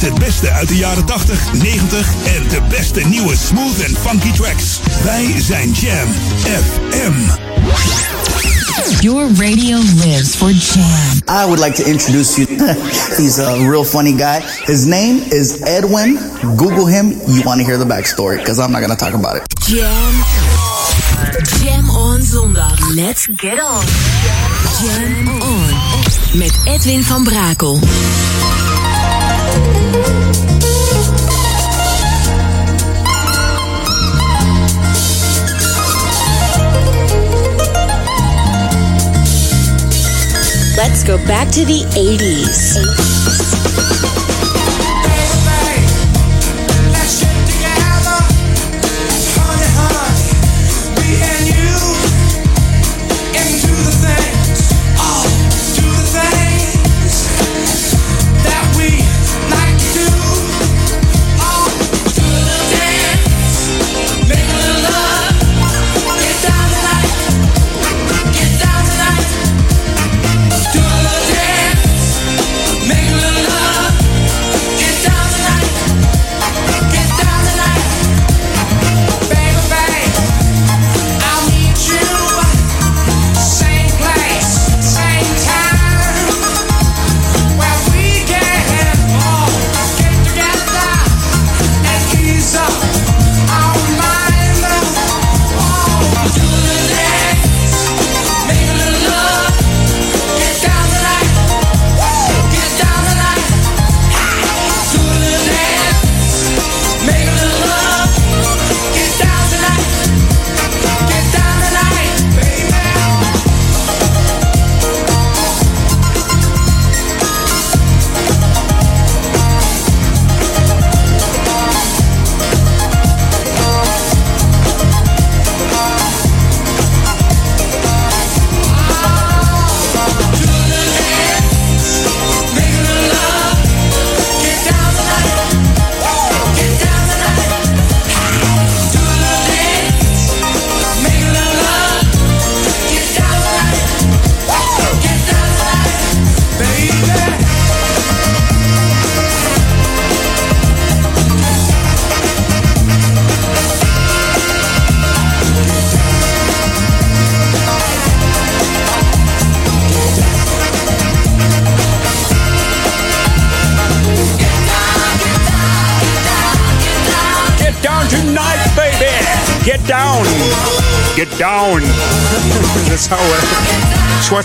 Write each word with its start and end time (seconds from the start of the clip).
het 0.00 0.18
beste 0.18 0.50
uit 0.50 0.68
de 0.68 0.76
jaren 0.76 1.04
80, 1.04 1.52
90 1.52 2.06
en 2.36 2.48
de 2.48 2.60
beste 2.68 3.00
nieuwe 3.00 3.36
smooth 3.36 3.80
en 3.80 3.96
funky 3.96 4.32
tracks. 4.32 4.80
Wij 5.04 5.34
zijn 5.38 5.72
Jam 5.72 6.08
FM. 6.42 7.12
Your 9.00 9.28
radio 9.34 9.78
lives 10.04 10.34
for 10.34 10.50
Jam. 10.50 11.20
I 11.28 11.44
would 11.44 11.58
like 11.58 11.82
to 11.82 11.90
introduce 11.90 12.36
you. 12.40 12.46
He's 13.16 13.38
a 13.38 13.56
real 13.68 13.84
funny 13.84 14.12
guy. 14.12 14.40
His 14.64 14.84
name 14.84 15.22
is 15.30 15.60
Edwin. 15.60 16.18
Google 16.56 16.86
him. 16.86 17.12
You 17.26 17.42
want 17.44 17.60
to 17.60 17.66
hear 17.66 17.78
the 17.78 17.84
backstory 17.84 18.38
because 18.38 18.58
I'm 18.58 18.72
not 18.72 18.80
going 18.80 18.96
to 18.96 19.04
talk 19.04 19.14
about 19.14 19.36
it. 19.36 19.42
Jam. 19.66 20.12
Jam 21.60 21.90
on 21.90 22.22
zondag. 22.22 22.94
Let's 22.94 23.26
get 23.36 23.60
on. 23.60 23.84
Jam 24.82 25.42
on. 25.42 26.38
Met 26.38 26.52
Edwin 26.64 27.02
van 27.02 27.24
Brakel. 27.24 27.80
Let's 40.76 41.04
go 41.04 41.18
back 41.26 41.50
to 41.52 41.64
the 41.66 41.84
80s. 41.94 43.09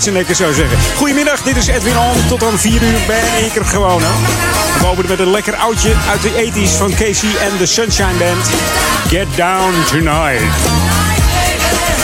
Zou 0.01 0.53
zeggen. 0.53 0.77
Goedemiddag, 0.95 1.41
dit 1.41 1.55
is 1.55 1.67
Edwin 1.67 1.97
On. 1.97 2.27
Tot 2.27 2.43
aan 2.43 2.59
4 2.59 2.71
uur 2.81 2.99
ben 3.07 3.45
ik 3.45 3.55
er 3.55 3.65
gewoon. 3.65 4.01
Hè. 4.01 4.09
We 4.79 4.87
openen 4.87 5.09
met 5.09 5.19
een 5.19 5.31
lekker 5.31 5.55
oudje 5.55 5.93
uit 6.09 6.21
de 6.21 6.29
80s 6.29 6.77
van 6.77 6.89
Casey 6.89 7.29
en 7.39 7.57
de 7.57 7.65
Sunshine 7.65 8.13
Band. 8.17 8.49
Get 9.07 9.27
down 9.35 9.73
tonight. 9.89 10.41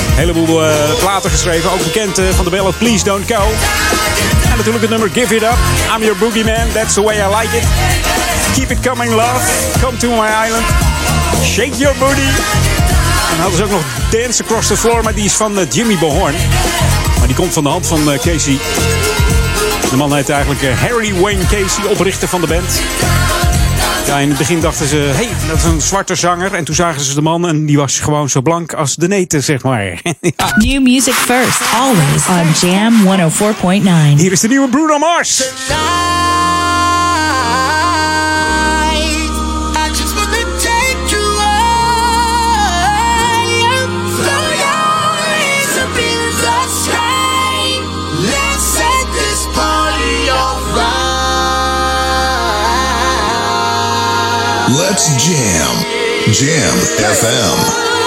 Een 0.10 0.18
heleboel 0.18 0.64
uh, 0.64 0.74
platen 1.00 1.30
geschreven, 1.30 1.72
ook 1.72 1.84
bekend 1.84 2.20
uh, 2.20 2.26
van 2.36 2.46
de 2.46 2.52
ballad 2.52 2.78
Please 2.78 3.04
Don't 3.04 3.32
Go. 3.32 3.42
En 4.44 4.58
natuurlijk 4.58 4.82
het 4.82 4.90
nummer 4.90 5.10
Give 5.14 5.36
It 5.36 5.44
Up. 5.44 5.58
I'm 5.96 6.04
Your 6.04 6.18
Boogeyman, 6.18 6.72
That's 6.74 6.94
the 6.94 7.02
Way 7.02 7.16
I 7.16 7.36
Like 7.40 7.58
It. 7.58 7.64
Keep 8.54 8.72
It 8.72 8.80
Coming 8.88 9.14
Love, 9.14 9.42
Come 9.82 9.98
to 9.98 10.10
My 10.10 10.48
Island. 10.48 10.66
Shake 11.44 11.78
Your 11.78 11.96
Booty. 11.98 12.30
En 13.32 13.40
hadden 13.40 13.58
ze 13.58 13.64
ook 13.64 13.72
nog 13.72 13.84
Dance 14.10 14.44
Across 14.44 14.68
the 14.68 14.78
Floor, 14.78 15.04
maar 15.04 15.14
die 15.14 15.26
is 15.26 15.34
van 15.34 15.60
uh, 15.60 15.66
Jimmy 15.70 15.98
Bohorn. 15.98 16.34
Die 17.32 17.40
komt 17.40 17.54
van 17.54 17.64
de 17.64 17.70
hand 17.70 17.88
van 17.88 18.00
uh, 18.00 18.20
Casey. 18.20 18.58
De 19.90 19.96
man 19.96 20.16
heet 20.16 20.30
eigenlijk 20.30 20.62
uh, 20.62 20.82
Harry 20.82 21.14
Wayne 21.14 21.42
Casey, 21.42 21.86
oprichter 21.90 22.28
van 22.28 22.42
de 22.42 22.48
band. 22.48 22.82
Ja, 24.06 24.18
in 24.18 24.30
het 24.30 24.38
begin 24.38 24.60
dachten 24.60 24.88
ze, 24.88 24.96
hé, 24.96 25.12
hey, 25.12 25.30
dat 25.48 25.58
is 25.58 25.64
een 25.64 25.82
zwarte 25.82 26.16
zanger. 26.16 26.54
En 26.54 26.64
toen 26.64 26.76
zagen 26.76 27.02
ze 27.02 27.16
de 27.16 27.22
man 27.22 27.48
en 27.48 27.66
die 27.66 27.78
was 27.78 28.00
gewoon 28.00 28.30
zo 28.30 28.42
blank 28.42 28.74
als 28.74 28.96
de 28.96 29.08
neten, 29.08 29.44
zeg 29.44 29.64
maar. 29.64 29.86
ja. 30.22 30.56
New 30.58 30.82
music 30.82 31.14
first, 31.14 31.62
always 31.80 32.28
on 32.28 32.70
Jam 32.70 32.94
104.9. 34.14 34.18
Hier 34.18 34.32
is 34.32 34.40
de 34.40 34.48
nieuwe 34.48 34.70
Bruno 34.70 34.98
Mars. 34.98 35.44
Let's 54.78 55.10
jam. 55.18 55.84
Jam 56.32 56.78
FM. 56.98 58.01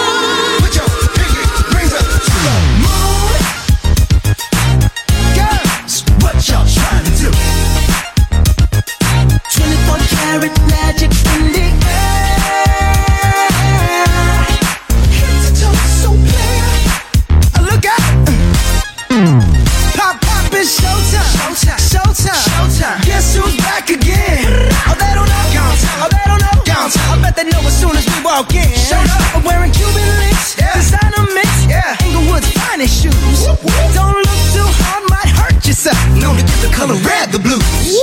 Blues. 37.44 37.60
Woo, 37.84 38.00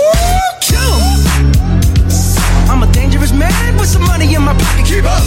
kill 0.62 0.94
'em. 1.02 1.52
I'm 2.70 2.84
a 2.84 2.90
dangerous 2.94 3.34
man 3.34 3.76
with 3.78 3.90
some 3.90 4.06
money 4.06 4.34
in 4.34 4.42
my 4.46 4.54
pocket. 4.54 4.86
Keep 4.86 5.06
up. 5.06 5.24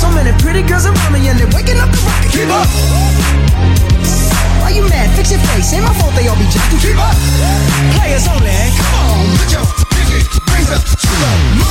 So 0.00 0.08
many 0.14 0.32
pretty 0.42 0.62
girls 0.62 0.86
around 0.86 1.12
me 1.12 1.28
and 1.28 1.38
they're 1.38 1.52
waking 1.52 1.78
up 1.82 1.90
the 1.90 2.00
rocket. 2.06 2.30
Keep 2.32 2.50
up. 2.60 2.68
Why 4.62 4.70
you 4.70 4.84
mad? 4.88 5.10
Fix 5.16 5.30
your 5.34 5.42
face. 5.50 5.72
Ain't 5.74 5.84
my 5.84 5.92
fault 5.98 6.14
they 6.14 6.28
all 6.28 6.38
be 6.38 6.46
jacking. 6.54 6.78
Keep 6.78 6.98
up. 7.08 7.16
Players 7.98 8.26
only. 8.30 8.54
Come 8.78 8.94
on, 9.02 9.36
put 9.38 9.50
your 9.52 9.66
pinky 9.92 10.20
rings 10.54 10.70
up 10.70 10.82
to 11.02 11.12
the 11.22 11.67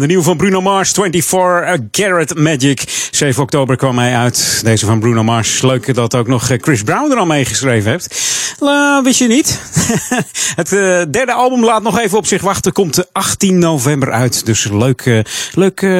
de 0.00 0.06
nieuwe 0.06 0.22
van 0.22 0.36
Bruno 0.36 0.60
Mars, 0.60 0.90
24 0.90 1.90
Carat 1.90 2.34
Magic. 2.34 3.08
7 3.10 3.42
oktober 3.42 3.76
kwam 3.76 3.98
hij 3.98 4.16
uit. 4.16 4.60
Deze 4.64 4.86
van 4.86 5.00
Bruno 5.00 5.24
Mars. 5.24 5.62
Leuk 5.62 5.94
dat 5.94 6.14
ook 6.14 6.26
nog 6.26 6.50
eh, 6.50 6.58
Chris 6.60 6.82
Brown 6.82 7.10
er 7.10 7.18
al 7.18 7.26
meegeschreven 7.26 7.90
heeft. 7.90 8.18
La, 8.58 9.02
wist 9.02 9.18
je 9.18 9.26
niet? 9.26 9.60
Het 10.60 10.72
eh, 10.72 11.02
derde 11.10 11.32
album 11.32 11.64
laat 11.64 11.82
nog 11.82 11.98
even 11.98 12.18
op 12.18 12.26
zich 12.26 12.42
wachten. 12.42 12.72
Komt 12.72 12.94
de 12.94 13.06
18 13.12 13.58
november 13.58 14.12
uit. 14.12 14.46
Dus 14.46 14.68
leuk, 14.72 15.00
eh, 15.00 15.18
leuk, 15.54 15.82
eh, 15.82 15.90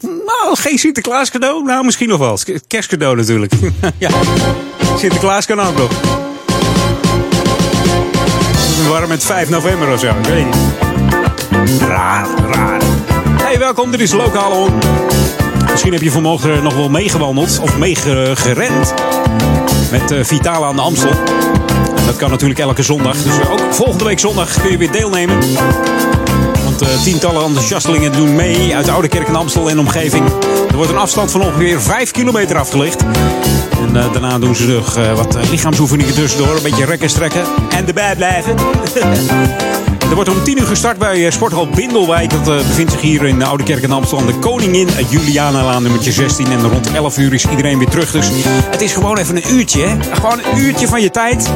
nou, 0.00 0.56
geen 0.56 0.78
Sinterklaas 0.78 1.30
cadeau. 1.30 1.64
Nou, 1.64 1.84
misschien 1.84 2.08
nog 2.08 2.18
wel. 2.18 2.38
Kerstcadeau 2.66 3.16
natuurlijk. 3.16 3.52
ja, 3.98 4.10
Sinterklaas 4.98 5.46
kan 5.46 5.60
ook 5.60 5.76
nog. 5.76 5.90
Waren 8.88 9.08
met 9.08 9.24
5 9.24 9.48
november 9.48 9.92
of 9.92 10.00
zo, 10.00 10.06
ik 10.06 10.26
weet 10.26 10.44
niet. 10.44 10.56
Raar, 11.80 12.26
raar. 12.50 13.05
Welkom, 13.58 13.90
dit 13.90 14.00
is 14.00 14.12
Lokale 14.12 14.54
On. 14.54 14.72
Misschien 15.70 15.92
heb 15.92 16.02
je 16.02 16.10
vanmorgen 16.10 16.62
nog 16.62 16.74
wel 16.74 16.88
meegewandeld 16.88 17.58
of 17.58 17.78
meegerend 17.78 18.94
met 19.90 20.10
eh, 20.10 20.24
Vitale 20.24 20.66
aan 20.66 20.76
de 20.76 20.82
Amstel. 20.82 21.12
Dat 22.06 22.16
kan 22.16 22.30
natuurlijk 22.30 22.60
elke 22.60 22.82
zondag. 22.82 23.22
Dus 23.22 23.48
ook 23.48 23.74
volgende 23.74 24.04
week 24.04 24.18
zondag 24.18 24.60
kun 24.60 24.70
je 24.70 24.78
weer 24.78 24.90
deelnemen. 24.90 25.38
Want 26.78 26.90
eh, 26.90 27.02
tientallen 27.02 27.44
enthousiastelingen 27.44 28.12
doen 28.12 28.34
mee 28.34 28.74
uit 28.74 28.88
Oudekerk 28.88 29.28
en 29.28 29.36
Amstel 29.36 29.70
en 29.70 29.78
omgeving. 29.78 30.24
Er 30.68 30.76
wordt 30.76 30.90
een 30.90 30.98
afstand 30.98 31.30
van 31.30 31.42
ongeveer 31.42 31.80
5 31.80 32.10
kilometer 32.10 32.58
afgelegd. 32.58 33.02
En 33.78 33.96
eh, 33.96 34.12
daarna 34.12 34.38
doen 34.38 34.54
ze 34.54 34.66
nog 34.66 34.96
eh, 34.96 35.16
wat 35.16 35.36
lichaamsoefeningen 35.50 36.14
tussendoor. 36.14 36.56
Een 36.56 36.62
beetje 36.62 36.84
rekken 36.84 37.10
strekken. 37.10 37.44
En 37.70 37.86
erbij 37.86 38.16
blijven. 38.16 38.54
Er 40.08 40.14
wordt 40.14 40.30
om 40.30 40.44
10 40.44 40.58
uur 40.58 40.66
gestart 40.66 40.98
bij 40.98 41.30
Sporthal 41.30 41.68
Bindelwijk. 41.68 42.30
Dat 42.30 42.44
bevindt 42.44 42.92
zich 42.92 43.00
hier 43.00 43.26
in 43.26 43.38
de 43.38 43.44
Oude 43.44 43.64
Kerk 43.64 43.82
in 43.82 43.92
Amstel 43.92 44.18
aan 44.18 44.26
de 44.26 44.38
Koningin 44.38 44.88
Julianalaan 45.08 45.82
nummertje 45.82 46.12
16. 46.12 46.46
En 46.52 46.62
rond 46.62 46.92
11 46.92 47.18
uur 47.18 47.34
is 47.34 47.46
iedereen 47.46 47.78
weer 47.78 47.88
terug. 47.88 48.10
Dus 48.10 48.30
het 48.70 48.80
is 48.80 48.92
gewoon 48.92 49.18
even 49.18 49.36
een 49.36 49.54
uurtje. 49.54 49.82
Hè? 49.82 50.14
Gewoon 50.14 50.38
een 50.38 50.58
uurtje 50.58 50.88
van 50.88 51.02
je 51.02 51.10
tijd. 51.10 51.50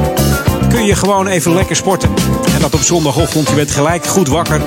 Kun 0.68 0.84
je 0.84 0.94
gewoon 0.94 1.26
even 1.26 1.54
lekker 1.54 1.76
sporten. 1.76 2.10
En 2.54 2.60
dat 2.60 2.74
op 2.74 2.80
zondagochtend. 2.80 3.48
Je 3.48 3.54
bent 3.54 3.70
gelijk 3.70 4.06
goed 4.06 4.28
wakker. 4.28 4.60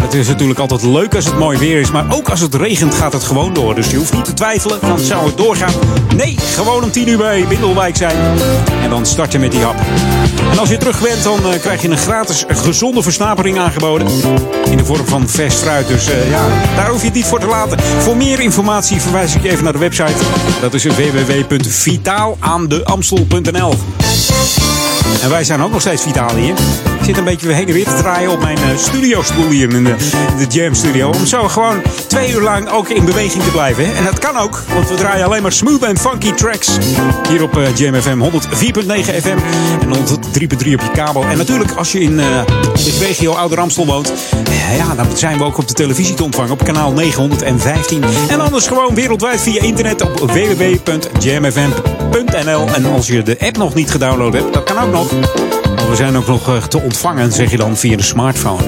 Het 0.00 0.14
is 0.14 0.26
natuurlijk 0.26 0.58
altijd 0.58 0.82
leuk 0.82 1.14
als 1.14 1.24
het 1.24 1.38
mooi 1.38 1.58
weer 1.58 1.80
is. 1.80 1.90
Maar 1.90 2.04
ook 2.10 2.28
als 2.28 2.40
het 2.40 2.54
regent 2.54 2.94
gaat 2.94 3.12
het 3.12 3.22
gewoon 3.22 3.52
door. 3.52 3.74
Dus 3.74 3.90
je 3.90 3.96
hoeft 3.96 4.12
niet 4.12 4.24
te 4.24 4.34
twijfelen. 4.34 4.78
Dan 4.80 4.98
zou 4.98 5.26
het 5.26 5.36
doorgaan. 5.36 5.72
Nee, 6.16 6.36
gewoon 6.38 6.82
om 6.82 6.90
10 6.90 7.08
uur 7.08 7.18
bij 7.18 7.44
Bindelwijk 7.48 7.96
zijn. 7.96 8.16
En 8.82 8.90
dan 8.90 9.06
start 9.06 9.32
je 9.32 9.38
met 9.38 9.52
die 9.52 9.60
hap. 9.60 9.76
En 10.50 10.58
als 10.58 10.68
je 10.68 10.76
terug 10.76 11.02
bent, 11.02 11.22
dan 11.22 11.52
eh, 11.52 11.60
krijg 11.60 11.82
je 11.82 11.88
een 11.88 11.98
gratis 11.98 12.44
gezonde 12.48 13.02
versnapering 13.02 13.58
aangeboden. 13.58 14.06
In 14.70 14.76
de 14.76 14.84
vorm 14.84 15.06
van 15.06 15.28
vers 15.28 15.54
fruit. 15.54 15.88
Dus 15.88 16.10
eh, 16.10 16.30
ja, 16.30 16.46
daar 16.76 16.88
hoef 16.88 17.00
je 17.00 17.06
het 17.06 17.14
niet 17.14 17.26
voor 17.26 17.40
te 17.40 17.46
laten. 17.46 17.80
Voor 17.80 18.16
meer 18.16 18.40
informatie 18.40 19.00
verwijs 19.00 19.34
ik 19.34 19.42
je 19.42 19.50
even 19.50 19.64
naar 19.64 19.72
de 19.72 19.78
website. 19.78 20.14
Dat 20.60 20.74
is 20.74 20.84
www.vitaalaandeamstel.nl 20.84 23.74
En 25.22 25.30
wij 25.30 25.44
zijn 25.44 25.62
ook 25.62 25.70
nog 25.70 25.80
steeds 25.80 26.02
vitaal 26.02 26.34
hier. 26.34 26.54
Zit 27.04 27.16
een 27.16 27.24
beetje 27.24 27.52
heen 27.52 27.66
en 27.66 27.72
weer 27.72 27.84
te 27.84 27.94
draaien 27.94 28.30
op 28.30 28.40
mijn 28.40 28.56
eh, 28.56 28.76
studiostoel 28.76 29.48
hier 29.48 29.74
in 29.74 29.84
de, 29.84 29.94
de 30.38 30.46
Jam 30.46 30.74
Studio. 30.74 31.10
Om 31.10 31.26
zo 31.26 31.48
gewoon 31.48 31.82
twee 32.06 32.32
uur 32.32 32.40
lang 32.40 32.68
ook 32.68 32.88
in 32.88 33.04
beweging 33.04 33.42
te 33.42 33.50
blijven. 33.50 33.96
En 33.96 34.04
dat 34.04 34.18
kan 34.18 34.36
ook, 34.36 34.62
want 34.74 34.88
we 34.88 34.94
draaien 34.94 35.24
alleen 35.24 35.42
maar 35.42 35.52
smooth 35.52 35.82
en 35.82 35.98
funky 35.98 36.32
tracks. 36.32 36.78
Hier 37.28 37.42
op 37.42 37.58
eh, 37.58 37.76
Jam 37.76 37.94
FM 37.94 38.22
104.9 38.22 38.28
FM 39.22 39.36
en 39.80 39.94
103.3 39.94 39.98
op 40.56 40.60
je 40.60 40.90
kabel. 40.92 41.24
En 41.24 41.36
natuurlijk 41.36 41.72
als 41.72 41.92
je 41.92 42.00
in 42.00 42.20
eh, 42.20 42.26
de 42.74 42.96
regio 43.00 43.32
Ouder 43.32 43.60
Amstel 43.60 43.86
woont. 43.86 44.12
ja, 44.76 44.94
dan 44.94 45.06
zijn 45.16 45.38
we 45.38 45.44
ook 45.44 45.58
op 45.58 45.68
de 45.68 45.74
televisie 45.74 46.14
te 46.14 46.24
ontvangen 46.24 46.52
op 46.52 46.64
kanaal 46.64 46.92
915. 46.92 48.04
En 48.28 48.40
anders 48.40 48.66
gewoon 48.66 48.94
wereldwijd 48.94 49.40
via 49.40 49.62
internet 49.62 50.02
op 50.02 50.30
www.jamfm.nl. 50.30 52.66
En 52.74 52.86
als 52.86 53.06
je 53.06 53.22
de 53.22 53.36
app 53.40 53.56
nog 53.56 53.74
niet 53.74 53.90
gedownload 53.90 54.32
hebt, 54.32 54.52
dat 54.52 54.64
kan 54.64 54.78
ook 54.78 54.92
nog. 54.92 55.12
Want 55.76 55.88
we 55.88 55.96
zijn 55.96 56.16
ook 56.16 56.26
nog 56.26 56.48
eh, 56.48 56.62
te 56.62 56.80
ontvangen, 56.80 57.32
zeg 57.32 57.50
je 57.50 57.56
dan, 57.56 57.76
via 57.76 57.96
de 57.96 58.02
smartphone. 58.02 58.62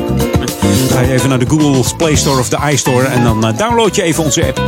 Ga 0.90 1.00
je 1.00 1.12
even 1.12 1.28
naar 1.28 1.38
de 1.38 1.48
Google 1.48 1.96
Play 1.96 2.16
Store 2.16 2.38
of 2.38 2.48
de 2.48 2.58
iStore 2.70 3.06
en 3.06 3.24
dan 3.24 3.46
eh, 3.46 3.58
download 3.58 3.94
je 3.96 4.02
even 4.02 4.24
onze 4.24 4.46
app. 4.46 4.60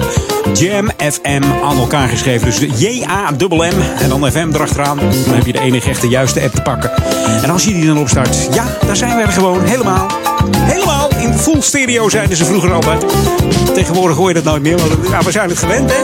Jam 0.55 0.91
FM 0.97 1.43
aan 1.65 1.79
elkaar 1.79 2.09
geschreven. 2.09 2.47
Dus 2.47 2.59
J-A-M-M 2.77 3.81
en 4.01 4.09
dan 4.09 4.31
FM 4.31 4.49
erachteraan. 4.55 4.97
Dan 4.97 5.35
heb 5.35 5.47
je 5.47 5.53
de 5.53 5.61
enige 5.61 5.89
echte 5.89 6.09
juiste 6.09 6.41
app 6.41 6.55
te 6.55 6.63
pakken. 6.63 6.91
En 7.43 7.51
als 7.51 7.65
je 7.65 7.73
die 7.73 7.87
dan 7.87 7.99
opstart, 7.99 8.49
ja, 8.53 8.65
daar 8.87 8.97
zijn 8.97 9.17
we 9.17 9.23
er 9.23 9.33
gewoon 9.33 9.65
helemaal. 9.65 10.07
Helemaal 10.57 11.11
in 11.19 11.35
full 11.35 11.61
stereo 11.61 12.09
zeiden 12.09 12.37
ze 12.37 12.45
vroeger 12.45 12.73
altijd. 12.73 13.05
Tegenwoordig 13.75 14.17
hoor 14.17 14.29
je 14.29 14.35
dat 14.35 14.45
nooit 14.45 14.63
meer, 14.63 14.77
want 14.77 15.25
we 15.25 15.31
zijn 15.31 15.49
het 15.49 15.59
gewend, 15.59 15.93
hè? 15.93 16.01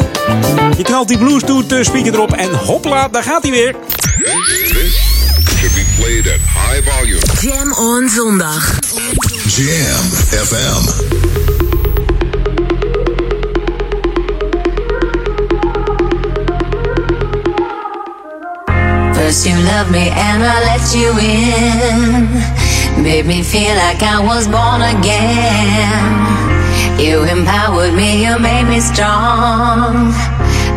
Je 0.77 0.83
knalt 0.83 1.09
die 1.09 1.19
Bluetooth 1.19 1.73
eh, 1.73 1.83
speaker 1.83 2.15
erop 2.15 2.33
en 2.33 2.55
hopla, 2.55 3.09
daar 3.09 3.23
gaat 3.23 3.43
hij 3.43 3.51
weer. 3.51 3.75
Should 5.95 6.03
played 6.03 6.27
at 6.27 6.41
high 6.43 6.81
volume. 6.81 7.21
Jam 7.41 7.73
on 7.73 8.09
zondag. 8.09 8.63
Jam 9.47 10.05
FM. 10.33 10.83
First 19.15 19.47
you 19.47 19.57
loved 19.57 19.91
me 19.91 20.11
and 20.11 20.43
I 20.43 20.61
let 20.71 20.95
you 20.95 21.11
in. 21.19 23.03
Made 23.03 23.27
me 23.27 23.43
feel 23.43 23.75
like 23.77 24.03
I 24.03 24.21
was 24.21 24.47
born 24.49 24.83
again. 24.97 26.35
You 26.99 27.25
empowered 27.25 27.95
me, 27.95 28.25
you 28.25 28.39
made 28.39 28.65
me 28.65 28.81
strong. 28.81 30.13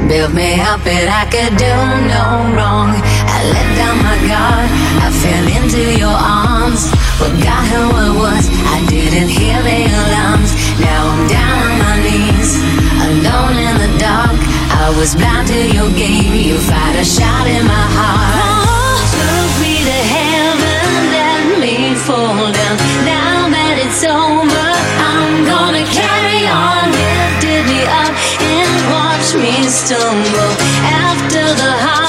Built 0.08 0.34
me 0.34 0.56
up 0.62 0.80
and 0.88 1.10
I 1.12 1.28
could 1.28 1.58
do 1.60 1.74
no 2.08 2.24
wrong. 2.56 2.96
I 2.96 3.38
let 3.52 3.68
down 3.76 3.98
my 4.08 4.18
guard, 4.24 4.70
I 5.04 5.12
fell 5.12 5.48
into 5.60 5.84
your 6.00 6.16
arms. 6.16 6.88
Forgot 7.20 7.64
who 7.68 7.84
I 7.92 8.10
was, 8.16 8.48
I 8.72 8.88
didn't 8.88 9.28
hear 9.28 9.60
the 9.62 9.80
alarms. 10.00 10.56
Now 10.80 11.12
I'm 11.12 11.28
down 11.28 11.60
on 11.60 11.76
my 11.84 11.96
knees, 12.08 12.56
alone 13.04 13.60
in 13.60 13.76
the 13.84 13.92
dark. 14.00 14.40
I 14.80 14.96
was 14.96 15.14
blind 15.14 15.50
to 15.52 15.60
your 15.76 15.92
game, 15.92 16.34
you 16.34 16.56
fired 16.56 16.96
a 16.96 17.04
shot 17.04 17.46
in 17.46 17.68
my 17.68 17.86
heart. 18.00 19.12
Took 19.12 19.52
me 19.60 19.76
to 19.92 20.00
heaven, 20.16 20.88
let 21.20 21.60
me 21.60 21.96
fall 22.08 22.48
down. 22.48 22.76
Now 23.04 23.52
that 23.52 23.76
it's 23.84 24.04
over, 24.08 24.27
stumble. 29.70 30.52
After 30.82 31.44
the 31.44 31.72
heartache, 31.84 32.07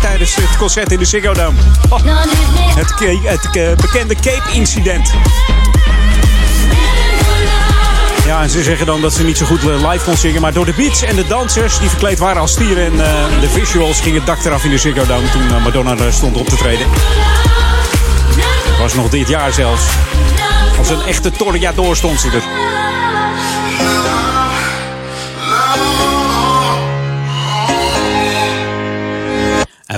tijdens 0.00 0.34
het 0.34 0.56
concert 0.56 0.92
in 0.92 0.98
de 0.98 1.04
Ziggo 1.04 1.32
Dome. 1.32 1.58
Oh, 1.88 1.98
het 2.74 2.94
het 3.24 3.76
bekende 3.76 4.14
Cape-incident. 4.14 5.14
Ja, 8.26 8.42
en 8.42 8.50
ze 8.50 8.62
zeggen 8.62 8.86
dan 8.86 9.00
dat 9.00 9.12
ze 9.12 9.24
niet 9.24 9.36
zo 9.36 9.46
goed 9.46 9.60
eh, 9.60 9.90
live 9.90 10.04
kon 10.04 10.16
zingen. 10.16 10.40
Maar 10.40 10.52
door 10.52 10.64
de 10.64 10.72
beats 10.76 11.02
en 11.02 11.16
de 11.16 11.26
dansers 11.26 11.78
die 11.78 11.88
verkleed 11.88 12.18
waren 12.18 12.40
als 12.40 12.50
stieren... 12.50 12.84
en 12.84 13.06
eh, 13.06 13.40
de 13.40 13.48
visuals 13.48 14.00
ging 14.00 14.14
het 14.14 14.26
dak 14.26 14.44
eraf 14.44 14.64
in 14.64 14.70
de 14.70 14.78
Ziggo 14.78 15.06
Dome... 15.06 15.30
toen 15.30 15.48
eh, 15.50 15.64
Madonna 15.64 16.10
stond 16.10 16.36
op 16.36 16.48
te 16.48 16.56
treden. 16.56 16.86
Was 18.78 18.94
nog 18.94 19.08
dit 19.08 19.28
jaar 19.28 19.52
zelfs. 19.52 19.82
Als 20.78 20.90
een 20.90 21.02
echte 21.02 21.30
toreador 21.30 21.96
stond 21.96 22.20
ze 22.20 22.28
er. 22.28 22.42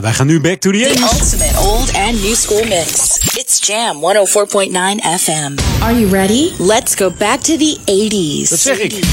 Wij 0.00 0.12
gaan 0.12 0.26
nu 0.26 0.40
back 0.40 0.60
to 0.60 0.70
the 0.70 0.78
The 0.78 0.98
80s. 0.98 1.20
ultimate 1.20 1.58
old 1.58 1.94
and 1.94 2.22
new 2.22 2.34
school 2.34 2.64
mix. 2.64 3.18
It's 3.36 3.66
Jam 3.66 3.96
104.9 3.96 5.20
FM. 5.20 5.82
Are 5.82 6.00
you 6.00 6.10
ready? 6.10 6.50
Let's 6.58 6.94
go 6.94 7.10
back 7.18 7.40
to 7.40 7.56
the 7.56 7.78
80s. 7.84 8.48
Dat 8.48 8.58
zeg 8.58 8.78
ik. 8.78 8.94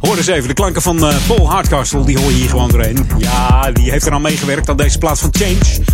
Hoor 0.00 0.16
eens 0.16 0.26
even, 0.26 0.48
de 0.48 0.54
klanken 0.54 0.82
van 0.82 1.06
eh, 1.06 1.14
Paul 1.26 1.50
Hardcastle, 1.50 2.04
die 2.04 2.18
hoor 2.18 2.30
je 2.30 2.36
hier 2.36 2.48
gewoon 2.48 2.68
doorheen. 2.68 3.06
Ja, 3.18 3.70
die 3.72 3.90
heeft 3.90 4.06
er 4.06 4.12
aan 4.12 4.22
meegewerkt 4.22 4.68
aan 4.68 4.76
deze 4.76 4.98
plaats 4.98 5.20
van 5.20 5.30
Change. 5.32 5.84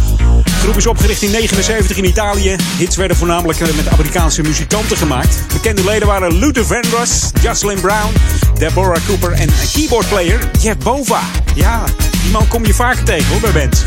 De 0.45 0.53
groep 0.63 0.77
is 0.77 0.87
opgericht 0.87 1.23
in 1.23 1.31
79 1.31 1.97
in 1.97 2.05
Italië. 2.05 2.57
Hits 2.79 2.97
werden 2.97 3.17
voornamelijk 3.17 3.61
eh, 3.61 3.75
met 3.77 3.89
Amerikaanse 3.89 4.43
muzikanten 4.43 4.97
gemaakt. 4.97 5.39
Bekende 5.53 5.85
leden 5.85 6.09
waren 6.09 6.39
Luther 6.39 6.67
Vandross, 6.67 7.31
Jocelyn 7.43 7.81
Brown, 7.81 8.13
Deborah 8.59 9.01
Cooper 9.07 9.33
en 9.33 9.49
keyboardplayer 9.73 10.39
Jeff 10.61 10.79
Bova. 10.79 11.21
Ja, 11.55 11.85
die 12.33 12.47
kom 12.49 12.67
je 12.67 12.75
vaker 12.75 13.05
tegen 13.05 13.27
hoor 13.27 13.41
bij 13.41 13.53
bands. 13.53 13.85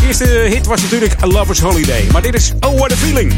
De 0.00 0.06
eerste 0.06 0.24
hit 0.24 0.66
was 0.66 0.82
natuurlijk 0.82 1.22
A 1.22 1.26
Lover's 1.26 1.60
Holiday. 1.60 2.06
Maar 2.12 2.22
dit 2.22 2.34
is 2.34 2.52
Oh 2.60 2.78
What 2.78 2.92
A 2.92 2.96
Feeling. 2.96 3.34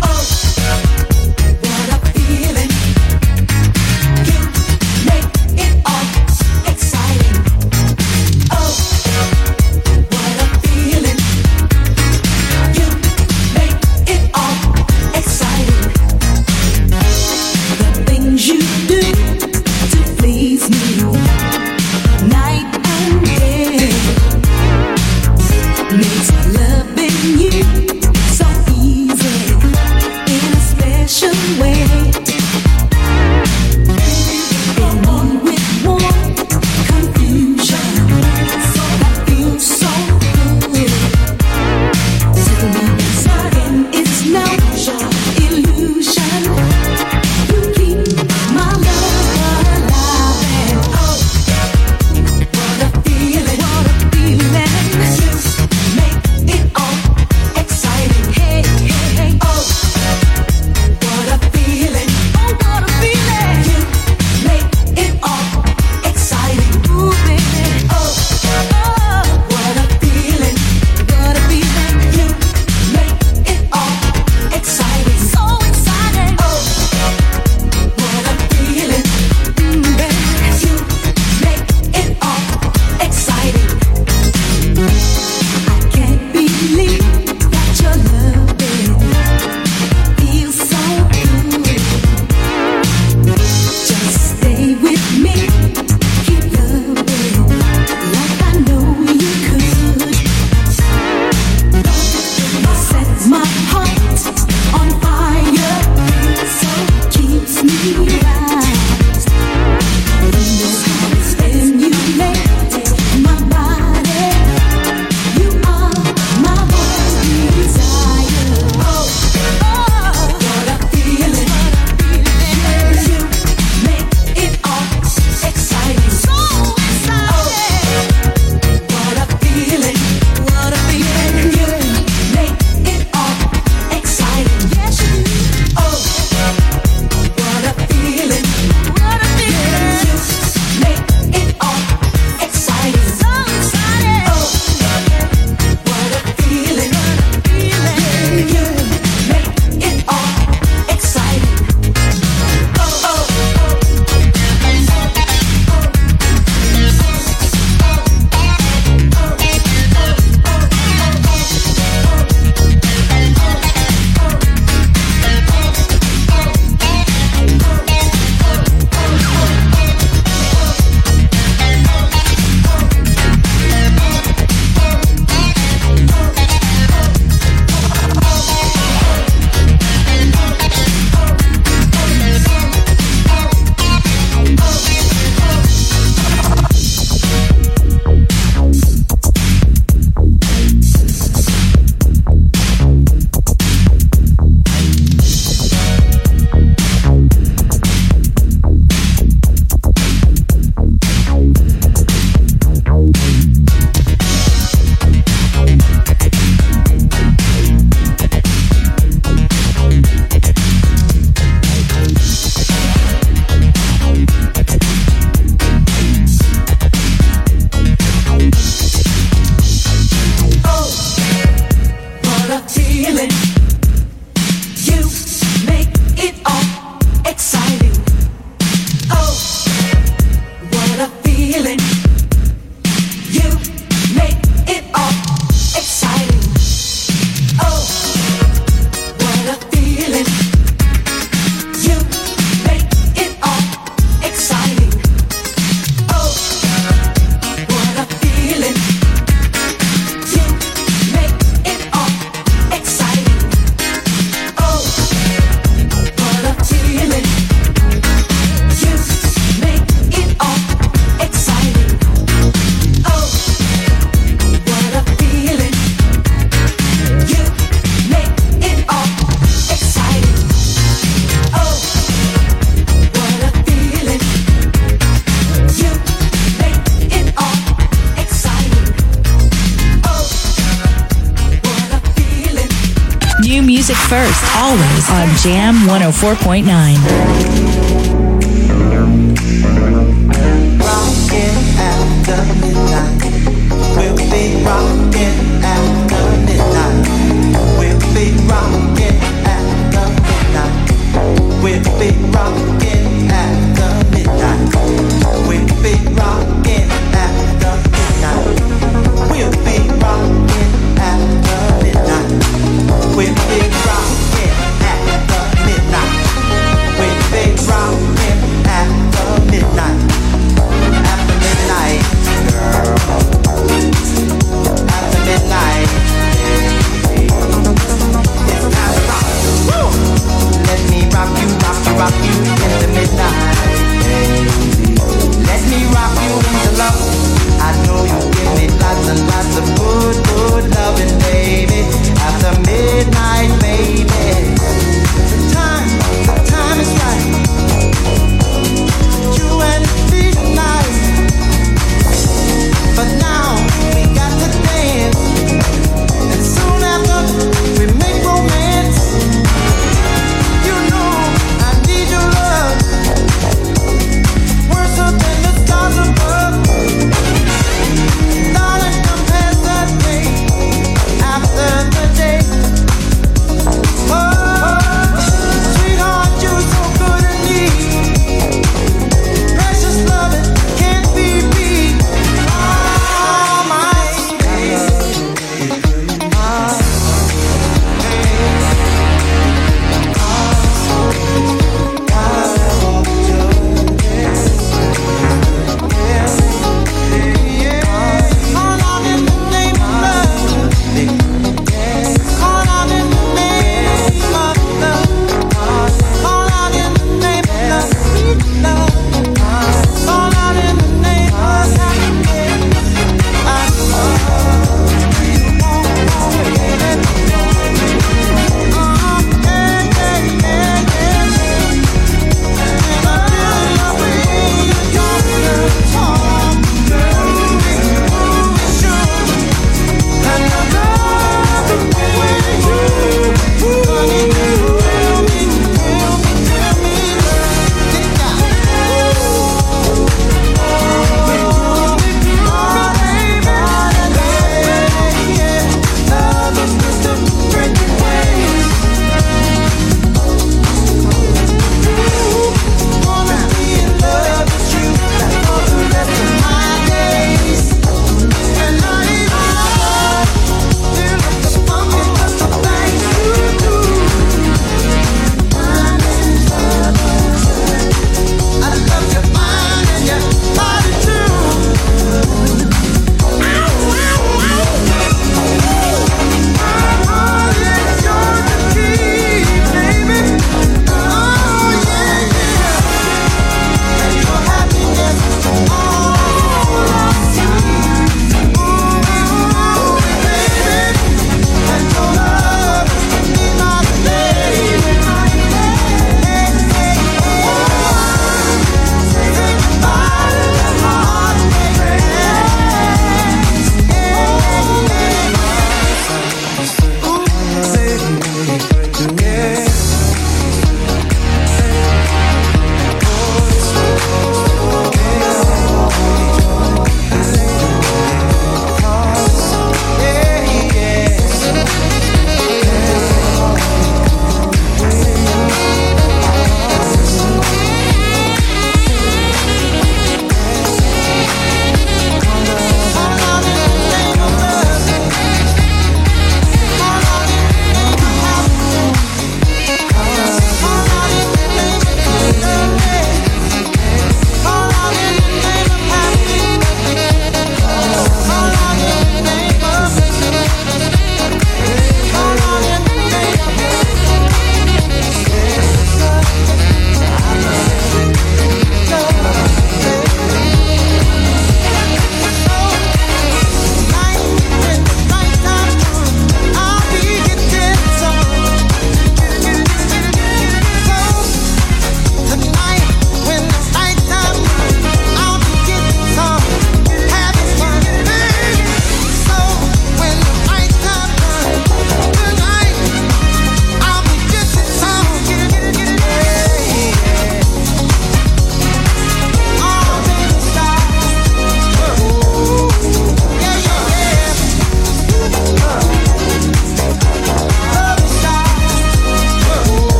104.9. 286.24 287.13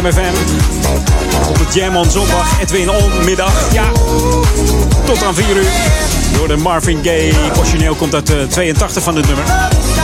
FM. 0.00 0.34
Op 1.48 1.58
het 1.58 1.74
Jam 1.74 1.96
on 1.96 2.10
zondag, 2.10 2.60
Edwin 2.60 2.90
On 2.90 3.24
middag. 3.24 3.72
Ja, 3.72 3.84
tot 5.04 5.22
aan 5.22 5.34
4 5.34 5.56
uur. 5.56 5.70
Door 6.36 6.48
de 6.48 6.56
Marvin 6.56 6.98
Gaye. 7.02 7.32
Origineel 7.58 7.94
komt 7.94 8.14
uit 8.14 8.30
uh, 8.30 8.42
82 8.42 9.02
van 9.02 9.16
het 9.16 9.26
nummer. 9.26 9.44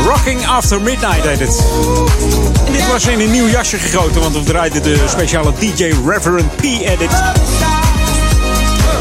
Rocking 0.07 0.47
After 0.47 0.81
Midnight. 0.81 1.27
En 1.27 2.73
dit 2.73 2.91
was 2.93 3.07
in 3.07 3.21
een 3.21 3.31
nieuw 3.31 3.49
jasje 3.49 3.79
gegoten, 3.79 4.21
want 4.21 4.35
we 4.35 4.43
draaiden 4.43 4.83
de 4.83 5.05
speciale 5.07 5.53
DJ 5.59 5.95
Reverend 6.07 6.57
P 6.57 6.63
edit. 6.63 7.11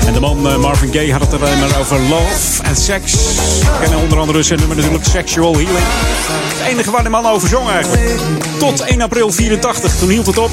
En 0.07 0.13
de 0.13 0.19
man 0.19 0.47
uh, 0.47 0.57
Marvin 0.57 0.93
Gaye 0.93 1.11
had 1.11 1.21
het 1.21 1.41
alleen 1.41 1.59
maar 1.59 1.79
over 1.79 1.99
love 1.99 2.63
en 2.63 2.75
seks. 2.75 3.13
We 3.13 3.77
kennen 3.79 3.99
onder 3.99 4.19
andere 4.19 4.43
zijn 4.43 4.59
nummer 4.59 4.77
natuurlijk 4.77 5.05
Sexual 5.05 5.53
Healing. 5.53 5.77
Het 5.77 6.67
enige 6.67 6.91
waar 6.91 7.03
de 7.03 7.09
man 7.09 7.25
over 7.25 7.47
zong 7.47 7.69
eigenlijk. 7.69 8.19
Tot 8.57 8.81
1 8.81 9.01
april 9.01 9.31
84, 9.31 9.95
toen 9.95 10.09
hield 10.09 10.25
het 10.25 10.37
op. 10.37 10.51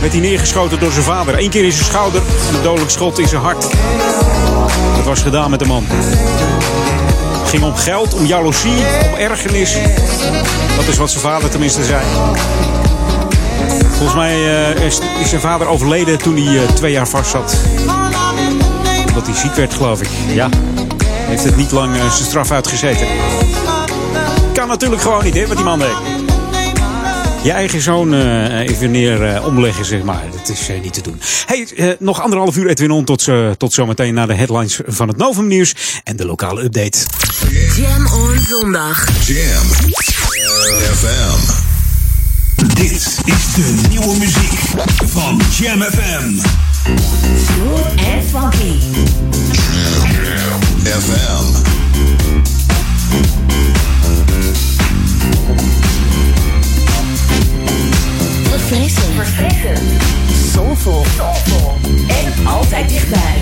Werd 0.00 0.12
hij 0.12 0.20
neergeschoten 0.20 0.80
door 0.80 0.92
zijn 0.92 1.04
vader. 1.04 1.38
Eén 1.38 1.50
keer 1.50 1.64
in 1.64 1.72
zijn 1.72 1.84
schouder 1.84 2.22
en 2.48 2.54
een 2.54 2.62
dodelijk 2.62 2.90
schot 2.90 3.18
in 3.18 3.28
zijn 3.28 3.42
hart. 3.42 3.66
Dat 4.96 5.04
was 5.04 5.22
gedaan 5.22 5.50
met 5.50 5.58
de 5.58 5.66
man. 5.66 5.84
Het 7.40 7.48
ging 7.48 7.62
om 7.62 7.74
geld, 7.74 8.14
om 8.14 8.24
jaloezie, 8.24 8.78
om 9.06 9.14
ergernis. 9.18 9.76
Dat 10.76 10.86
is 10.88 10.96
wat 10.96 11.10
zijn 11.10 11.22
vader 11.22 11.50
tenminste 11.50 11.84
zei. 11.84 12.04
Volgens 13.96 14.14
mij 14.14 14.38
uh, 14.76 14.84
is, 14.84 14.98
is, 15.20 15.28
zijn 15.28 15.40
vader 15.40 15.66
overleden 15.66 16.18
toen 16.18 16.36
hij 16.36 16.54
uh, 16.54 16.70
twee 16.70 16.92
jaar 16.92 17.08
vast 17.08 17.30
zat. 17.30 17.56
Omdat 19.08 19.26
hij 19.26 19.34
ziek 19.34 19.54
werd, 19.54 19.74
geloof 19.74 20.00
ik. 20.00 20.08
Ja, 20.34 20.48
heeft 21.04 21.44
het 21.44 21.56
niet 21.56 21.70
lang 21.70 21.94
uh, 21.94 22.00
zijn 22.00 22.26
straf 22.26 22.50
uitgezeten. 22.50 23.06
Kan 24.52 24.68
natuurlijk 24.68 25.02
gewoon 25.02 25.24
niet, 25.24 25.34
hè, 25.34 25.46
wat 25.46 25.56
die 25.56 25.64
man 25.64 25.78
deed. 25.78 25.96
Je 27.42 27.52
eigen 27.52 27.80
zoon 27.80 28.14
even 28.60 28.90
neer 28.90 29.44
omleggen, 29.44 29.84
zeg 29.84 30.02
maar. 30.02 30.22
Dat 30.36 30.48
is 30.48 30.70
niet 30.82 30.92
te 30.92 31.00
doen. 31.00 31.20
Hey, 31.46 31.96
nog 31.98 32.22
anderhalf 32.22 32.56
uur 32.56 32.68
Edwin 32.68 32.90
On 32.90 33.04
tot, 33.04 33.28
tot 33.56 33.72
zometeen 33.72 34.14
naar 34.14 34.26
de 34.26 34.34
headlines 34.34 34.80
van 34.86 35.08
het 35.08 35.16
Novum 35.16 35.46
Nieuws 35.46 35.74
en 36.04 36.16
de 36.16 36.26
lokale 36.26 36.62
update. 36.62 36.98
Jam 37.76 38.06
on 38.06 38.38
zondag. 38.42 39.26
Jam 39.26 39.66
FM. 40.94 41.75
Dit 42.96 43.18
is 43.24 43.54
de 43.54 43.74
nieuwe 43.88 44.18
muziek 44.18 44.58
van 45.06 45.40
Jam 45.50 45.82
FM. 45.82 46.38
Smooth 47.46 47.86
and 47.86 48.24
funky. 48.30 48.78
Jam 49.52 51.00
FM. 51.00 51.44
Verfrissend. 58.50 59.14
Verfrissend. 59.14 59.80
Soulful. 60.52 61.04
Soulful. 61.16 61.78
En 62.08 62.46
altijd 62.46 62.88
dichtbij. 62.88 63.38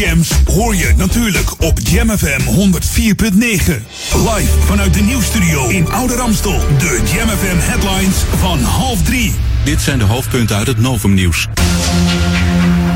Jams 0.00 0.30
hoor 0.44 0.76
je 0.76 0.92
natuurlijk 0.96 1.62
op 1.62 1.78
Jam 1.82 2.10
FM 2.10 2.40
104.9. 2.40 2.46
Live 4.12 4.58
vanuit 4.58 4.94
de 4.94 5.00
nieuwstudio 5.00 5.68
in 5.68 5.88
Oude 5.92 6.14
Ramstel. 6.14 6.58
De 6.78 7.02
Jam 7.14 7.28
FM 7.28 7.56
headlines 7.58 8.16
van 8.36 8.58
half 8.58 9.02
drie. 9.02 9.34
Dit 9.64 9.80
zijn 9.80 9.98
de 9.98 10.04
hoofdpunten 10.04 10.56
uit 10.56 10.66
het 10.66 10.78
Novumnieuws. 10.78 11.46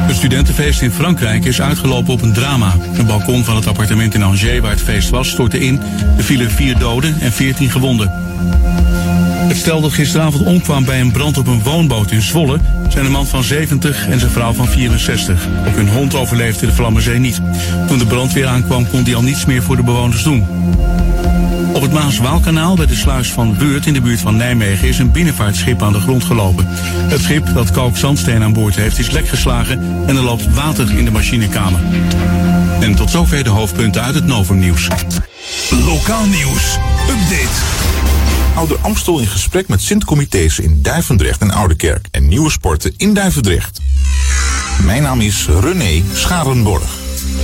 Het 0.06 0.16
studentenfeest 0.16 0.82
in 0.82 0.90
Frankrijk 0.90 1.44
is 1.44 1.60
uitgelopen 1.60 2.12
op 2.12 2.22
een 2.22 2.32
drama. 2.32 2.76
Een 2.94 3.06
balkon 3.06 3.44
van 3.44 3.56
het 3.56 3.66
appartement 3.66 4.14
in 4.14 4.22
Angers 4.22 4.58
waar 4.60 4.70
het 4.70 4.82
feest 4.82 5.10
was 5.10 5.28
stortte 5.28 5.58
in. 5.58 5.80
Er 6.16 6.24
vielen 6.24 6.50
vier 6.50 6.78
doden 6.78 7.20
en 7.20 7.32
veertien 7.32 7.70
gewonden. 7.70 8.12
Het 9.48 9.56
stel 9.56 9.80
dat 9.80 9.92
gisteravond 9.92 10.46
omkwam 10.46 10.84
bij 10.84 11.00
een 11.00 11.12
brand 11.12 11.38
op 11.38 11.46
een 11.46 11.62
woonboot 11.62 12.10
in 12.10 12.22
Zwolle 12.22 12.58
zijn 12.94 13.06
een 13.06 13.12
man 13.12 13.26
van 13.26 13.42
70 13.42 14.08
en 14.08 14.18
zijn 14.18 14.30
vrouw 14.30 14.52
van 14.52 14.68
64. 14.68 15.46
Ook 15.66 15.74
hun 15.74 15.88
hond 15.88 16.14
overleefde 16.14 16.66
de 16.66 16.72
Vlammenzee 16.72 17.18
niet. 17.18 17.40
Toen 17.86 17.98
de 17.98 18.06
brandweer 18.06 18.46
aankwam 18.46 18.88
kon 18.88 19.02
die 19.02 19.16
al 19.16 19.22
niets 19.22 19.44
meer 19.44 19.62
voor 19.62 19.76
de 19.76 19.82
bewoners 19.82 20.22
doen. 20.22 20.46
Op 21.72 21.82
het 21.82 21.92
Maas-Waalkanaal 21.92 22.76
bij 22.76 22.86
de 22.86 22.94
sluis 22.94 23.30
van 23.30 23.58
Weurt 23.58 23.86
in 23.86 23.92
de 23.92 24.00
buurt 24.00 24.20
van 24.20 24.36
Nijmegen 24.36 24.88
is 24.88 24.98
een 24.98 25.10
binnenvaartschip 25.10 25.82
aan 25.82 25.92
de 25.92 26.00
grond 26.00 26.24
gelopen. 26.24 26.66
Het 27.08 27.20
schip 27.20 27.54
dat 27.54 27.70
kalkzandsteen 27.70 28.42
aan 28.42 28.52
boord 28.52 28.74
heeft 28.74 28.98
is 28.98 29.10
lek 29.10 29.28
geslagen 29.28 30.04
en 30.06 30.16
er 30.16 30.22
loopt 30.22 30.54
water 30.54 30.98
in 30.98 31.04
de 31.04 31.10
machinekamer. 31.10 31.80
En 32.80 32.94
tot 32.94 33.10
zover 33.10 33.44
de 33.44 33.50
hoofdpunten 33.50 34.02
uit 34.02 34.14
het 34.14 34.26
Novumnieuws. 34.26 34.88
Lokaal 35.70 36.26
nieuws. 36.26 36.78
Update. 37.08 38.33
Ouder 38.54 38.78
Amstel 38.80 39.18
in 39.18 39.26
gesprek 39.26 39.68
met 39.68 39.82
Sint-comité's 39.82 40.58
in 40.58 40.82
Duivendrecht 40.82 41.40
en 41.40 41.50
Oudekerk 41.50 42.06
en 42.10 42.28
nieuwe 42.28 42.50
sporten 42.50 42.94
in 42.96 43.14
Duivendrecht. 43.14 43.80
Mijn 44.84 45.02
naam 45.02 45.20
is 45.20 45.48
René 45.60 46.02
Scharenborg. 46.12 46.96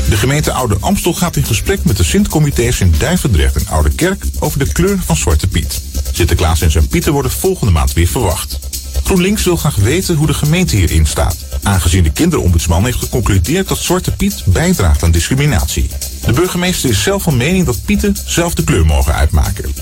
De 0.09 0.16
gemeente 0.16 0.53
Oude 0.53 0.77
Amstel 0.81 1.14
gaat 1.14 1.37
in 1.37 1.44
gesprek 1.44 1.85
met 1.85 1.96
de 1.96 2.05
Sint-comité's 2.05 2.81
in 2.81 2.94
Duivendrecht 2.99 3.57
en 3.57 3.66
Oudekerk 3.68 4.25
over 4.38 4.59
de 4.59 4.73
kleur 4.73 4.99
van 5.05 5.16
Zwarte 5.16 5.46
Piet. 5.46 5.81
Sinterklaas 6.12 6.61
en 6.61 6.70
zijn 6.70 6.88
Pieten 6.88 7.12
worden 7.12 7.31
volgende 7.31 7.73
maand 7.73 7.92
weer 7.92 8.09
verwacht. 8.09 8.59
GroenLinks 9.05 9.44
wil 9.44 9.57
graag 9.57 9.77
weten 9.77 10.16
hoe 10.16 10.27
de 10.27 10.35
gemeente 10.35 10.77
hierin 10.77 11.07
staat, 11.07 11.37
aangezien 11.62 12.03
de 12.03 12.12
kinderombudsman 12.12 12.85
heeft 12.85 12.99
geconcludeerd 12.99 13.68
dat 13.68 13.79
Zwarte 13.79 14.11
Piet 14.11 14.42
bijdraagt 14.46 15.03
aan 15.03 15.11
discriminatie. 15.11 15.88
De 16.25 16.33
burgemeester 16.33 16.90
is 16.90 17.03
zelf 17.03 17.23
van 17.23 17.37
mening 17.37 17.66
dat 17.66 17.85
Pieten 17.85 18.16
zelf 18.27 18.55
de 18.55 18.64
kleur 18.64 18.87
mogen 18.87 19.14
uitmaken. 19.14 19.75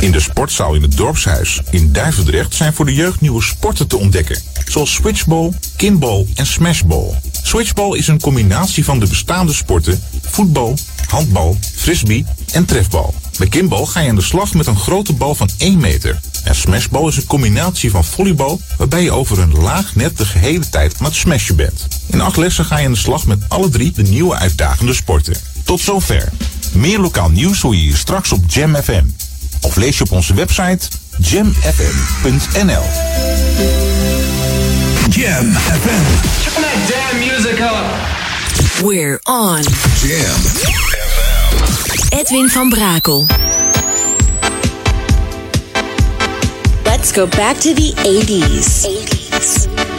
In 0.00 0.12
de 0.12 0.20
sportzaal 0.20 0.74
in 0.74 0.82
het 0.82 0.96
dorpshuis 0.96 1.60
in 1.70 1.92
Duivendrecht 1.92 2.54
zijn 2.54 2.72
voor 2.72 2.84
de 2.84 2.94
jeugd 2.94 3.20
nieuwe 3.20 3.42
sporten 3.42 3.86
te 3.86 3.96
ontdekken. 3.96 4.42
Zoals 4.66 4.92
switchball, 4.92 5.52
kinball 5.76 6.26
en 6.34 6.46
smashball. 6.46 7.20
Switchball 7.42 7.96
is 7.96 8.06
een 8.06 8.20
combinatie 8.20 8.84
van 8.84 9.00
de 9.00 9.06
bestaande 9.06 9.52
sporten 9.52 10.02
voetbal, 10.22 10.78
handbal, 11.06 11.58
frisbee 11.74 12.24
en 12.52 12.64
trefbal. 12.64 13.14
Bij 13.38 13.48
kinball 13.48 13.84
ga 13.86 14.00
je 14.00 14.08
aan 14.08 14.14
de 14.14 14.22
slag 14.22 14.54
met 14.54 14.66
een 14.66 14.78
grote 14.78 15.12
bal 15.12 15.34
van 15.34 15.48
1 15.58 15.78
meter. 15.78 16.20
En 16.44 16.54
smashball 16.54 17.08
is 17.08 17.16
een 17.16 17.26
combinatie 17.26 17.90
van 17.90 18.04
volleybal 18.04 18.60
waarbij 18.78 19.02
je 19.02 19.12
over 19.12 19.38
een 19.38 19.54
laag 19.54 19.94
net 19.94 20.18
de 20.18 20.24
gehele 20.26 20.68
tijd 20.68 20.94
aan 20.98 21.04
het 21.04 21.14
smashen 21.14 21.56
bent. 21.56 21.88
In 22.06 22.20
acht 22.20 22.36
lessen 22.36 22.64
ga 22.64 22.78
je 22.78 22.86
aan 22.86 22.92
de 22.92 22.98
slag 22.98 23.26
met 23.26 23.42
alle 23.48 23.68
drie 23.68 23.92
de 23.92 24.02
nieuwe 24.02 24.34
uitdagende 24.34 24.94
sporten. 24.94 25.36
Tot 25.64 25.80
zover. 25.80 26.28
Meer 26.72 26.98
lokaal 26.98 27.30
nieuws 27.30 27.60
hoor 27.60 27.74
je 27.74 27.80
hier 27.80 27.96
straks 27.96 28.32
op 28.32 28.44
Jam 28.46 28.76
FM. 28.76 29.04
Of 29.60 29.76
lees 29.76 29.98
je 29.98 30.04
op 30.04 30.12
onze 30.12 30.34
website 30.34 30.88
jamfm.nl. 31.18 32.82
Jam 35.10 35.52
FM. 35.52 36.04
Turn 36.42 36.62
that 36.62 36.88
damn 36.88 37.18
music 37.18 37.60
up. 37.60 37.84
We're 38.84 39.18
on. 39.22 39.62
Jam 40.02 40.40
Edwin 42.08 42.48
van 42.48 42.68
Brakel. 42.68 43.26
Let's 46.84 47.12
go 47.12 47.26
back 47.26 47.56
to 47.56 47.74
the 47.74 47.92
80s. 47.96 48.86
80s. 48.86 49.89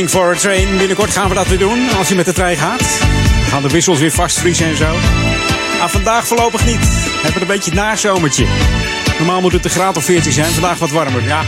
Waiting 0.00 0.20
for 0.20 0.32
a 0.32 0.38
train. 0.38 0.78
Binnenkort 0.78 1.10
gaan 1.10 1.28
we 1.28 1.34
dat 1.34 1.46
weer 1.46 1.58
doen. 1.58 1.90
Als 1.98 2.08
je 2.08 2.14
met 2.14 2.24
de 2.24 2.32
trein 2.32 2.56
gaat. 2.56 2.78
Dan 2.78 3.48
gaan 3.48 3.62
de 3.62 3.68
wissels 3.68 3.98
weer 3.98 4.10
vastvriezen 4.10 4.66
en 4.66 4.76
zo. 4.76 4.96
Maar 5.78 5.90
vandaag 5.90 6.26
voorlopig 6.26 6.66
niet. 6.66 6.80
We 6.80 7.20
hebben 7.22 7.40
een 7.40 7.46
beetje 7.46 7.70
het 7.70 7.80
nazomertje. 7.80 8.46
Normaal 9.18 9.40
moet 9.40 9.52
het 9.52 9.64
een 9.64 9.70
graad 9.70 9.96
of 9.96 10.04
14 10.04 10.32
zijn. 10.32 10.52
Vandaag 10.52 10.78
wat 10.78 10.90
warmer. 10.90 11.24
Ja. 11.24 11.42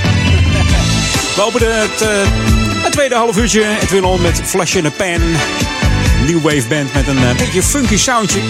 We 1.35 1.43
openen 1.43 1.81
het, 1.81 2.01
eh, 2.01 2.09
het 2.83 2.93
tweede 2.93 3.15
half 3.15 3.37
uurtje. 3.37 3.79
Edwin 3.81 4.05
On 4.05 4.23
met 4.23 4.41
Flash 4.45 4.75
in 4.75 4.87
a 4.87 4.91
Pan. 4.91 5.21
New 6.27 6.43
Wave 6.43 6.69
Band 6.69 6.95
met 6.95 7.07
een 7.07 7.29
eh, 7.29 7.37
beetje 7.37 7.63
funky 7.63 7.97
soundje. 7.97 8.41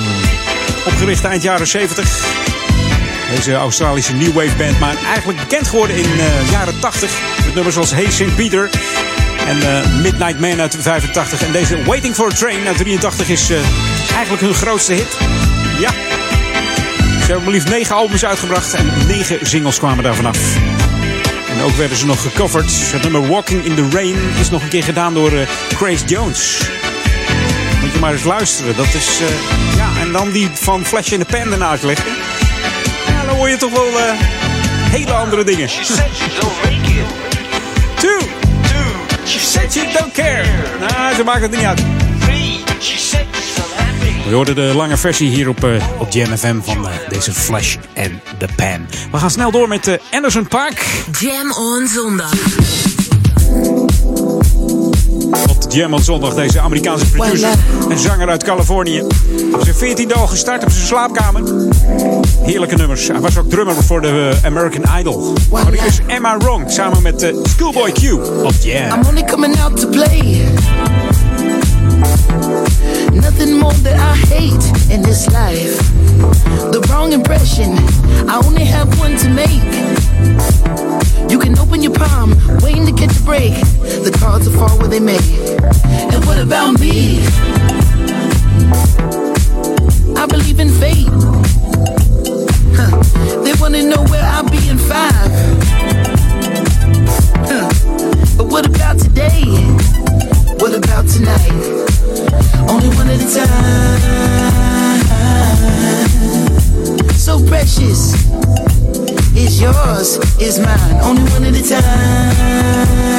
Opgericht 0.86 1.24
eind 1.24 1.42
jaren 1.42 1.66
70. 1.66 2.24
Deze 3.34 3.54
Australische 3.54 4.14
New 4.14 4.32
Wave 4.32 4.56
Band. 4.56 4.78
Maar 4.78 4.96
eigenlijk 5.04 5.38
bekend 5.38 5.68
geworden 5.68 5.96
in 5.96 6.02
de 6.02 6.48
jaren 6.50 6.80
80. 6.80 7.10
Met 7.44 7.54
nummers 7.54 7.74
zoals 7.74 7.90
Hey 7.90 8.10
St. 8.10 8.34
Peter. 8.34 8.70
En 9.46 9.62
eh, 9.62 10.00
Midnight 10.00 10.40
Man 10.40 10.60
uit 10.60 10.76
85. 10.80 11.42
En 11.42 11.52
deze 11.52 11.84
Waiting 11.84 12.14
for 12.14 12.26
a 12.26 12.34
Train 12.34 12.66
uit 12.66 12.76
83 12.76 13.28
is 13.28 13.50
eh, 13.50 13.58
eigenlijk 14.14 14.42
hun 14.42 14.54
grootste 14.54 14.92
hit. 14.92 15.16
Ja. 15.78 15.90
Ze 17.20 17.26
hebben 17.26 17.42
maar 17.42 17.52
liefst 17.52 17.68
negen 17.68 17.94
albums 17.94 18.24
uitgebracht. 18.24 18.74
En 18.74 18.92
negen 19.06 19.38
singles 19.42 19.78
kwamen 19.78 20.04
daar 20.04 20.14
vanaf. 20.14 20.38
En 21.48 21.62
ook 21.62 21.76
werden 21.76 21.96
ze 21.96 22.06
nog 22.06 22.22
gecoverd. 22.22 22.72
Het 22.92 23.02
nummer 23.02 23.28
Walking 23.28 23.64
in 23.64 23.74
the 23.74 23.88
Rain 23.92 24.16
is 24.40 24.50
nog 24.50 24.62
een 24.62 24.68
keer 24.68 24.84
gedaan 24.84 25.14
door 25.14 25.32
eh, 25.32 25.48
Grace 25.76 26.04
Jones. 26.04 26.58
Moet 27.80 27.92
je 27.92 27.98
maar 27.98 28.12
eens 28.12 28.24
luisteren. 28.24 28.76
Dat 28.76 28.94
is, 28.94 29.20
ja, 29.76 29.90
en 30.00 30.12
dan 30.12 30.30
die 30.30 30.50
van 30.54 30.84
Flash 30.84 31.10
in 31.10 31.18
the 31.18 31.24
Pan 31.24 31.52
ernaast 31.52 31.82
leggen. 31.82 32.12
Ja, 33.06 33.26
dan 33.26 33.36
hoor 33.36 33.48
je 33.48 33.56
toch 33.56 33.72
wel 33.72 33.90
hele 34.90 35.12
andere 35.12 35.44
dingen. 35.44 35.68
You 39.74 39.92
don't 39.92 40.12
care. 40.12 40.44
Nou, 40.80 41.14
ze 41.14 41.24
maakt 41.24 41.42
het 41.42 41.50
niet 41.50 41.64
uit. 41.64 41.82
We 44.28 44.34
hoorden 44.34 44.54
de 44.54 44.72
lange 44.74 44.96
versie 44.96 45.28
hier 45.28 45.48
op, 45.48 45.64
eh, 45.64 46.00
op 46.00 46.10
Jam 46.10 46.36
FM 46.36 46.60
van 46.60 46.88
eh, 46.88 46.94
deze 47.08 47.32
Flash 47.32 47.76
and 47.96 48.12
the 48.38 48.48
Pan. 48.56 48.86
We 49.10 49.18
gaan 49.18 49.30
snel 49.30 49.50
door 49.50 49.68
met 49.68 49.86
eh, 49.86 49.94
Anderson 50.10 50.48
Park. 50.48 51.04
Jam 51.20 51.52
on 51.52 51.88
zondag. 51.88 52.32
Op 55.32 55.72
Jam 55.72 55.94
on 55.94 56.02
Zondag, 56.02 56.34
deze 56.34 56.60
Amerikaanse 56.60 57.10
producer 57.10 57.48
en 57.88 57.98
zanger 57.98 58.28
uit 58.28 58.44
Californië. 58.44 59.02
Op 59.52 59.60
zijn 59.62 59.74
14 59.74 60.08
dagen 60.08 60.28
gestart 60.28 60.64
op 60.64 60.70
zijn 60.70 60.86
slaapkamer. 60.86 61.42
Heerlijke 62.42 62.74
nummers. 62.76 63.08
Hij 63.08 63.20
was 63.20 63.38
ook 63.38 63.50
drummer 63.50 63.74
voor 63.74 64.00
de 64.00 64.30
eh, 64.40 64.44
American 64.44 64.98
Idol. 64.98 65.32
Maar 65.50 65.74
is 65.74 66.00
Emma 66.06 66.36
Wrong 66.36 66.70
samen 66.70 67.02
met 67.02 67.20
de 67.20 67.40
Schoolboy 67.42 67.92
Q 67.92 68.12
op 68.44 68.52
Jam. 68.60 68.98
I'm 68.98 69.06
only 69.08 69.24
coming 69.24 69.60
out 69.60 69.80
to 69.80 69.88
play. 69.88 70.40
Nothing 73.12 73.58
more 73.58 73.74
that 73.82 73.94
I 73.94 74.34
hate 74.34 74.70
in 74.88 75.02
this 75.02 75.26
life. 75.26 75.76
The 76.70 76.80
wrong 76.88 77.12
impression. 77.12 77.78
I 78.28 78.46
only 78.46 78.64
have 78.64 79.00
one 79.00 79.16
to 79.16 79.28
make. 79.28 80.71
You 81.32 81.38
can 81.38 81.58
open 81.58 81.82
your 81.82 81.94
palm, 81.94 82.36
waiting 82.60 82.84
to 82.84 82.92
catch 82.92 83.16
a 83.18 83.22
break. 83.22 83.54
The 84.04 84.14
cards 84.20 84.46
will 84.46 84.58
fall 84.58 84.78
where 84.78 84.88
they 84.88 85.00
may. 85.00 85.16
And 86.12 86.22
what 86.26 86.38
about 86.38 86.78
me? 86.78 87.24
I 90.14 90.26
believe 90.26 90.60
in 90.60 90.68
fate. 90.68 91.08
Huh. 92.76 93.02
They 93.44 93.54
wanna 93.58 93.82
know 93.82 94.04
where 94.10 94.22
I'll 94.22 94.46
be 94.46 94.68
in 94.68 94.76
five. 94.76 95.32
Huh. 97.48 97.70
But 98.36 98.48
what 98.48 98.66
about 98.66 98.98
today? 98.98 99.42
What 100.60 100.74
about 100.74 101.08
tonight? 101.08 101.50
Only 102.68 102.90
one 102.94 103.08
at 103.08 103.22
a 103.22 103.28
time. 103.34 104.00
So 107.16 107.40
precious 107.48 108.12
it's 109.34 109.60
yours, 109.60 110.18
it's 110.38 110.58
mine, 110.58 111.00
only 111.02 111.22
one 111.32 111.44
at 111.44 111.56
a 111.56 111.62
time. 111.62 113.11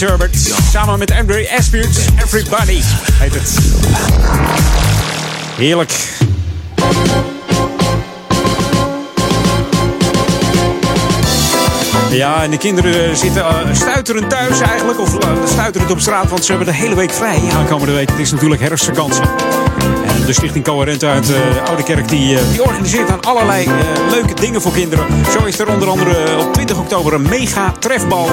Herbert. 0.00 0.36
Samen 0.72 0.98
met 0.98 1.10
Andre 1.10 1.48
Aspute. 1.58 2.00
Everybody 2.24 2.80
heet 3.12 3.34
het. 3.34 3.58
Heerlijk. 5.56 5.92
Ja, 12.10 12.42
en 12.42 12.50
de 12.50 12.56
kinderen 12.56 13.16
zitten 13.16 13.44
uh, 14.16 14.26
thuis 14.28 14.60
eigenlijk. 14.60 15.00
Of 15.00 15.14
uh, 15.14 15.30
stuiterend 15.46 15.90
op 15.90 16.00
straat, 16.00 16.28
want 16.28 16.44
ze 16.44 16.52
hebben 16.52 16.72
de 16.72 16.78
hele 16.78 16.94
week 16.94 17.10
vrij 17.10 17.40
aankomende 17.54 17.92
week. 17.92 18.10
Het 18.10 18.18
is 18.18 18.32
natuurlijk 18.32 18.60
herfstvakantie. 18.60 19.22
En 20.06 20.26
de 20.26 20.32
Stichting 20.32 20.64
Coherent 20.64 21.04
uit 21.04 21.30
uh, 21.30 21.36
Oude 21.66 21.82
Kerk 21.82 22.08
die, 22.08 22.38
die 22.50 22.62
organiseert 22.62 23.10
aan 23.10 23.22
allerlei 23.22 23.68
leuke 24.10 24.34
dingen 24.34 24.62
voor 24.62 24.72
kinderen. 24.72 25.06
Zo 25.38 25.44
is 25.44 25.58
er 25.58 25.68
onder 25.68 25.88
andere 25.88 26.38
op 26.38 26.52
20 26.52 26.78
oktober 26.78 27.12
een 27.12 27.28
mega 27.28 27.72
trefbal. 27.78 28.28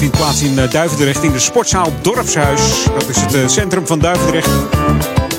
Vindt 0.00 0.16
plaats 0.16 0.42
in 0.42 0.58
Duivendrecht 0.70 1.22
in 1.22 1.32
de 1.32 1.38
sportzaal 1.38 1.92
Dorpshuis. 2.02 2.84
Dat 2.84 3.08
is 3.08 3.16
het 3.16 3.50
centrum 3.50 3.86
van 3.86 3.98
Duivendrecht. 3.98 4.50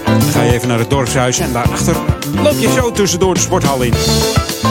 Dan 0.05 0.21
ga 0.31 0.41
je 0.41 0.53
even 0.53 0.67
naar 0.67 0.79
het 0.79 0.89
dorpshuis 0.89 1.39
en 1.39 1.53
daarachter 1.53 1.95
loop 2.43 2.59
je 2.59 2.71
zo 2.71 2.91
tussendoor 2.91 3.33
de 3.33 3.39
sporthal 3.39 3.81
in. 3.81 3.93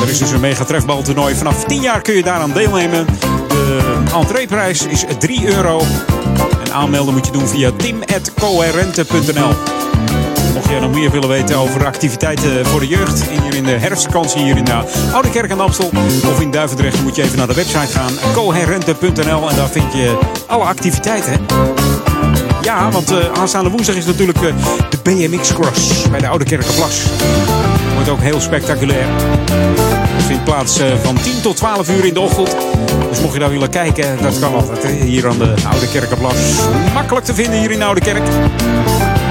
Er 0.02 0.08
is 0.08 0.18
dus 0.18 0.30
een 0.30 0.40
mega 0.40 0.64
trefbaltoernooi. 0.64 1.34
Vanaf 1.34 1.64
10 1.64 1.80
jaar 1.80 2.02
kun 2.02 2.14
je 2.14 2.22
daaraan 2.22 2.52
deelnemen. 2.52 3.06
De 3.48 4.02
entreeprijs 4.14 4.86
is 4.86 5.04
3 5.18 5.54
euro. 5.54 5.82
En 6.64 6.72
aanmelden 6.72 7.14
moet 7.14 7.26
je 7.26 7.32
doen 7.32 7.48
via 7.48 7.70
tim.coherente.nl. 7.76 9.54
Mocht 10.54 10.68
jij 10.68 10.80
nog 10.80 10.92
meer 10.92 11.10
willen 11.10 11.28
weten 11.28 11.56
over 11.56 11.86
activiteiten 11.86 12.66
voor 12.66 12.80
de 12.80 12.86
jeugd 12.86 13.22
hier 13.28 13.49
in 13.60 13.66
de 13.66 13.78
herfstvakantie 13.78 14.42
hier 14.42 14.56
in 14.56 14.64
de 14.64 14.72
Oude 15.12 15.30
Kerk 15.30 15.50
aan 15.50 15.60
Amstel 15.60 15.90
of 16.30 16.40
in 16.40 16.50
Duivendrecht, 16.50 17.02
moet 17.02 17.16
je 17.16 17.22
even 17.22 17.38
naar 17.38 17.46
de 17.46 17.54
website 17.54 17.98
gaan, 17.98 18.12
coherente.nl 18.34 19.50
en 19.50 19.56
daar 19.56 19.68
vind 19.68 19.92
je 19.92 20.18
alle 20.46 20.64
activiteiten. 20.64 21.46
Ja, 22.62 22.90
want 22.90 23.12
uh, 23.12 23.18
aanstaande 23.32 23.70
woensdag 23.70 23.94
is 23.94 24.06
natuurlijk 24.06 24.40
uh, 24.40 24.54
de 24.90 24.96
BMX 25.02 25.52
Cross 25.52 26.10
bij 26.10 26.20
de 26.20 26.28
Oude 26.28 26.44
Kerkenplas. 26.44 27.02
Wordt 27.94 28.08
ook 28.08 28.20
heel 28.20 28.40
spectaculair. 28.40 29.06
Het 29.50 30.24
vindt 30.24 30.44
plaats 30.44 30.80
van 31.02 31.14
10 31.22 31.40
tot 31.40 31.56
12 31.56 31.90
uur 31.90 32.04
in 32.04 32.14
de 32.14 32.20
ochtend. 32.20 32.56
Dus 33.08 33.20
mocht 33.20 33.32
je 33.32 33.38
daar 33.38 33.50
willen 33.50 33.70
kijken, 33.70 34.22
dat 34.22 34.38
kan 34.38 34.54
altijd 34.54 34.86
hier 34.86 35.28
aan 35.28 35.38
de 35.38 35.54
Oude 35.70 35.88
Kerkenplas. 35.88 36.34
Makkelijk 36.94 37.26
te 37.26 37.34
vinden 37.34 37.58
hier 37.58 37.70
in 37.70 37.78
de 37.78 37.84
Oude 37.84 38.00
Kerk. 38.00 38.22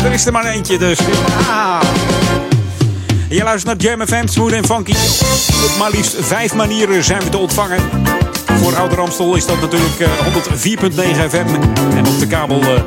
Er 0.04 0.12
is 0.12 0.26
er 0.26 0.32
maar 0.32 0.46
eentje, 0.46 0.78
dus. 0.78 1.00
Ah. 1.50 1.80
Je 3.30 3.44
luistert 3.44 3.82
naar 3.82 3.92
Jam 3.92 4.08
FM, 4.08 4.28
Smooth 4.28 4.52
en 4.52 4.66
Funky. 4.66 4.92
Op 4.92 5.78
maar 5.80 5.92
liefst 5.92 6.16
vijf 6.20 6.54
manieren 6.54 7.04
zijn 7.04 7.24
we 7.24 7.30
te 7.30 7.38
ontvangen. 7.38 7.80
Voor 8.62 8.76
Ouder 8.76 9.00
Amstel 9.00 9.36
is 9.36 9.46
dat 9.46 9.62
natuurlijk 9.62 10.00
uh, 10.00 10.08
104.9 10.08 11.30
FM. 11.30 11.62
En 11.96 12.08
op 12.08 12.20
de 12.20 12.28
kabel 12.28 12.62
uh, 12.62 12.82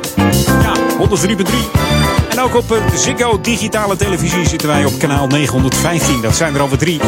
ja, 0.61 0.73
103.3. 0.99 1.92
En 2.33 2.39
ook 2.39 2.55
op 2.55 2.71
uh, 2.71 2.77
Ziggo 2.95 3.41
digitale 3.41 3.95
televisie 3.95 4.47
zitten 4.47 4.67
wij 4.67 4.85
op 4.85 4.99
kanaal 4.99 5.27
915. 5.27 6.21
Dat 6.21 6.35
zijn 6.35 6.55
er 6.55 6.61
alweer 6.61 6.77
drie. 6.77 6.99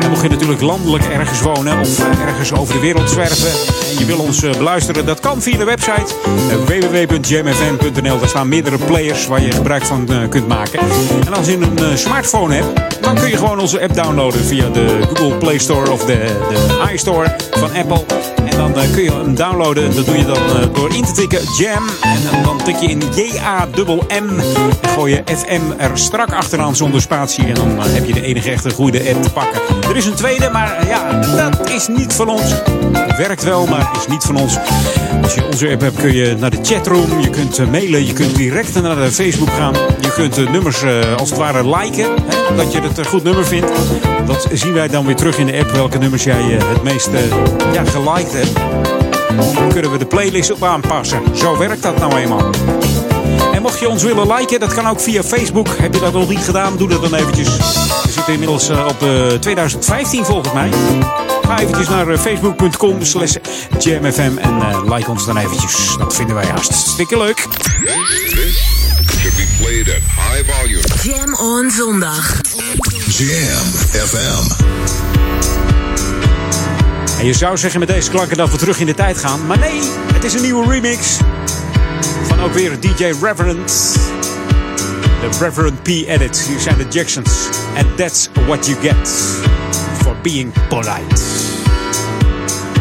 En 0.00 0.10
mocht 0.10 0.22
je 0.22 0.28
natuurlijk 0.28 0.60
landelijk 0.60 1.04
ergens 1.04 1.40
wonen 1.40 1.80
of 1.80 1.98
ergens 2.26 2.52
over 2.52 2.74
de 2.74 2.80
wereld 2.80 3.10
zwerven 3.10 3.50
en 3.90 3.98
je 3.98 4.04
wil 4.04 4.18
ons 4.18 4.40
beluisteren, 4.40 5.06
dat 5.06 5.20
kan 5.20 5.42
via 5.42 5.58
de 5.58 5.64
website 5.64 6.14
www.jamfm.nl. 6.66 8.18
Daar 8.18 8.28
staan 8.28 8.48
meerdere 8.48 8.78
players 8.78 9.26
waar 9.26 9.42
je 9.42 9.50
gebruik 9.50 9.82
van 9.82 10.08
kunt 10.28 10.48
maken. 10.48 10.80
En 11.26 11.34
als 11.34 11.46
je 11.46 11.56
een 11.56 11.98
smartphone 11.98 12.54
hebt, 12.54 13.02
dan 13.02 13.14
kun 13.14 13.28
je 13.28 13.36
gewoon 13.36 13.58
onze 13.58 13.82
app 13.82 13.94
downloaden 13.94 14.44
via 14.44 14.68
de 14.68 14.98
Google 15.06 15.36
Play 15.36 15.58
Store 15.58 15.90
of 15.90 16.04
de, 16.04 16.36
de 16.48 16.92
iStore 16.92 17.36
van 17.50 17.70
Apple. 17.74 18.04
En 18.44 18.56
dan 18.56 18.72
kun 18.92 19.02
je 19.02 19.12
hem 19.12 19.34
downloaden. 19.34 19.94
Dat 19.94 20.06
doe 20.06 20.16
je 20.16 20.24
dan 20.24 20.72
door 20.72 20.94
in 20.94 21.04
te 21.04 21.12
tikken 21.12 21.40
Jam. 21.58 21.84
En 22.00 22.42
dan 22.42 22.62
tik 22.62 22.76
je 22.76 22.86
in 22.86 23.02
J-A-M-M. 23.14 24.40
Gooi 24.94 25.12
je 25.12 25.36
FM 25.36 25.60
er 25.78 25.90
strak 25.98 26.32
achteraan 26.32 26.76
zonder 26.76 27.00
spatie. 27.00 27.46
En 27.46 27.54
dan 27.54 27.80
heb 27.80 28.04
je 28.04 28.12
de 28.12 28.22
enige 28.22 28.50
echte 28.50 28.70
goede 28.70 28.98
app 28.98 29.22
te 29.22 29.30
pakken. 29.30 29.60
Er 29.88 29.96
is 29.96 30.06
een 30.06 30.14
tweede, 30.14 30.50
maar 30.50 30.86
ja, 30.86 31.20
dat 31.20 31.70
is 31.70 31.88
niet 31.88 32.12
van 32.12 32.28
ons. 32.28 32.50
Het 32.92 33.16
werkt 33.16 33.44
wel, 33.44 33.66
maar 33.66 33.90
is 33.96 34.06
niet 34.06 34.24
van 34.24 34.36
ons. 34.36 34.58
Als 35.22 35.34
je 35.34 35.46
onze 35.46 35.70
app 35.70 35.80
hebt, 35.80 35.96
kun 35.96 36.14
je 36.14 36.36
naar 36.38 36.50
de 36.50 36.58
chatroom. 36.62 37.20
Je 37.20 37.30
kunt 37.30 37.70
mailen. 37.70 38.06
Je 38.06 38.12
kunt 38.12 38.36
direct 38.36 38.82
naar 38.82 38.96
de 38.96 39.12
Facebook 39.12 39.50
gaan. 39.50 39.74
Je 40.00 40.12
kunt 40.12 40.50
nummers 40.50 40.84
als 41.18 41.30
het 41.30 41.38
ware 41.38 41.76
liken. 41.76 42.10
Hè, 42.26 42.56
dat 42.56 42.72
je 42.72 42.80
het 42.80 42.98
een 42.98 43.06
goed 43.06 43.22
nummer 43.22 43.46
vindt. 43.46 43.72
Dat 44.26 44.48
zien 44.52 44.72
wij 44.72 44.88
dan 44.88 45.06
weer 45.06 45.16
terug 45.16 45.38
in 45.38 45.46
de 45.46 45.58
app. 45.58 45.70
Welke 45.70 45.98
nummers 45.98 46.24
jij 46.24 46.42
het 46.42 46.82
meest 46.82 47.08
ja, 47.72 47.84
geliked 47.84 48.32
hebt. 48.32 48.54
Dan 49.54 49.68
kunnen 49.68 49.90
we 49.90 49.98
de 49.98 50.06
playlist 50.06 50.52
op 50.52 50.62
aanpassen. 50.62 51.20
Zo 51.34 51.58
werkt 51.58 51.82
dat 51.82 51.98
nou 51.98 52.16
eenmaal. 52.16 52.50
Mocht 53.66 53.80
je 53.80 53.88
ons 53.88 54.02
willen 54.02 54.32
liken, 54.32 54.60
dat 54.60 54.74
kan 54.74 54.86
ook 54.86 55.00
via 55.00 55.22
Facebook. 55.22 55.68
Heb 55.78 55.94
je 55.94 56.00
dat 56.00 56.12
nog 56.12 56.28
niet 56.28 56.44
gedaan, 56.44 56.76
doe 56.76 56.88
dat 56.88 57.02
dan 57.02 57.14
eventjes. 57.14 57.56
We 58.02 58.10
zitten 58.10 58.32
inmiddels 58.32 58.70
op 58.70 59.02
uh, 59.02 59.26
2015 59.26 60.24
volgens 60.24 60.52
mij. 60.52 60.70
Ga 61.42 61.58
eventjes 61.58 61.88
naar 61.88 62.08
uh, 62.08 62.18
facebook.com 62.18 63.04
slash 63.04 63.34
jamfm 63.78 64.38
en 64.38 64.56
uh, 64.58 64.94
like 64.94 65.10
ons 65.10 65.26
dan 65.26 65.36
eventjes. 65.36 65.96
Dat 65.98 66.14
vinden 66.14 66.34
wij 66.34 66.46
hartstikke 66.46 67.18
leuk. 67.18 67.46
should 69.08 69.36
be 69.36 69.46
played 69.58 69.88
at 69.88 70.02
high 70.02 70.52
volume. 70.52 70.82
Jam 71.02 71.34
on 71.34 71.70
zondag. 71.70 72.40
Jam 73.06 73.66
FM. 74.06 74.64
En 77.18 77.26
je 77.26 77.32
zou 77.32 77.56
zeggen 77.56 77.80
met 77.80 77.88
deze 77.88 78.10
klanken 78.10 78.36
dat 78.36 78.50
we 78.50 78.56
terug 78.56 78.78
in 78.78 78.86
de 78.86 78.94
tijd 78.94 79.18
gaan. 79.18 79.46
Maar 79.46 79.58
nee, 79.58 79.80
het 80.12 80.24
is 80.24 80.34
een 80.34 80.42
nieuwe 80.42 80.70
remix. 80.70 81.18
Van 82.36 82.44
ook 82.44 82.52
weer 82.52 82.80
DJ 82.80 83.04
Reverend. 83.20 83.94
De 85.20 85.28
Reverend 85.40 85.82
P 85.82 85.86
Edit. 85.86 86.46
Hier 86.48 86.60
zijn 86.60 86.76
de 86.76 86.86
Jacksons. 86.88 87.48
And 87.76 87.96
that's 87.96 88.28
what 88.46 88.66
you 88.66 88.78
get. 88.80 89.08
For 90.02 90.16
being 90.22 90.52
polite. 90.68 91.22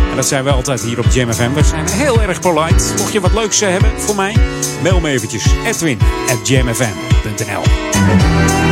En 0.09 0.15
dat 0.15 0.25
zijn 0.25 0.43
we 0.43 0.51
altijd 0.51 0.81
hier 0.81 0.99
op 0.99 1.05
Jam 1.11 1.33
FM. 1.33 1.53
We 1.53 1.63
zijn 1.63 1.89
heel 1.89 2.21
erg 2.21 2.39
polite. 2.39 2.93
Mocht 2.97 3.11
je 3.11 3.19
wat 3.19 3.33
leuks 3.33 3.59
hebben 3.59 3.99
voor 3.99 4.15
mij, 4.15 4.35
mail 4.83 4.99
me 4.99 5.09
eventjes. 5.09 5.45
Edwin 5.65 5.99
at 6.29 6.47
jamfm.nl 6.47 8.64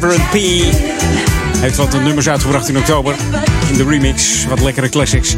Reverend 0.00 0.30
P. 0.30 0.34
Heeft 1.58 1.76
wat 1.76 1.92
nummers 1.92 2.28
uitgebracht 2.28 2.68
in 2.68 2.78
oktober. 2.78 3.14
In 3.68 3.76
de 3.76 3.84
remix. 3.84 4.46
Wat 4.48 4.60
lekkere 4.60 4.88
classics. 4.88 5.34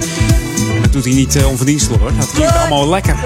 Dat 0.82 0.92
doet 0.92 1.04
hij 1.04 1.12
niet 1.12 1.36
eh, 1.36 1.48
onverdienstelijk 1.48 2.02
hoor. 2.02 2.12
Dat 2.18 2.30
klinkt 2.30 2.56
allemaal 2.56 2.88
lekker. 2.88 3.16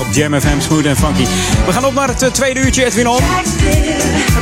Op 0.00 0.06
Jam 0.12 0.40
FM, 0.40 0.60
Smooth 0.60 0.84
en 0.84 0.96
Funky. 0.96 1.24
We 1.66 1.72
gaan 1.72 1.84
op 1.84 1.94
naar 1.94 2.08
het 2.08 2.22
eh, 2.22 2.30
tweede 2.30 2.60
uurtje, 2.60 2.84
Edwin 2.84 3.08
On. 3.08 3.20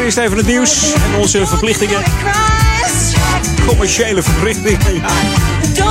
Eerst 0.01 0.17
even 0.17 0.37
het 0.37 0.47
nieuws 0.47 0.93
en 0.93 1.21
onze 1.21 1.47
verplichtingen. 1.47 2.03
Commerciële 3.67 4.23
verplichtingen. 4.23 5.03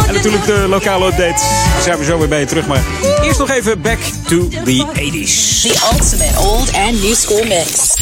En 0.08 0.14
natuurlijk 0.14 0.46
de 0.46 0.66
lokale 0.70 1.06
update. 1.06 1.42
Daar 1.74 1.82
zijn 1.84 1.98
we 1.98 2.06
zo 2.06 2.18
weer 2.18 2.28
bij 2.28 2.40
je 2.40 2.46
terug. 2.46 2.68
Maar 2.68 2.82
eerst 3.22 3.40
nog 3.40 3.50
even 3.50 3.82
back 3.82 4.00
to 4.28 4.48
the 4.48 4.86
80s. 4.94 5.62
The 5.62 5.90
ultimate 5.94 6.40
old 6.40 6.74
and 6.74 7.02
new 7.02 7.14
school 7.14 7.44
mix. 7.44 7.93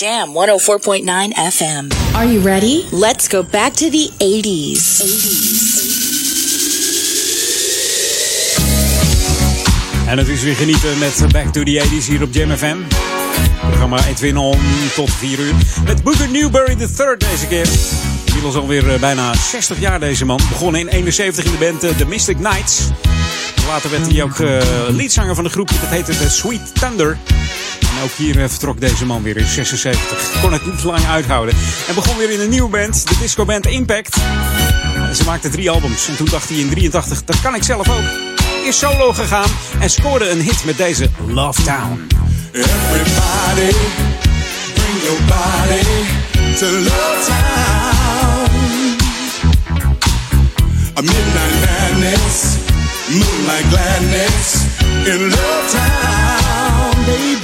Jam 0.00 0.32
104.9 0.32 1.04
FM. 1.34 1.92
Are 2.14 2.24
you 2.24 2.40
ready? 2.40 2.86
Let's 2.90 3.28
go 3.28 3.42
back 3.42 3.74
to 3.74 3.90
the 3.90 4.10
80s. 4.16 5.02
80s. 5.02 5.70
En 10.06 10.18
het 10.18 10.28
is 10.28 10.42
weer 10.42 10.54
genieten 10.54 10.98
met 10.98 11.32
Back 11.32 11.52
to 11.52 11.62
the 11.62 11.84
80s 11.84 12.06
hier 12.06 12.22
op 12.22 12.28
Jam 12.32 12.50
FM. 12.56 12.76
Programma 13.60 14.06
Edwin 14.06 14.36
On 14.36 14.58
tot 14.94 15.10
4 15.10 15.38
uur. 15.38 15.54
Met 15.84 16.02
Booker 16.02 16.30
Newberry 16.30 16.76
III 16.78 17.16
deze 17.18 17.46
keer. 17.48 17.68
Inmiddels 18.24 18.54
alweer 18.54 18.92
eh, 18.92 19.00
bijna 19.00 19.34
60 19.34 19.80
jaar 19.80 20.00
deze 20.00 20.24
man. 20.24 20.40
Begonnen 20.48 20.80
in 20.80 20.88
71 20.88 21.44
in 21.44 21.50
de 21.50 21.58
band 21.58 21.84
eh, 21.84 21.96
The 21.96 22.06
Mystic 22.06 22.36
Knights. 22.36 22.80
Later 23.66 23.90
werd 23.90 24.12
hij 24.12 24.22
ook 24.22 24.40
eh, 24.40 24.58
leadzanger 24.88 25.34
van 25.34 25.44
de 25.44 25.50
groep. 25.50 25.68
Dat 25.68 25.90
heette 25.90 26.18
The 26.18 26.30
Sweet 26.30 26.80
Thunder. 26.80 27.18
Ook 28.02 28.10
hier 28.16 28.42
eh, 28.42 28.48
vertrok 28.48 28.80
deze 28.80 29.06
man 29.06 29.22
weer 29.22 29.36
in 29.36 29.46
76. 29.46 30.40
Kon 30.40 30.52
het 30.52 30.66
niet 30.66 30.82
lang 30.82 31.06
uithouden. 31.06 31.54
En 31.88 31.94
begon 31.94 32.16
weer 32.16 32.30
in 32.30 32.40
een 32.40 32.48
nieuwe 32.48 32.68
band, 32.68 33.08
de 33.08 33.16
discoband 33.20 33.66
Impact. 33.66 34.16
En 35.08 35.16
ze 35.16 35.24
maakte 35.24 35.48
drie 35.48 35.70
albums. 35.70 36.08
En 36.08 36.16
toen 36.16 36.28
dacht 36.30 36.48
hij 36.48 36.58
in 36.58 36.68
83, 36.68 37.24
dat 37.24 37.40
kan 37.40 37.54
ik 37.54 37.62
zelf 37.62 37.88
ook. 37.88 38.04
Is 38.64 38.78
solo 38.78 39.12
gegaan 39.12 39.50
en 39.80 39.90
scoorde 39.90 40.30
een 40.30 40.40
hit 40.40 40.64
met 40.64 40.76
deze 40.76 41.08
Love 41.26 41.62
Town. 41.62 42.06
Everybody, 42.52 43.76
bring 44.74 45.02
your 45.02 45.20
body 45.26 45.84
to 46.58 46.66
Love 46.66 47.24
Town. 47.26 47.70
A 50.96 51.02
midnight 51.02 51.54
madness, 51.60 52.56
moonlight 53.08 53.66
gladness 53.70 54.54
in 55.04 55.28
Love 55.28 55.70
Town, 55.70 57.04
baby. 57.06 57.39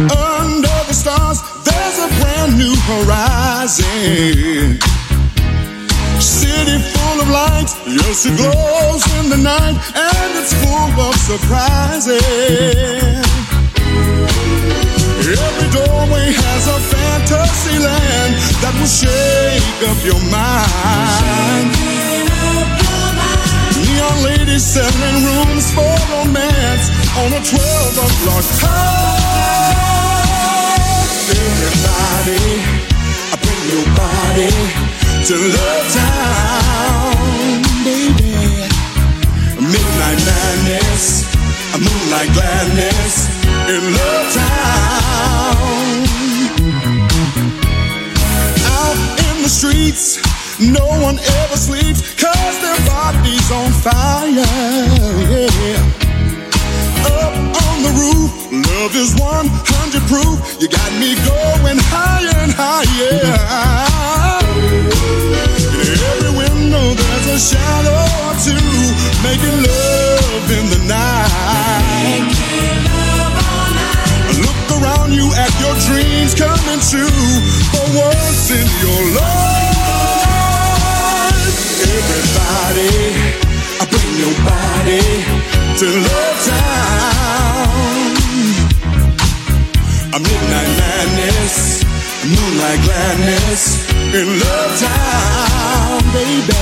Under 0.00 0.78
the 0.88 0.92
stars, 0.92 1.38
there's 1.62 1.98
a 2.02 2.08
brand 2.18 2.58
new 2.58 2.74
horizon. 2.90 4.78
City 6.18 6.78
full 6.78 7.20
of 7.22 7.28
lights, 7.30 7.74
Yes, 7.86 8.26
it 8.26 8.36
glows 8.36 9.04
in 9.18 9.30
the 9.30 9.36
night, 9.36 9.76
and 9.94 10.30
it's 10.40 10.52
full 10.62 10.90
of 10.98 11.14
surprises. 11.14 12.22
Every 15.24 15.70
doorway 15.70 16.26
has 16.34 16.64
a 16.66 16.78
fantasy 16.90 17.78
land 17.78 18.34
that 18.62 18.74
will 18.74 18.90
shake 18.90 19.78
up 19.88 19.98
your 20.02 20.20
mind. 20.26 21.70
Neon 23.78 24.16
ladies 24.24 24.64
selling 24.64 25.18
rooms 25.22 25.70
for 25.70 25.94
romance 26.10 26.90
on 27.14 27.30
a 27.30 27.40
12 27.40 27.98
o'clock 28.04 28.46
high. 28.58 29.83
Everybody, 31.26 32.44
I 33.32 33.36
bring 33.40 33.64
your 33.72 33.86
body 33.96 34.52
to 35.24 35.34
Love 35.56 35.86
Town, 35.96 37.64
baby. 37.80 38.36
Midnight 39.56 40.20
madness, 40.28 41.24
a 41.72 41.78
moonlight 41.80 42.30
gladness 42.36 43.14
in 43.72 43.82
Love 43.96 44.26
Town. 44.36 45.56
Out 48.68 48.98
in 49.24 49.36
the 49.42 49.48
streets, 49.48 50.20
no 50.60 50.84
one 51.00 51.18
ever 51.18 51.56
sleeps, 51.56 52.02
cause 52.20 52.56
their 52.60 52.76
body's 52.84 53.50
on 53.50 53.72
fire, 53.80 54.44
yeah. 55.48 55.80
Up 57.06 57.34
on 57.64 57.76
the 57.82 57.92
roof, 57.96 58.52
love 58.74 58.94
is 58.96 59.14
100 59.14 60.02
proof. 60.10 60.36
You 60.60 60.68
got 60.68 60.90
me 60.98 61.14
going 61.22 61.78
higher 61.94 62.36
and 62.42 62.52
higher. 62.54 63.22
In 65.84 65.98
every 66.12 66.32
window, 66.34 66.86
there's 66.98 67.26
a 67.30 67.38
shadow 67.38 68.02
or 68.26 68.34
two, 68.42 68.70
making 69.22 69.58
love 69.62 70.46
in 70.58 70.66
the 70.74 70.80
night. 70.90 72.34
Look 74.42 74.60
around 74.82 75.12
you 75.12 75.30
at 75.38 75.52
your 75.62 75.76
dreams 75.86 76.34
coming 76.34 76.82
true 76.82 77.30
for 77.70 77.86
once 77.94 78.50
in 78.50 78.66
your 78.82 79.02
life. 79.20 79.78
Everybody, 81.94 82.94
I 83.78 83.84
bring 83.92 84.12
your 84.18 84.34
body 84.42 85.04
to 85.78 85.86
Love 86.06 86.38
Town. 86.48 88.03
A 90.14 90.20
midnight 90.20 90.68
madness, 90.78 91.82
moonlight 92.22 92.80
gladness 92.84 93.90
in 94.14 94.38
Love 94.38 94.78
Town, 94.78 96.02
baby. 96.12 96.54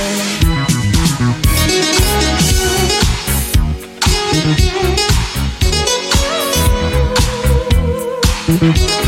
Every 8.49 9.02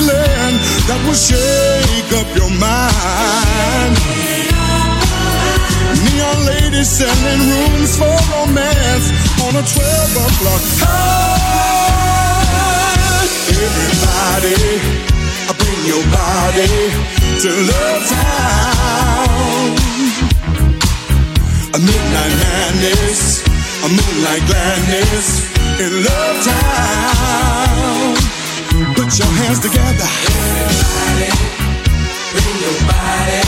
land 0.00 0.56
that 0.88 1.00
will 1.06 1.14
shake 1.14 2.10
up 2.18 2.26
your 2.34 2.50
mind. 2.58 3.94
Neon 6.04 6.38
ladies 6.46 6.90
selling 6.90 7.42
rooms 7.50 7.96
for 7.96 8.16
romance 8.34 9.06
on 9.46 9.54
a 9.54 9.62
12 9.62 10.26
o'clock 10.26 10.62
high. 10.82 11.60
Everybody, 13.50 15.00
bring 15.60 15.80
your 15.86 16.04
body 16.10 16.90
to 17.42 17.50
Love 17.70 18.02
Town. 18.08 19.70
A 21.74 21.78
midnight 21.78 22.34
madness, 22.42 23.42
a 23.84 23.88
moonlight 23.88 24.44
gladness 24.48 25.26
in 25.78 25.90
Love 26.04 26.38
Town. 26.44 28.39
Put 29.10 29.18
your 29.18 29.34
hands 29.42 29.58
together. 29.58 30.06
Everybody, 30.30 31.34
bring 32.30 32.54
your 32.62 32.78
body 32.86 33.42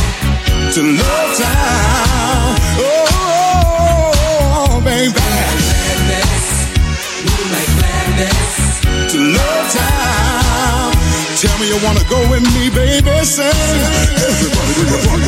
to 0.74 0.82
Love 0.98 1.30
Town. 1.38 2.58
Oh, 2.82 4.82
baby. 4.82 5.14
Gladness, 5.14 6.66
moonlight 7.22 7.70
gladness 7.78 8.82
to 9.12 9.18
Love 9.38 9.66
Town. 9.70 10.90
Tell 11.38 11.54
me 11.60 11.68
you 11.70 11.78
wanna 11.86 12.02
go 12.10 12.18
with 12.28 12.42
me, 12.58 12.66
baby. 12.68 13.22
Say, 13.24 13.46
everybody, 14.18 14.74
do 14.74 14.82
your 14.90 14.98
part, 15.06 15.22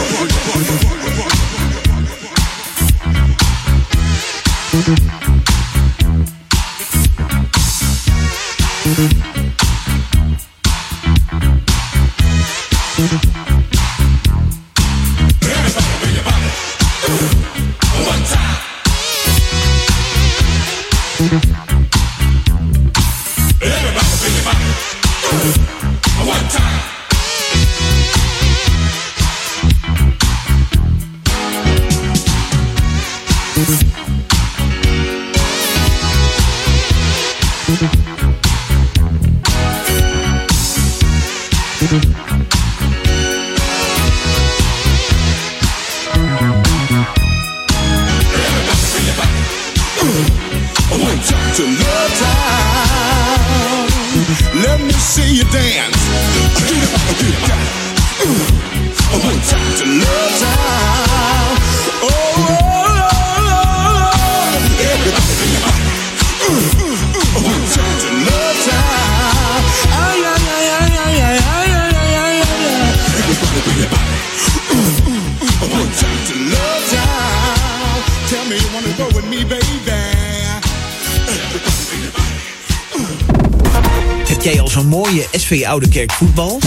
zo'n 84.75 84.87
mooie 84.87 85.27
SV 85.33 85.65
Oude 85.67 85.89
Kerk 85.89 86.13
voetbal? 86.13 86.59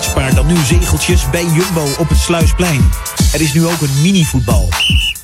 Spaar 0.00 0.34
dan 0.34 0.46
nu 0.46 0.56
zegeltjes 0.64 1.30
bij 1.30 1.44
Jumbo 1.44 1.86
op 1.98 2.08
het 2.08 2.18
Sluisplein. 2.18 2.90
Er 3.32 3.40
is 3.40 3.52
nu 3.52 3.66
ook 3.66 3.80
een 3.80 4.00
mini-voetbal. 4.02 4.68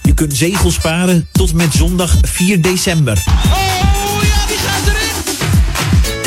Je 0.02 0.14
kunt 0.14 0.36
zegels 0.36 0.74
sparen 0.74 1.28
tot 1.32 1.52
met 1.54 1.72
zondag 1.72 2.16
4 2.22 2.60
december. 2.60 3.24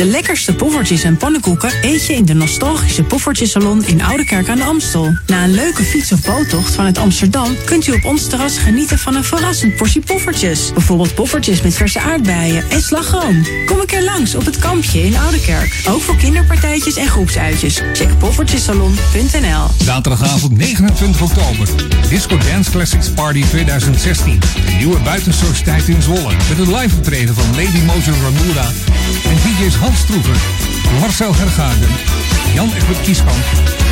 De 0.01 0.07
lekkerste 0.07 0.53
poffertjes 0.53 1.03
en 1.03 1.17
pannenkoeken 1.17 1.71
eet 1.81 2.05
je 2.05 2.13
in 2.13 2.25
de 2.25 2.33
nostalgische 2.33 3.03
Poffertjesalon 3.03 3.85
in 3.85 4.01
Oudekerk 4.01 4.49
aan 4.49 4.57
de 4.57 4.63
Amstel. 4.63 5.17
Na 5.27 5.43
een 5.43 5.53
leuke 5.53 5.83
fiets- 5.83 6.11
of 6.11 6.21
boottocht 6.21 6.75
vanuit 6.75 6.97
Amsterdam 6.97 7.55
kunt 7.65 7.87
u 7.87 7.91
op 7.91 8.05
ons 8.05 8.27
terras 8.27 8.57
genieten 8.57 8.99
van 8.99 9.15
een 9.15 9.23
verrassend 9.23 9.75
portie 9.75 10.01
poffertjes. 10.01 10.73
Bijvoorbeeld 10.73 11.15
poffertjes 11.15 11.61
met 11.61 11.73
verse 11.73 11.99
aardbeien 11.99 12.69
en 12.69 12.81
slagroom. 12.81 13.45
Kom 13.65 13.79
een 13.79 13.85
keer 13.85 14.03
langs 14.03 14.35
op 14.35 14.45
het 14.45 14.59
kampje 14.59 15.03
in 15.05 15.17
Oudekerk. 15.17 15.81
Ook 15.87 16.01
voor 16.01 16.17
kinderpartijtjes 16.17 16.95
en 16.95 17.07
groepsuitjes. 17.07 17.81
Check 17.93 18.17
poffertjesalon.nl 18.17 19.67
Zaterdagavond 19.83 20.57
29 20.57 21.21
oktober. 21.21 21.67
Disco 22.09 22.37
Dance 22.37 22.71
Classics 22.71 23.09
Party 23.09 23.43
2016. 23.49 24.39
Een 24.67 24.77
nieuwe 24.77 24.99
buitensociëteit 24.99 25.87
in 25.87 26.01
Zwolle. 26.01 26.33
Met 26.49 26.67
een 26.67 26.75
live 26.75 26.95
optreden 26.95 27.35
van 27.35 27.45
Lady 27.55 27.81
Mojo 27.85 28.13
Ramura 28.21 28.69
en 29.23 29.35
DJ's 29.35 29.75
Stroever, 29.95 30.35
Marcel 30.99 31.35
Hergagen, 31.35 31.87
Jan 32.53 32.71
Egbert 32.73 33.01
Kieskamp 33.01 33.43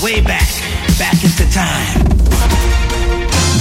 way 0.00 0.22
back, 0.22 0.48
back 0.98 1.22
into 1.22 1.48
time. 1.48 1.86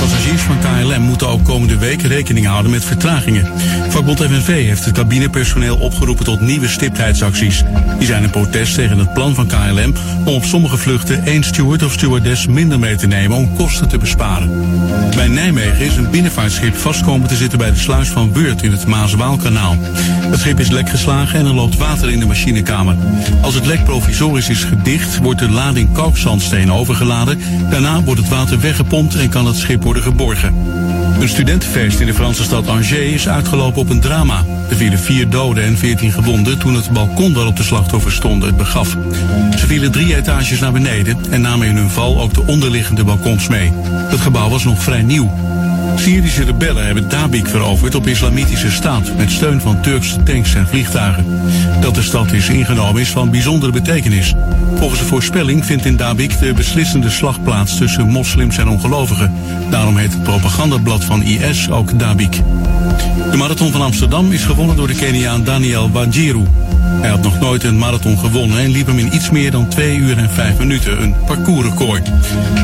Passagiers 0.00 0.42
van 0.42 0.58
KLM 0.58 1.02
moeten 1.02 1.28
ook 1.28 1.44
komende 1.44 1.78
week 1.78 2.02
rekening 2.02 2.46
houden 2.46 2.70
met 2.70 2.84
vertragingen. 2.84 3.52
Vakbond 3.88 4.22
FNV 4.22 4.66
heeft 4.66 4.84
het 4.84 4.94
cabinepersoneel 4.94 5.76
opgeroepen 5.76 6.24
tot 6.24 6.40
nieuwe 6.40 6.68
stiptheidsacties. 6.68 7.62
Die 7.98 8.06
zijn 8.06 8.24
een 8.24 8.30
protest 8.30 8.74
tegen 8.74 8.98
het 8.98 9.12
plan 9.12 9.34
van 9.34 9.46
KLM 9.46 9.94
om 10.24 10.34
op 10.34 10.44
sommige 10.44 10.76
vluchten 10.76 11.24
één 11.24 11.42
steward 11.42 11.82
of 11.82 11.92
stewardess 11.92 12.46
minder 12.46 12.78
mee 12.78 12.96
te 12.96 13.06
nemen 13.06 13.36
om 13.36 13.56
kosten 13.56 13.88
te 13.88 13.98
besparen. 13.98 14.50
Bij 15.14 15.28
Nijmegen 15.28 15.84
is 15.84 15.96
een 15.96 16.10
binnenvaartschip 16.10 16.76
vastkomen 16.76 17.28
te 17.28 17.36
zitten 17.36 17.58
bij 17.58 17.70
de 17.70 17.78
sluis 17.78 18.08
van 18.08 18.32
Weurt 18.32 18.62
in 18.62 18.72
het 18.72 18.86
Maas-Waalkanaal. 18.86 19.76
Het 20.30 20.40
schip 20.40 20.60
is 20.60 20.70
lek 20.70 20.88
geslagen 20.88 21.38
en 21.38 21.46
er 21.46 21.54
loopt 21.54 21.76
water 21.76 22.10
in 22.10 22.20
de 22.20 22.26
machinekamer. 22.26 22.96
Als 23.40 23.54
het 23.54 23.66
lek 23.66 23.84
provisorisch 23.84 24.48
is 24.48 24.64
gedicht, 24.64 25.18
wordt 25.18 25.38
de 25.38 25.50
lading 25.50 25.92
kalkzandsteen 25.92 26.72
overgeladen. 26.72 27.40
Daarna 27.70 28.02
wordt 28.02 28.20
het 28.20 28.30
water 28.30 28.60
weggepompt 28.60 29.14
en 29.14 29.28
kan 29.28 29.46
het 29.46 29.56
schip 29.56 29.82
worden 29.84 30.02
geborgen. 30.02 30.54
Een 31.20 31.28
studentenfeest 31.28 32.00
in 32.00 32.06
de 32.06 32.14
Franse 32.14 32.42
stad 32.42 32.68
Angers 32.68 32.92
is 32.92 33.28
uitgelopen 33.28 33.80
op 33.80 33.90
een 33.90 34.00
drama. 34.00 34.44
Er 34.70 34.76
vielen 34.76 34.98
vier 34.98 35.28
doden 35.28 35.64
en 35.64 35.78
veertien 35.78 36.12
gewonden 36.12 36.58
toen 36.58 36.74
het 36.74 36.90
balkon 36.90 37.34
waarop 37.34 37.56
de 37.56 37.62
slachtoffers 37.62 38.14
stonden 38.14 38.48
het 38.48 38.56
begaf. 38.56 38.96
Ze 39.58 39.66
vielen 39.66 39.92
drie 39.92 40.16
etages 40.16 40.60
naar 40.60 40.72
beneden 40.72 41.18
en 41.30 41.40
namen 41.40 41.66
in 41.66 41.76
hun 41.76 41.90
val 41.90 42.20
ook 42.20 42.34
de 42.34 42.46
onderliggende 42.46 43.04
balkons 43.04 43.48
mee. 43.48 43.72
Het 43.88 44.20
gebouw 44.20 44.48
was 44.48 44.64
nog 44.64 44.82
vrij 44.82 45.02
nieuw. 45.02 45.53
Syrische 45.94 46.44
rebellen 46.44 46.86
hebben 46.86 47.08
Dabik 47.08 47.46
veroverd 47.46 47.94
op 47.94 48.06
islamitische 48.06 48.70
staat 48.70 49.16
met 49.16 49.30
steun 49.30 49.60
van 49.60 49.80
Turkse 49.80 50.22
tanks 50.22 50.54
en 50.54 50.66
vliegtuigen. 50.66 51.26
Dat 51.80 51.94
de 51.94 52.02
stad 52.02 52.32
is 52.32 52.48
ingenomen 52.48 53.00
is 53.00 53.10
van 53.10 53.30
bijzondere 53.30 53.72
betekenis. 53.72 54.34
Volgens 54.74 55.00
de 55.00 55.06
voorspelling 55.06 55.64
vindt 55.64 55.84
in 55.84 55.96
Dabik 55.96 56.38
de 56.38 56.52
beslissende 56.52 57.10
slag 57.10 57.42
plaats 57.42 57.76
tussen 57.76 58.08
moslims 58.08 58.58
en 58.58 58.68
ongelovigen. 58.68 59.32
Daarom 59.70 59.96
heet 59.96 60.12
het 60.12 60.22
propagandablad 60.22 61.04
van 61.04 61.22
IS 61.22 61.70
ook 61.70 61.98
Dabik. 61.98 62.40
De 63.30 63.36
marathon 63.36 63.72
van 63.72 63.82
Amsterdam 63.82 64.32
is 64.32 64.44
gewonnen 64.44 64.76
door 64.76 64.86
de 64.86 64.94
Keniaan 64.94 65.44
Daniel 65.44 65.90
Wanjiru. 65.90 66.44
Hij 67.00 67.10
had 67.10 67.22
nog 67.22 67.40
nooit 67.40 67.64
een 67.64 67.78
marathon 67.78 68.18
gewonnen 68.18 68.58
en 68.58 68.70
liep 68.70 68.86
hem 68.86 68.98
in 68.98 69.14
iets 69.14 69.30
meer 69.30 69.50
dan 69.50 69.68
2 69.68 69.96
uur 69.96 70.18
en 70.18 70.30
5 70.30 70.58
minuten, 70.58 71.02
een 71.02 71.14
parcoursrecord. 71.26 72.10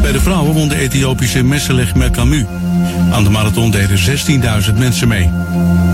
Bij 0.03 0.13
de 0.13 0.21
vrouwen 0.21 0.55
won 0.55 0.69
de 0.69 0.77
Ethiopische 0.77 1.43
Messelech 1.43 1.95
Merkamu. 1.95 2.47
Aan 3.13 3.25
de 3.25 3.31
marathon 3.31 3.71
deden 3.71 3.99
16.000 4.69 4.79
mensen 4.79 5.09
mee. 5.09 5.31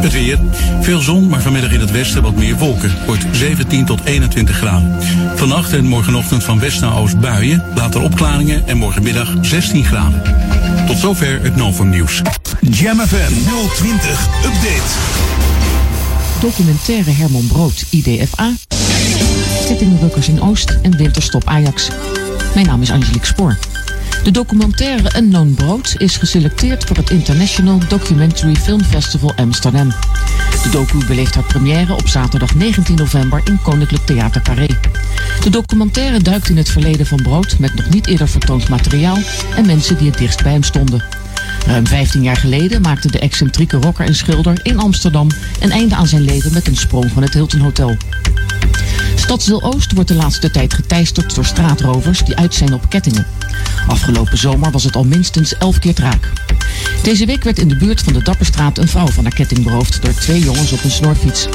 Het 0.00 0.12
weer. 0.12 0.38
Veel 0.80 1.00
zon, 1.00 1.28
maar 1.28 1.40
vanmiddag 1.40 1.72
in 1.72 1.80
het 1.80 1.90
westen 1.90 2.22
wat 2.22 2.36
meer 2.36 2.56
wolken. 2.56 2.92
Wordt 3.06 3.24
17 3.30 3.84
tot 3.84 4.00
21 4.04 4.56
graden. 4.56 4.96
Vannacht 5.34 5.72
en 5.72 5.84
morgenochtend 5.84 6.44
van 6.44 6.60
west 6.60 6.80
naar 6.80 6.96
oost 6.96 7.20
buien. 7.20 7.62
Later 7.74 8.02
opklaringen 8.02 8.62
en 8.66 8.76
morgenmiddag 8.76 9.34
16 9.40 9.84
graden. 9.84 10.22
Tot 10.86 10.98
zover 10.98 11.42
het 11.42 11.56
Novum 11.56 11.88
Nieuws. 11.88 12.22
Jam 12.60 13.00
FM 13.00 13.32
020 13.74 14.28
Update. 14.44 14.92
Documentaire 16.40 17.10
Herman 17.10 17.46
Brood, 17.46 17.84
IDFA. 17.90 18.52
Kettingrukkers 19.66 20.28
in 20.28 20.42
Oost 20.42 20.78
en 20.82 20.96
Winterstop 20.96 21.48
Ajax. 21.48 21.88
Mijn 22.54 22.66
naam 22.66 22.82
is 22.82 22.90
Angelique 22.90 23.26
Spoor. 23.26 23.58
De 24.24 24.30
documentaire 24.30 25.16
Unknown 25.16 25.54
Brood 25.54 25.94
is 25.98 26.16
geselecteerd 26.16 26.84
voor 26.84 26.96
het 26.96 27.10
International 27.10 27.78
Documentary 27.88 28.54
Film 28.54 28.84
Festival 28.84 29.32
Amsterdam. 29.36 29.88
De 30.62 30.68
docu 30.70 31.06
beleeft 31.06 31.34
haar 31.34 31.44
première 31.44 31.94
op 31.94 32.08
zaterdag 32.08 32.54
19 32.54 32.96
november 32.96 33.40
in 33.44 33.62
Koninklijk 33.62 34.06
Theater 34.06 34.42
Carré. 34.42 34.68
De 35.42 35.50
documentaire 35.50 36.22
duikt 36.22 36.48
in 36.48 36.56
het 36.56 36.68
verleden 36.68 37.06
van 37.06 37.22
Brood 37.22 37.58
met 37.58 37.74
nog 37.74 37.88
niet 37.88 38.06
eerder 38.06 38.28
vertoond 38.28 38.68
materiaal 38.68 39.18
en 39.56 39.66
mensen 39.66 39.98
die 39.98 40.10
het 40.10 40.18
dichtst 40.18 40.42
bij 40.42 40.52
hem 40.52 40.62
stonden. 40.62 41.04
Ruim 41.66 41.86
15 41.86 42.22
jaar 42.22 42.36
geleden 42.36 42.82
maakte 42.82 43.10
de 43.10 43.18
excentrieke 43.18 43.76
rocker 43.76 44.06
en 44.06 44.14
schilder 44.14 44.60
in 44.62 44.78
Amsterdam 44.78 45.28
een 45.60 45.70
einde 45.70 45.94
aan 45.94 46.06
zijn 46.06 46.22
leven 46.22 46.52
met 46.52 46.66
een 46.66 46.76
sprong 46.76 47.10
van 47.12 47.22
het 47.22 47.34
Hilton 47.34 47.60
Hotel. 47.60 47.96
Stadsdeel 49.14 49.62
Oost 49.62 49.92
wordt 49.92 50.08
de 50.08 50.14
laatste 50.14 50.50
tijd 50.50 50.74
geteisterd 50.74 51.34
door 51.34 51.44
straatrovers 51.44 52.24
die 52.24 52.36
uit 52.36 52.54
zijn 52.54 52.72
op 52.72 52.88
kettingen. 52.88 53.26
Afgelopen 53.88 54.38
zomer 54.38 54.70
was 54.70 54.84
het 54.84 54.96
al 54.96 55.04
minstens 55.04 55.58
11 55.58 55.78
keer 55.78 55.94
raak. 55.96 56.32
Deze 57.02 57.26
week 57.26 57.44
werd 57.44 57.58
in 57.58 57.68
de 57.68 57.76
buurt 57.76 58.00
van 58.00 58.12
de 58.12 58.22
Dapperstraat 58.22 58.78
een 58.78 58.88
vrouw 58.88 59.08
van 59.08 59.24
haar 59.24 59.34
ketting 59.34 59.64
beroofd 59.64 60.02
door 60.02 60.14
twee 60.14 60.40
jongens 60.40 60.72
op 60.72 60.84
een 60.84 60.90
snorfiets. 60.90 61.48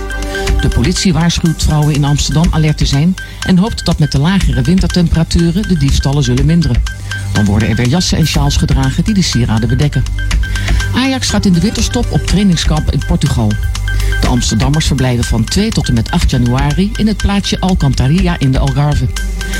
De 0.61 0.67
politie 0.67 1.13
waarschuwt 1.13 1.63
vrouwen 1.63 1.93
in 1.93 2.03
Amsterdam 2.03 2.45
alert 2.49 2.77
te 2.77 2.85
zijn 2.85 3.15
en 3.45 3.57
hoopt 3.57 3.85
dat 3.85 3.99
met 3.99 4.11
de 4.11 4.19
lagere 4.19 4.61
wintertemperaturen 4.61 5.67
de 5.67 5.77
diefstallen 5.77 6.23
zullen 6.23 6.45
minderen. 6.45 6.83
Dan 7.31 7.45
worden 7.45 7.69
er 7.69 7.75
weer 7.75 7.87
jassen 7.87 8.17
en 8.17 8.27
sjaals 8.27 8.57
gedragen 8.57 9.03
die 9.03 9.13
de 9.13 9.21
sieraden 9.21 9.69
bedekken. 9.69 10.03
Ajax 10.95 11.29
gaat 11.29 11.45
in 11.45 11.53
de 11.53 11.59
winterstop 11.59 12.11
op 12.11 12.25
trainingskamp 12.25 12.91
in 12.91 13.01
Portugal. 13.07 13.51
De 14.21 14.27
Amsterdammers 14.27 14.85
verblijven 14.85 15.23
van 15.23 15.43
2 15.43 15.69
tot 15.69 15.87
en 15.87 15.93
met 15.93 16.11
8 16.11 16.31
januari 16.31 16.91
in 16.95 17.07
het 17.07 17.17
plaatsje 17.17 17.59
Alcantarilla 17.59 18.39
in 18.39 18.51
de 18.51 18.59
Algarve. 18.59 19.07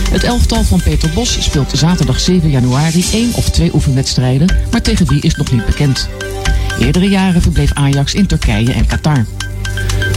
Het 0.10 0.24
elftal 0.24 0.64
van 0.64 0.82
Peter 0.82 1.10
Bos 1.10 1.43
speelt 1.43 1.72
zaterdag 1.76 2.20
7 2.20 2.49
januari 2.49 3.06
één 3.12 3.34
of 3.34 3.49
twee 3.49 3.74
oefenwedstrijden, 3.74 4.56
maar 4.72 4.82
tegen 4.82 5.08
wie 5.08 5.22
is 5.22 5.36
nog 5.36 5.52
niet 5.52 5.66
bekend. 5.66 6.10
Eerdere 6.80 7.10
jaren 7.10 7.41
verbleef 7.41 7.74
Ajax 7.74 8.14
in 8.14 8.26
Turkije 8.26 8.74
en 8.74 8.86
Qatar. 8.86 9.26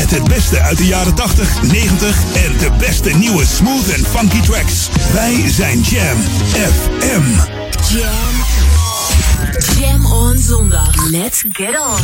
met 0.00 0.10
het 0.10 0.28
beste 0.28 0.60
uit 0.60 0.78
de 0.78 0.86
jaren 0.86 1.14
80, 1.14 1.62
90 1.62 2.16
en 2.34 2.58
de 2.58 2.70
beste 2.78 3.10
nieuwe 3.10 3.46
smooth 3.46 3.88
en 3.88 4.04
funky 4.04 4.40
tracks. 4.40 4.88
Wij 5.12 5.44
zijn 5.48 5.80
Jam 5.80 6.16
FM. 6.52 7.22
Jam. 7.94 8.34
Jam 9.78 10.12
on 10.12 10.38
zondag. 10.38 11.10
Let's 11.10 11.44
get 11.52 11.68
on. 11.68 12.00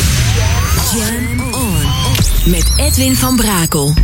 Jam 0.99 1.55
on. 1.55 1.83
Met 2.45 2.67
Edwin 2.77 3.17
van 3.17 3.37
Brakel. 3.37 3.95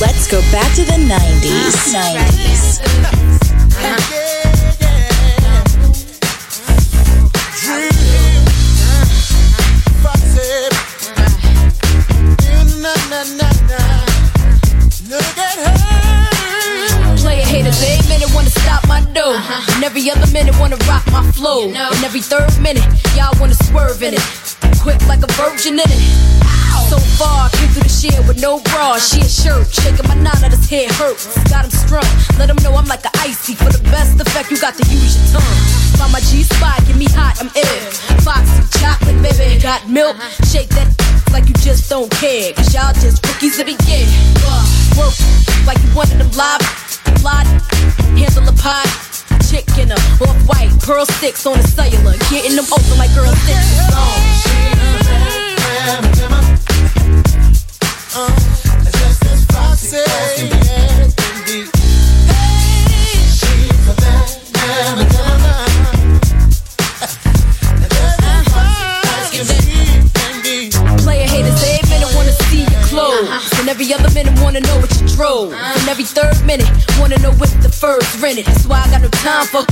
Let's 0.00 0.26
go 0.28 0.40
back 0.50 0.74
to 0.74 0.84
the 0.84 0.98
90s. 1.08 1.92
90s. 1.92 2.80
Player 13.10 13.26
haters, 17.42 17.82
every 17.82 18.06
minute 18.08 18.30
wanna 18.32 18.50
stop 18.50 18.86
my 18.86 19.00
dough. 19.12 19.34
And 19.74 19.82
every 19.82 20.08
other 20.12 20.30
minute 20.30 20.54
wanna 20.60 20.76
rock 20.86 21.04
my 21.10 21.26
flow. 21.32 21.66
And 21.74 22.04
every 22.04 22.20
third 22.20 22.56
minute, 22.62 22.86
y'all 23.16 23.34
wanna 23.40 23.58
swerve 23.66 24.00
in 24.04 24.14
it. 24.14 24.22
Quick 24.78 25.04
like 25.08 25.24
a 25.24 25.32
virgin 25.34 25.80
in 25.80 25.90
it. 25.90 26.02
So 26.88 26.98
far, 27.18 27.50
came 27.50 27.68
through 27.70 27.82
the 27.82 27.88
shit 27.88 28.14
with 28.28 28.40
no 28.40 28.60
bra. 28.70 28.96
She 28.98 29.22
a 29.22 29.28
shirt, 29.28 29.66
shaking 29.74 30.06
my 30.06 30.14
knot 30.14 30.44
at 30.44 30.52
his 30.52 30.70
head 30.70 30.92
hurts. 30.92 31.26
Got 31.50 31.64
him 31.64 31.72
strung, 31.72 32.06
let 32.38 32.48
him 32.48 32.62
know 32.62 32.76
I'm 32.76 32.86
like 32.86 33.04
a 33.04 33.10
icy. 33.26 33.56
For 33.56 33.72
the 33.74 33.82
best 33.90 34.20
effect, 34.20 34.52
you 34.52 34.58
got 34.60 34.76
to 34.76 34.86
use 34.86 35.18
your 35.18 35.40
tongue. 35.40 35.56
Find 35.98 36.12
my 36.12 36.20
G 36.20 36.44
spot, 36.44 36.78
get 36.86 36.94
me 36.94 37.06
hot, 37.10 37.42
I'm 37.42 37.50
ill. 37.58 37.90
Foxy 38.22 38.62
chocolate, 38.78 39.20
baby, 39.20 39.60
got 39.60 39.88
milk. 39.90 40.16
Shake 40.46 40.68
that 40.78 40.94
like 41.32 41.46
you 41.48 41.54
just 41.54 41.88
don't 41.88 42.10
care. 42.10 42.52
Cause 42.52 42.74
y'all 42.74 42.92
just 42.94 43.24
rookies 43.26 43.56
to 43.58 43.64
begin. 43.64 44.06
Uh, 44.46 44.64
work 44.98 45.14
like 45.66 45.78
you 45.82 45.94
wanted 45.94 46.18
them 46.18 46.30
live, 46.32 46.62
lot, 47.22 47.46
handle 48.16 48.48
a 48.48 48.52
pot. 48.52 48.86
chick 49.50 49.66
in 49.78 49.90
a 49.90 49.94
off 50.22 50.36
white 50.48 50.70
pearl 50.80 51.06
sticks 51.06 51.46
on 51.46 51.56
the 51.56 51.66
cellular, 51.66 52.16
getting 52.30 52.56
them 52.56 52.66
open 52.72 52.98
like 52.98 53.14
girl 53.14 53.32
six. 53.46 53.58
Uh, 53.92 54.10
uh, 58.16 58.50
Player 59.90 61.19
every 73.80 73.94
other 73.94 74.12
minute 74.12 74.38
wanna 74.42 74.60
know 74.60 74.78
what 74.78 74.92
you 75.00 75.08
drove, 75.08 75.54
and 75.54 75.88
every 75.88 76.04
third 76.04 76.36
minute 76.44 76.68
wanna 76.98 77.16
know 77.20 77.30
if 77.30 77.62
the 77.62 77.68
fur's 77.68 78.04
rented. 78.20 78.44
That's 78.44 78.66
why 78.66 78.82
I 78.84 78.90
got 78.90 79.00
no 79.00 79.08
time 79.08 79.46
for. 79.46 79.64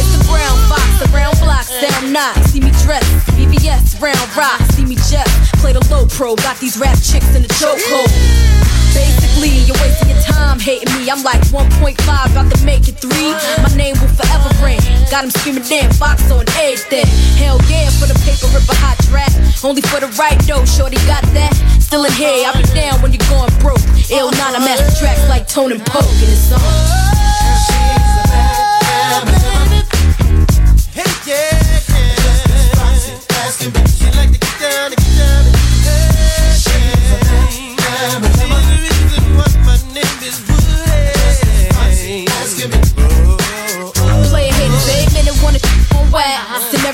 It's 0.00 0.16
the 0.16 0.24
brown 0.24 0.56
box, 0.70 0.88
the 0.98 1.08
brown 1.08 1.36
block, 1.36 1.64
sound 1.64 2.14
not. 2.14 2.34
See 2.46 2.60
me 2.60 2.70
dress, 2.82 3.04
BBS, 3.36 4.00
round 4.00 4.16
rock. 4.36 4.58
See 4.72 4.86
me 4.86 4.96
jet, 5.10 5.28
play 5.60 5.74
the 5.74 5.86
low 5.90 6.06
pro. 6.06 6.34
Got 6.34 6.60
these 6.60 6.78
rap 6.78 6.96
chicks 6.96 7.34
in 7.36 7.42
the 7.42 7.48
chokehold. 7.48 8.79
Basically, 8.94 9.64
you're 9.66 9.78
wasting 9.78 10.10
your 10.10 10.22
time 10.22 10.58
hating 10.58 10.92
me. 10.98 11.10
I'm 11.10 11.22
like 11.22 11.40
1.5, 11.48 11.96
about 11.96 12.50
to 12.52 12.58
make 12.64 12.88
it 12.88 12.98
three. 12.98 13.32
My 13.62 13.72
name 13.76 13.96
will 14.00 14.12
forever 14.14 14.50
ring. 14.62 14.80
Got 15.10 15.24
him 15.24 15.30
screaming, 15.30 15.64
damn, 15.64 15.90
box 15.98 16.30
on 16.30 16.44
everything. 16.58 17.06
Hell 17.38 17.58
yeah, 17.70 17.90
for 17.98 18.06
the 18.06 18.18
paper, 18.26 18.46
rip 18.54 18.68
a 18.68 18.76
hot 18.76 18.98
track. 19.08 19.30
Only 19.62 19.82
for 19.82 20.00
the 20.00 20.10
right 20.18 20.38
though, 20.46 20.64
shorty 20.64 20.98
got 21.06 21.22
that. 21.34 21.54
Still 21.80 22.04
in 22.04 22.12
here, 22.12 22.46
I'll 22.46 22.56
be 22.56 22.66
down 22.74 23.00
when 23.02 23.12
you're 23.12 23.28
going 23.30 23.52
broke. 23.60 23.82
Ill 24.10 24.30
not 24.32 24.54
a 24.54 24.60
master 24.60 24.90
tracks 24.98 25.26
like 25.28 25.46
Tone 25.46 25.72
and 25.72 25.84
Poke 25.86 26.10
in 26.22 26.30
his 26.30 26.50
song. 26.50 26.60
Player 31.30 31.59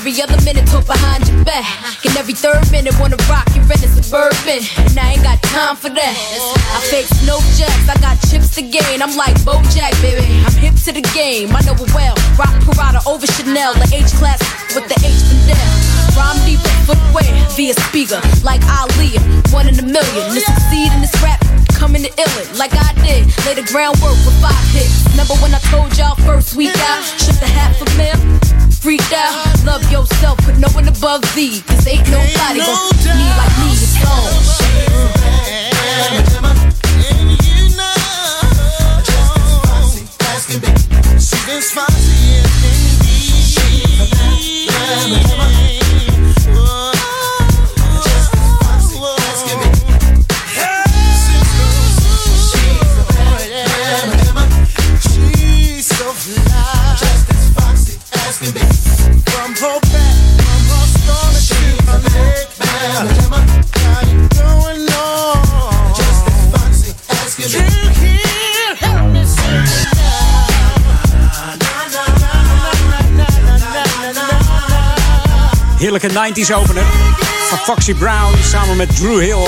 every 0.07 0.23
other 0.23 0.39
minute 0.45 0.65
talk 0.67 0.85
behind 0.87 1.27
your 1.27 1.43
back. 1.43 1.67
And 2.05 2.15
every 2.15 2.33
third 2.33 2.63
minute 2.71 2.95
wanna 2.97 3.19
rock 3.27 3.43
your 3.51 3.65
red 3.67 3.83
suburban. 3.83 4.63
And 4.87 4.95
I 4.95 5.19
ain't 5.19 5.23
got 5.23 5.41
time 5.43 5.75
for 5.75 5.89
that. 5.89 6.15
I 6.71 6.79
fake 6.87 7.11
no 7.27 7.43
jacks, 7.59 7.91
I 7.91 7.99
got 7.99 8.15
chips 8.31 8.55
to 8.55 8.61
gain. 8.61 9.03
I'm 9.03 9.17
like 9.17 9.35
Bojack, 9.43 9.91
baby. 9.99 10.23
I'm 10.47 10.55
hip 10.63 10.79
to 10.87 10.95
the 10.95 11.03
game, 11.11 11.51
I 11.51 11.59
know 11.67 11.75
it 11.75 11.91
well. 11.91 12.15
Rock 12.39 12.55
Parada 12.63 13.03
over 13.03 13.27
Chanel, 13.27 13.73
the 13.75 13.87
H 13.91 14.15
class 14.15 14.39
with 14.71 14.87
the 14.87 14.95
H 15.03 15.27
Fidel. 15.27 15.59
Rhyme 16.15 16.39
deep 16.47 16.63
footwear 16.87 17.27
via 17.59 17.75
speaker, 17.91 18.23
like 18.47 18.63
Ali, 18.79 19.19
one 19.51 19.67
in 19.67 19.75
a 19.75 19.83
million. 19.83 20.23
To 20.31 20.39
succeed 20.39 20.87
in 20.95 21.03
this 21.03 21.15
rap, 21.19 21.43
coming 21.75 22.03
to 22.07 22.11
illin' 22.15 22.57
like 22.57 22.71
I 22.71 22.95
did. 23.03 23.27
Lay 23.43 23.59
the 23.59 23.67
groundwork 23.67 24.15
with 24.23 24.39
five 24.39 24.55
hits. 24.71 25.03
Remember 25.11 25.35
when 25.43 25.51
I 25.51 25.59
told 25.67 25.91
y'all 25.99 26.15
first 26.23 26.55
week 26.55 26.71
out, 26.87 27.03
shook 27.19 27.35
the 27.43 27.51
hat 27.51 27.75
for 27.75 27.91
mil? 27.99 28.66
Freaked 28.81 29.11
out, 29.11 29.65
love 29.65 29.83
yourself, 29.91 30.37
put 30.39 30.57
no 30.57 30.67
one 30.69 30.87
above 30.87 31.21
thee. 31.35 31.61
Cause 31.67 31.85
ain't 31.87 32.09
nobody 32.09 32.59
gon' 32.59 33.17
need 33.17 33.35
like 33.35 33.57
me, 33.59 33.73
it's 33.73 34.05
on. 34.05 34.27
Heerlijke 76.01 76.41
90s 76.43 76.53
opener 76.53 76.85
van 77.49 77.57
Foxy 77.57 77.93
Brown 77.93 78.35
samen 78.43 78.77
met 78.77 78.95
Drew 78.95 79.19
Hill. 79.19 79.47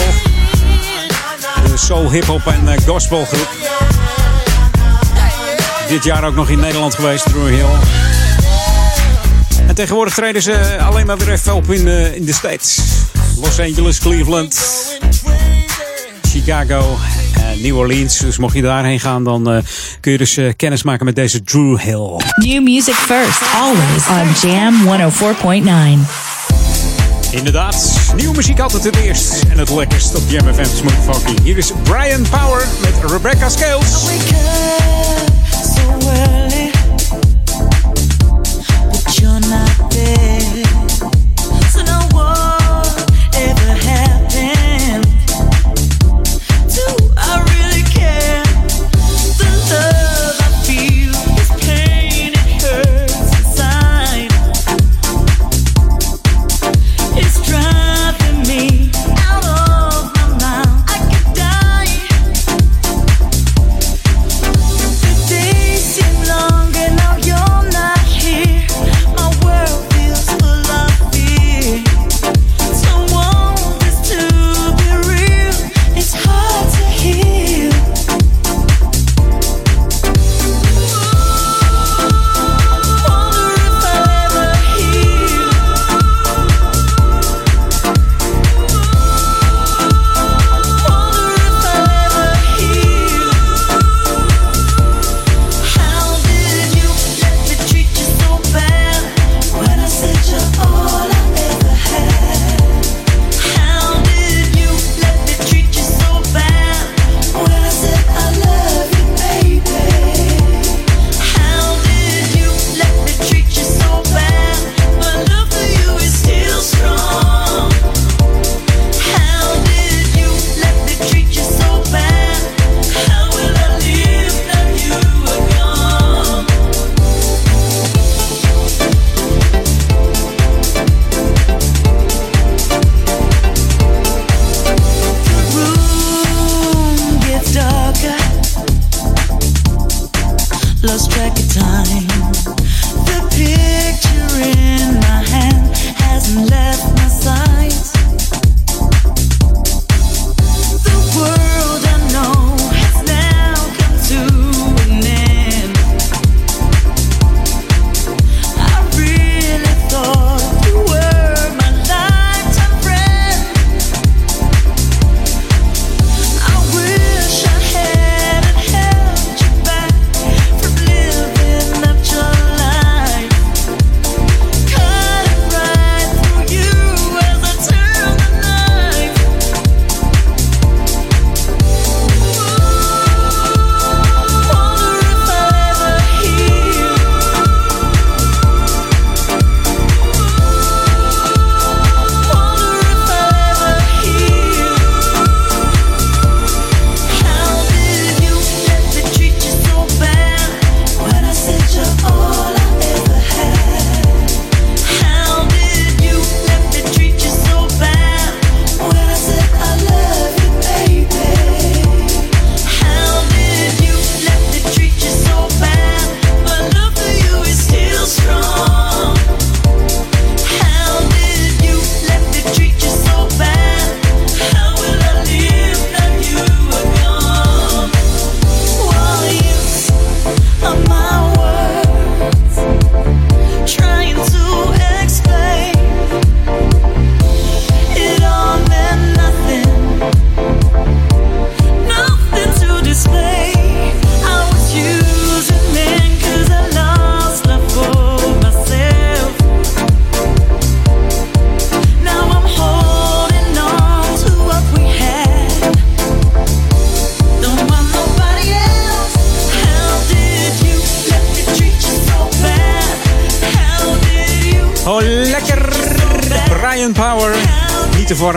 De 1.71 1.77
soul, 1.77 2.11
hip-hop 2.11 2.45
en 2.45 2.67
eh, 2.67 2.87
gospel 2.87 3.25
groep. 3.25 3.49
Dit 5.89 6.03
jaar 6.03 6.23
ook 6.23 6.35
nog 6.35 6.49
in 6.49 6.59
Nederland 6.59 6.95
geweest, 6.95 7.23
Drew 7.23 7.47
Hill. 7.47 7.65
En 9.67 9.75
tegenwoordig 9.75 10.13
treden 10.13 10.41
ze 10.41 10.77
alleen 10.79 11.05
maar 11.05 11.17
weer 11.17 11.31
even 11.31 11.53
op 11.53 11.71
in, 11.71 11.87
eh, 11.87 12.15
in 12.15 12.25
de 12.25 12.33
States. 12.33 12.79
Los 13.41 13.59
Angeles, 13.59 13.99
Cleveland, 13.99 14.59
Chicago 16.27 16.97
en 17.41 17.61
New 17.61 17.77
Orleans. 17.77 18.17
Dus 18.17 18.37
mocht 18.37 18.55
je 18.55 18.61
daarheen 18.61 18.99
gaan, 18.99 19.23
dan 19.23 19.51
eh, 19.51 19.57
kun 19.99 20.11
je 20.11 20.17
dus 20.17 20.37
eh, 20.37 20.53
kennis 20.55 20.83
maken 20.83 21.05
met 21.05 21.15
deze 21.15 21.43
Drew 21.43 21.79
Hill. 21.79 22.19
New 22.35 22.63
music 22.63 22.95
first, 22.95 23.41
always 23.55 24.07
on 24.07 24.49
Jam 24.49 24.73
104.9. 24.87 26.28
Inderdaad, 27.31 28.11
nieuwe 28.15 28.35
muziek 28.35 28.59
altijd 28.59 28.83
het 28.83 28.95
eerst. 28.95 29.43
En 29.49 29.57
het 29.57 29.69
lekkerst 29.69 30.15
op 30.15 30.21
Jam 30.27 30.53
FM 30.53 30.75
Smooth 30.75 31.15
Funky. 31.15 31.41
Hier 31.43 31.57
is 31.57 31.71
Brian 31.83 32.25
Power 32.29 32.67
met 32.81 33.11
Rebecca 33.11 33.49
Scales. 33.49 34.07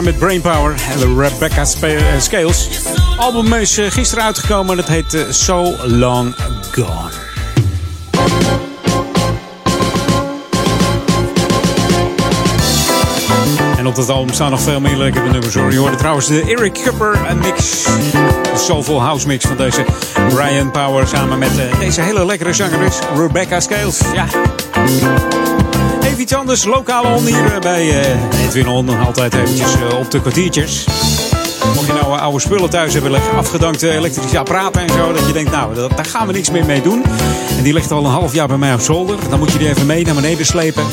Vormen 0.02 0.20
met 0.20 0.28
Brain 0.28 0.40
Power. 0.40 0.74
En 0.90 1.20
Rebecca 1.20 1.64
eh, 1.80 2.20
Scales. 2.20 2.68
album 3.16 3.52
is 3.52 3.78
eh, 3.78 3.90
gisteren 3.90 4.24
uitgekomen 4.24 4.72
en 4.72 4.78
het 4.78 4.88
heet 4.88 5.14
eh, 5.14 5.22
So 5.30 5.76
Long 5.82 6.34
Gone. 6.70 7.10
En 13.76 13.86
op 13.86 13.94
dat 13.94 14.08
album 14.08 14.34
staan 14.34 14.50
nog 14.50 14.60
veel 14.60 14.80
meer 14.80 14.96
lekkere 14.96 15.30
nummers 15.30 15.54
hoor. 15.54 15.72
Je 15.72 15.78
hoorde 15.78 15.96
trouwens 15.96 16.26
de 16.26 16.42
Eric 16.42 16.72
Cupper 16.72 17.18
mix. 17.42 17.82
De 17.82 18.52
Soulful 18.56 19.02
House 19.02 19.26
mix 19.26 19.44
van 19.44 19.56
deze 19.56 19.84
Brian 20.28 20.70
Power. 20.70 21.06
Samen 21.08 21.38
met 21.38 21.50
deze 21.78 22.00
hele 22.00 22.26
lekkere 22.26 22.52
zangeres 22.52 22.98
Rebecca 23.16 23.60
Scales. 23.60 24.00
Ja. 24.14 24.26
Iets 26.22 26.34
anders. 26.34 26.64
Lokale 26.64 27.08
on 27.08 27.26
hier 27.26 27.54
eh, 27.54 27.60
bij 27.60 28.02
eh 28.02 28.44
Edwin 28.46 28.68
On. 28.68 28.98
Altijd 28.98 29.34
eventjes 29.34 29.74
eh, 29.74 29.98
op 29.98 30.10
de 30.10 30.20
kwartiertjes. 30.20 30.84
Mocht 31.74 31.86
je 31.86 31.92
nou 31.92 32.16
eh, 32.16 32.22
oude 32.22 32.40
spullen 32.40 32.70
thuis 32.70 32.92
hebben 32.92 33.10
liggen, 33.10 33.36
afgedankte 33.36 33.90
elektrische 33.90 34.38
apparaten 34.38 34.82
en 34.82 34.88
zo, 34.88 35.12
dat 35.12 35.26
je 35.26 35.32
denkt, 35.32 35.50
nou, 35.50 35.74
daar 35.74 36.04
gaan 36.04 36.26
we 36.26 36.32
niks 36.32 36.50
meer 36.50 36.64
mee 36.64 36.82
doen. 36.82 37.04
En 37.56 37.62
die 37.62 37.72
ligt 37.72 37.90
al 37.90 38.04
een 38.04 38.10
half 38.10 38.34
jaar 38.34 38.46
bij 38.46 38.56
mij 38.56 38.74
op 38.74 38.80
zolder. 38.80 39.16
Dan 39.30 39.38
moet 39.38 39.52
je 39.52 39.58
die 39.58 39.68
even 39.68 39.86
mee 39.86 40.04
naar 40.04 40.14
beneden 40.14 40.46
slepen. 40.46 40.84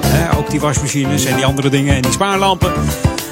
Eh, 0.00 0.38
ook 0.38 0.50
die 0.50 0.60
wasmachines 0.60 1.24
en 1.24 1.36
die 1.36 1.44
andere 1.44 1.68
dingen 1.68 1.94
en 1.94 2.02
die 2.02 2.12
spaarlampen. 2.12 2.72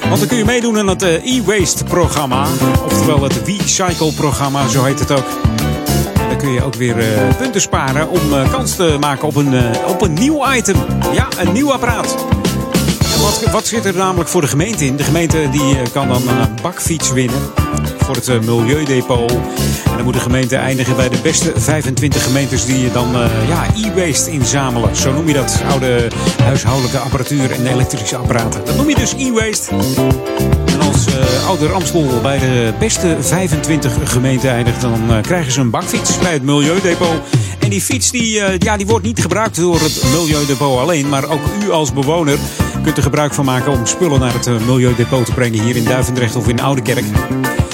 Want 0.07 0.19
dan 0.19 0.27
kun 0.27 0.37
je 0.37 0.45
meedoen 0.45 0.77
aan 0.77 0.87
het 0.87 1.03
eh, 1.03 1.37
e-waste 1.37 1.83
programma. 1.83 2.45
Oftewel 2.85 3.23
het 3.23 3.41
Recycle 3.45 4.13
programma, 4.13 4.67
zo 4.67 4.83
heet 4.83 4.99
het 4.99 5.11
ook. 5.11 5.25
Dan 6.39 6.47
kun 6.47 6.57
je 6.57 6.63
ook 6.63 6.75
weer 6.75 6.99
eh, 6.99 7.35
punten 7.37 7.61
sparen 7.61 8.09
om 8.09 8.33
eh, 8.33 8.51
kans 8.51 8.75
te 8.75 8.97
maken 8.99 9.27
op 9.27 9.35
een, 9.35 9.53
eh, 9.53 9.87
op 9.87 10.01
een 10.01 10.13
nieuw 10.13 10.53
item. 10.53 10.75
Ja, 11.13 11.27
een 11.39 11.53
nieuw 11.53 11.71
apparaat. 11.71 12.25
En 13.13 13.21
wat, 13.21 13.43
wat 13.51 13.67
zit 13.67 13.85
er 13.85 13.95
namelijk 13.95 14.29
voor 14.29 14.41
de 14.41 14.47
gemeente 14.47 14.85
in? 14.85 14.95
De 14.95 15.03
gemeente 15.03 15.49
die 15.51 15.75
kan 15.91 16.07
dan 16.07 16.27
een 16.27 16.47
bakfiets 16.61 17.11
winnen 17.11 17.39
voor 18.15 18.33
het 18.35 18.45
Milieudepot. 18.45 19.31
En 19.85 19.95
dan 19.95 20.03
moet 20.03 20.13
de 20.13 20.19
gemeente 20.19 20.55
eindigen 20.55 20.95
bij 20.95 21.09
de 21.09 21.19
beste 21.23 21.51
25 21.55 22.23
gemeentes 22.23 22.65
die 22.65 22.91
dan 22.91 23.15
eh, 23.15 23.47
ja, 23.47 23.65
e-waste 23.75 24.31
inzamelen. 24.31 24.95
Zo 24.95 25.13
noem 25.13 25.27
je 25.27 25.33
dat. 25.33 25.61
Oude 25.69 26.07
huishoudelijke 26.43 26.97
apparatuur 26.97 27.51
en 27.51 27.67
elektrische 27.67 28.17
apparaten. 28.17 28.65
Dat 28.65 28.75
noem 28.75 28.89
je 28.89 28.95
dus 28.95 29.13
e-waste. 29.13 29.75
Als 30.93 31.05
eh 31.05 31.47
Ouder 31.47 31.73
Amstel 31.73 32.21
bij 32.21 32.39
de 32.39 32.73
beste 32.79 33.17
25 33.19 33.93
gemeenten 34.03 34.49
eindigt, 34.49 34.81
dan 34.81 35.13
eh, 35.13 35.21
krijgen 35.21 35.51
ze 35.51 35.59
een 35.59 35.69
bakfiets 35.69 36.17
bij 36.17 36.33
het 36.33 36.43
Milieudepot. 36.43 37.21
En 37.59 37.69
die 37.69 37.81
fiets 37.81 38.11
die, 38.11 38.39
eh, 38.39 38.57
ja, 38.57 38.77
die 38.77 38.85
wordt 38.85 39.05
niet 39.05 39.21
gebruikt 39.21 39.55
door 39.55 39.79
het 39.79 40.03
Milieudepot 40.11 40.79
alleen, 40.79 41.09
maar 41.09 41.29
ook 41.29 41.39
u 41.63 41.71
als 41.71 41.93
bewoner 41.93 42.37
kunt 42.83 42.97
er 42.97 43.03
gebruik 43.03 43.33
van 43.33 43.45
maken 43.45 43.71
om 43.71 43.85
spullen 43.85 44.19
naar 44.19 44.33
het 44.33 44.65
Milieudepot 44.65 45.25
te 45.25 45.33
brengen 45.33 45.63
hier 45.63 45.75
in 45.75 45.83
Duivendrecht 45.83 46.35
of 46.35 46.47
in 46.47 46.61
Oudekerk. 46.61 47.05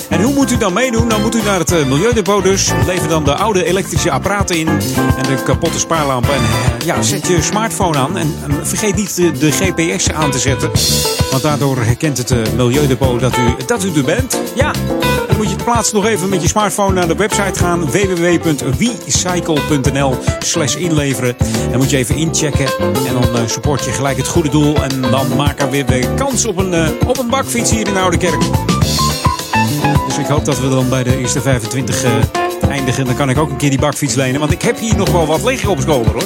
En 0.09 0.21
hoe 0.21 0.33
moet 0.33 0.51
u 0.51 0.57
dan 0.57 0.73
meedoen? 0.73 1.09
Dan 1.09 1.21
moet 1.21 1.35
u 1.35 1.43
naar 1.43 1.59
het 1.59 1.87
Milieudepot 1.87 2.43
dus. 2.43 2.71
Lever 2.85 3.09
dan 3.09 3.23
de 3.23 3.35
oude 3.35 3.65
elektrische 3.65 4.11
apparaten 4.11 4.57
in 4.57 4.67
en 4.67 5.23
de 5.23 5.43
kapotte 5.45 5.79
spaarlampen. 5.79 6.33
En 6.33 6.41
ja, 6.85 7.01
zet 7.01 7.27
je 7.27 7.41
smartphone 7.41 7.97
aan. 7.97 8.17
En, 8.17 8.35
en 8.47 8.67
vergeet 8.67 8.95
niet 8.95 9.15
de, 9.15 9.31
de 9.31 9.51
GPS 9.51 10.11
aan 10.11 10.31
te 10.31 10.39
zetten. 10.39 10.71
Want 11.35 11.47
daardoor 11.47 11.77
herkent 11.77 12.17
het 12.17 12.31
eh, 12.31 12.39
Milieudepot 12.55 13.19
dat 13.19 13.37
u, 13.37 13.55
dat 13.65 13.83
u 13.83 13.95
er 13.95 14.03
bent. 14.03 14.41
Ja, 14.53 14.71
dan 15.27 15.37
moet 15.37 15.49
je 15.49 15.55
het 15.55 15.63
plaats 15.63 15.91
nog 15.91 16.05
even 16.05 16.29
met 16.29 16.41
je 16.41 16.47
smartphone 16.47 16.93
naar 16.93 17.07
de 17.07 17.15
website 17.15 17.59
gaan. 17.59 17.91
www.recycle.nl 17.91 20.17
slash 20.39 20.75
inleveren. 20.75 21.35
Dan 21.69 21.77
moet 21.77 21.89
je 21.89 21.97
even 21.97 22.15
inchecken. 22.15 22.65
En 22.79 23.13
dan 23.13 23.35
eh, 23.35 23.41
support 23.45 23.85
je 23.85 23.91
gelijk 23.91 24.17
het 24.17 24.27
goede 24.27 24.49
doel. 24.49 24.75
En 24.75 25.01
dan 25.01 25.35
maken 25.35 25.69
we 25.69 25.71
weer 25.71 25.85
de 25.85 26.13
kans 26.15 26.45
op 26.45 26.57
een, 26.57 26.73
eh, 26.73 26.87
op 27.07 27.17
een 27.17 27.29
bakfiets 27.29 27.71
hier 27.71 27.87
in 27.87 27.97
Oude 27.97 28.17
Kerk. 28.17 28.41
Dus 30.07 30.17
ik 30.17 30.25
hoop 30.25 30.45
dat 30.45 30.59
we 30.59 30.69
dan 30.69 30.89
bij 30.89 31.03
de 31.03 31.17
eerste 31.17 31.41
25 31.41 32.03
eh, 32.03 32.11
eindigen. 32.69 33.05
Dan 33.05 33.15
kan 33.15 33.29
ik 33.29 33.37
ook 33.37 33.49
een 33.49 33.57
keer 33.57 33.69
die 33.69 33.79
bakfiets 33.79 34.15
lenen. 34.15 34.39
Want 34.39 34.51
ik 34.51 34.61
heb 34.61 34.79
hier 34.79 34.95
nog 34.95 35.11
wel 35.11 35.25
wat 35.25 35.43
liggen 35.43 35.69
op 35.69 35.79
school 35.79 36.05
hoor. 36.05 36.23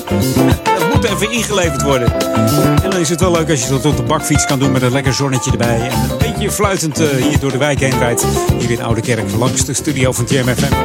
Moet 0.99 1.09
even 1.09 1.31
ingeleverd 1.31 1.81
worden. 1.81 2.13
En 2.83 2.89
dan 2.89 2.99
is 2.99 3.09
het 3.09 3.19
wel 3.19 3.31
leuk 3.31 3.49
als 3.49 3.63
je 3.63 3.69
dat 3.69 3.85
op 3.85 3.97
de 3.97 4.03
bakfiets 4.03 4.45
kan 4.45 4.59
doen 4.59 4.71
met 4.71 4.81
een 4.81 4.91
lekker 4.91 5.13
zonnetje 5.13 5.51
erbij. 5.51 5.89
En 5.89 6.09
een 6.09 6.17
beetje 6.17 6.51
fluitend 6.51 6.99
eh, 6.99 7.07
hier 7.07 7.39
door 7.39 7.51
de 7.51 7.57
wijk 7.57 7.79
heen 7.79 7.99
rijdt. 7.99 8.25
Hier 8.57 8.71
in 8.71 8.83
Oude 8.83 9.01
Kerk, 9.01 9.31
langs 9.37 9.65
de 9.65 9.73
studio 9.73 10.11
van 10.11 10.25
TMFM. 10.25 10.73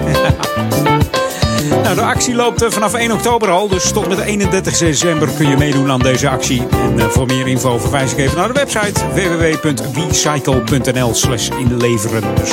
Nou, 1.82 1.95
de 1.95 2.03
actie 2.03 2.35
loopt 2.35 2.62
eh, 2.62 2.70
vanaf 2.70 2.95
1 2.95 3.12
oktober 3.12 3.51
al. 3.51 3.69
Dus 3.69 3.93
tot 3.93 4.09
met 4.09 4.19
31 4.19 4.78
december 4.78 5.28
kun 5.36 5.49
je 5.49 5.57
meedoen 5.57 5.91
aan 5.91 6.01
deze 6.01 6.28
actie. 6.28 6.62
En 6.70 6.99
eh, 6.99 7.07
voor 7.07 7.27
meer 7.27 7.47
info 7.47 7.78
verwijs 7.78 8.12
ik 8.12 8.19
even 8.19 8.36
naar 8.36 8.53
de 8.53 8.55
website 8.55 9.01
www.recycle.nl 9.15 11.15
slash 11.15 11.49
inleveren. 11.49 12.23
Dus 12.35 12.53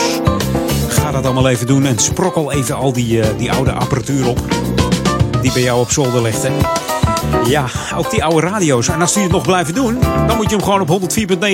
ga 0.87 1.11
dat 1.11 1.25
allemaal 1.25 1.49
even 1.49 1.67
doen 1.67 1.85
en 1.85 1.99
sprokkel 1.99 2.51
even 2.51 2.75
al 2.75 2.93
die, 2.93 3.35
die 3.37 3.51
oude 3.51 3.71
apparatuur 3.71 4.27
op. 4.27 4.39
Die 5.41 5.53
bij 5.53 5.61
jou 5.61 5.79
op 5.79 5.91
zolder 5.91 6.21
ligt. 6.21 6.47
Ja, 7.45 7.65
ook 7.95 8.11
die 8.11 8.23
oude 8.23 8.47
radio's. 8.47 8.87
En 8.87 9.01
als 9.01 9.13
die 9.13 9.23
het 9.23 9.31
nog 9.31 9.43
blijven 9.43 9.73
doen, 9.73 9.99
dan 10.27 10.35
moet 10.35 10.49
je 10.49 10.55
hem 10.55 10.63
gewoon 10.63 10.81
op 10.81 11.01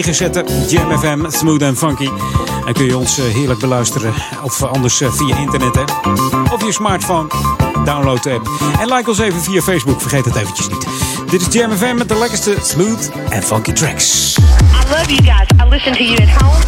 104.9 0.05 0.09
zetten. 0.09 0.45
Jam 0.67 0.97
FM, 0.99 1.29
smooth 1.29 1.63
and 1.63 1.77
funky. 1.77 2.09
En 2.65 2.73
kun 2.73 2.85
je 2.85 2.97
ons 2.97 3.19
eh, 3.19 3.25
heerlijk 3.25 3.59
beluisteren. 3.59 4.13
Of 4.43 4.63
anders 4.63 5.01
eh, 5.01 5.11
via 5.11 5.37
internet, 5.37 5.75
hè. 5.75 5.83
Of 6.53 6.65
je 6.65 6.71
smartphone. 6.71 7.27
Download 7.85 8.23
de 8.23 8.31
app. 8.31 8.49
En 8.79 8.93
like 8.93 9.09
ons 9.09 9.19
even 9.19 9.41
via 9.41 9.61
Facebook. 9.61 10.01
Vergeet 10.01 10.25
het 10.25 10.35
eventjes 10.35 10.69
niet. 10.69 10.85
Dit 11.29 11.41
is 11.41 11.53
Jam 11.53 11.71
FM 11.71 11.95
met 11.95 12.07
de 12.07 12.17
lekkerste 12.17 12.55
smooth 12.61 13.09
en 13.29 13.43
funky 13.43 13.71
tracks. 13.73 14.37
I 14.37 14.41
love 14.89 15.13
you 15.13 15.23
guys. 15.23 15.47
I 15.65 15.69
listen 15.69 15.93
to 15.93 16.03
you 16.03 16.15
at 16.15 16.41
home, 16.41 16.63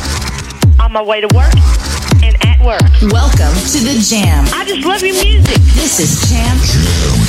on 0.86 0.92
my 0.92 1.04
way 1.06 1.22
to 1.22 1.36
work, 1.36 1.54
and 2.24 2.34
at 2.40 2.60
work. 2.62 3.12
Welcome 3.12 3.54
to 3.54 3.80
the 3.80 4.06
Jam. 4.10 4.46
I 4.46 4.66
just 4.66 4.86
love 4.86 5.00
your 5.06 5.26
music. 5.26 5.58
This 5.74 6.00
is 6.00 6.30
Jam 6.30 6.58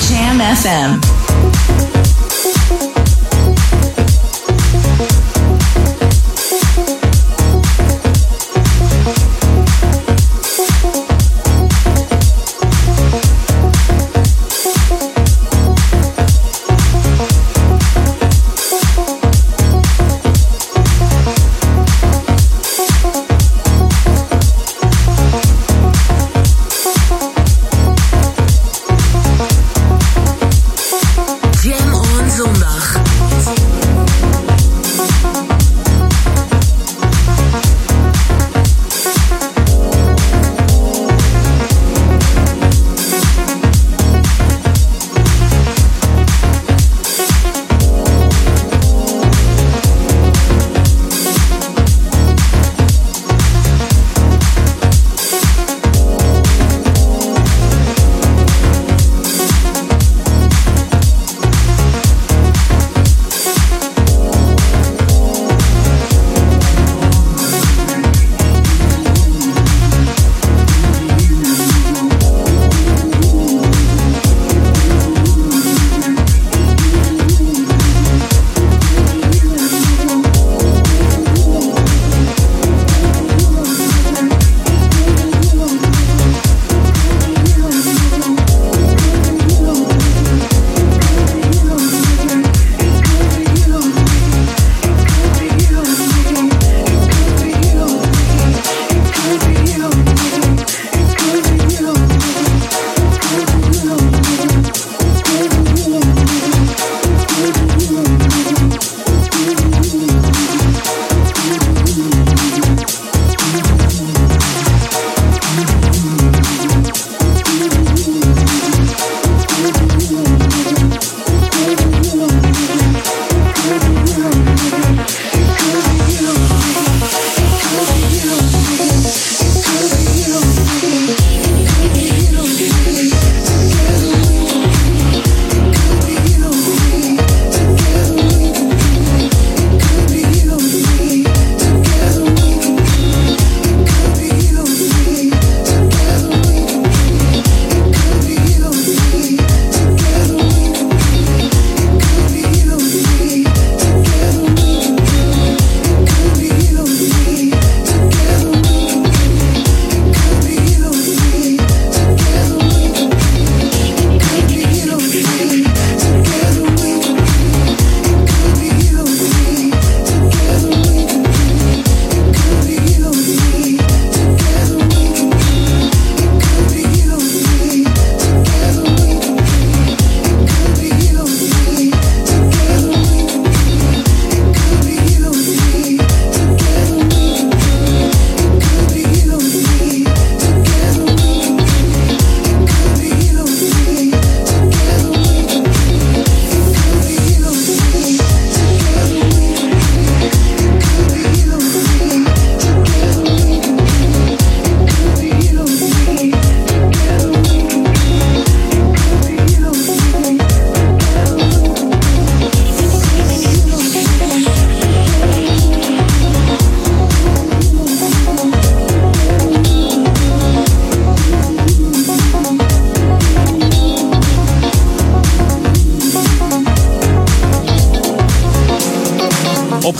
Jam 0.08 0.40
FM. 0.56 1.39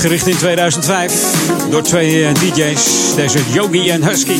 Opgericht 0.01 0.27
in 0.27 0.36
2005 0.36 1.12
door 1.70 1.82
twee 1.82 2.24
eh, 2.24 2.35
DJ's, 2.35 3.14
deze 3.14 3.39
Yogi 3.52 3.90
en 3.90 4.05
Husky. 4.05 4.39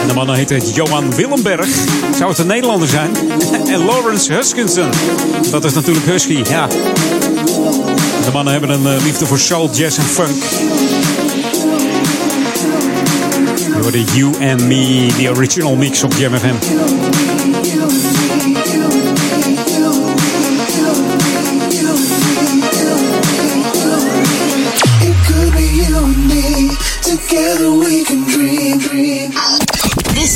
En 0.00 0.06
de 0.06 0.14
mannen 0.14 0.34
heten 0.36 0.60
Johan 0.74 1.14
Willemberg, 1.14 1.68
zou 2.16 2.30
het 2.30 2.38
een 2.38 2.46
Nederlander 2.46 2.88
zijn? 2.88 3.10
en 3.74 3.84
Lawrence 3.84 4.32
Huskinson, 4.32 4.90
dat 5.50 5.64
is 5.64 5.72
natuurlijk 5.72 6.06
Husky, 6.06 6.42
ja. 6.48 6.66
De 8.24 8.30
mannen 8.32 8.52
hebben 8.52 8.70
een 8.70 8.86
eh, 8.86 9.04
liefde 9.04 9.26
voor 9.26 9.38
soul, 9.38 9.70
jazz 9.72 9.98
en 9.98 10.04
funk. 10.04 10.42
Door 13.82 13.92
de 13.92 14.04
You 14.04 14.50
and 14.50 14.62
Me, 14.62 15.06
the 15.18 15.30
original 15.30 15.76
mix 15.76 16.02
op 16.02 16.12
Jam 16.14 16.34
FM. 16.36 17.21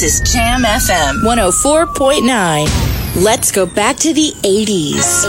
is 0.07 0.33
Jam 0.33 0.65
FM 0.65 1.21
104.9. 1.21 3.23
Let's 3.23 3.51
go 3.51 3.67
back 3.67 3.97
to 3.97 4.13
the 4.13 4.35
80s. 4.41 5.27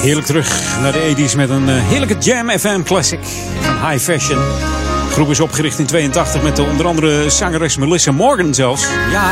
Heerlijk 0.00 0.26
terug 0.26 0.78
naar 0.80 0.92
de 0.92 1.14
80s 1.16 1.36
met 1.36 1.50
een 1.50 1.68
eh, 1.68 1.88
heerlijke 1.88 2.18
Jam 2.18 2.50
FM 2.50 2.82
classic 2.82 3.18
van 3.60 3.90
High 3.90 4.04
Fashion. 4.04 4.38
De 4.38 5.12
groep 5.12 5.30
is 5.30 5.40
opgericht 5.40 5.78
in 5.78 5.86
82 5.86 6.42
met 6.42 6.58
onder 6.58 6.86
andere 6.86 7.30
zangeres 7.30 7.76
Melissa 7.76 8.12
Morgan 8.12 8.54
zelfs. 8.54 8.86
Ja, 9.10 9.30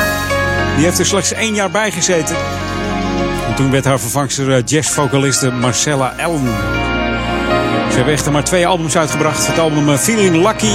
die 0.77 0.85
heeft 0.85 0.99
er 0.99 1.07
slechts 1.07 1.33
één 1.33 1.55
jaar 1.55 1.71
bij 1.71 1.91
gezeten. 1.91 2.37
En 3.49 3.55
toen 3.55 3.71
werd 3.71 3.85
haar 3.85 4.01
vervangster 4.01 4.53
eh, 4.53 4.63
jazzvocaliste 4.65 5.51
Marcella 5.51 6.15
Allen 6.19 6.49
ze 7.93 7.99
hebben 7.99 8.15
echter 8.15 8.33
maar 8.33 8.45
twee 8.45 8.67
albums 8.67 8.97
uitgebracht. 8.97 9.47
Het 9.47 9.59
album 9.59 9.89
eh, 9.89 9.99
Feeling 9.99 10.47
Lucky 10.47 10.73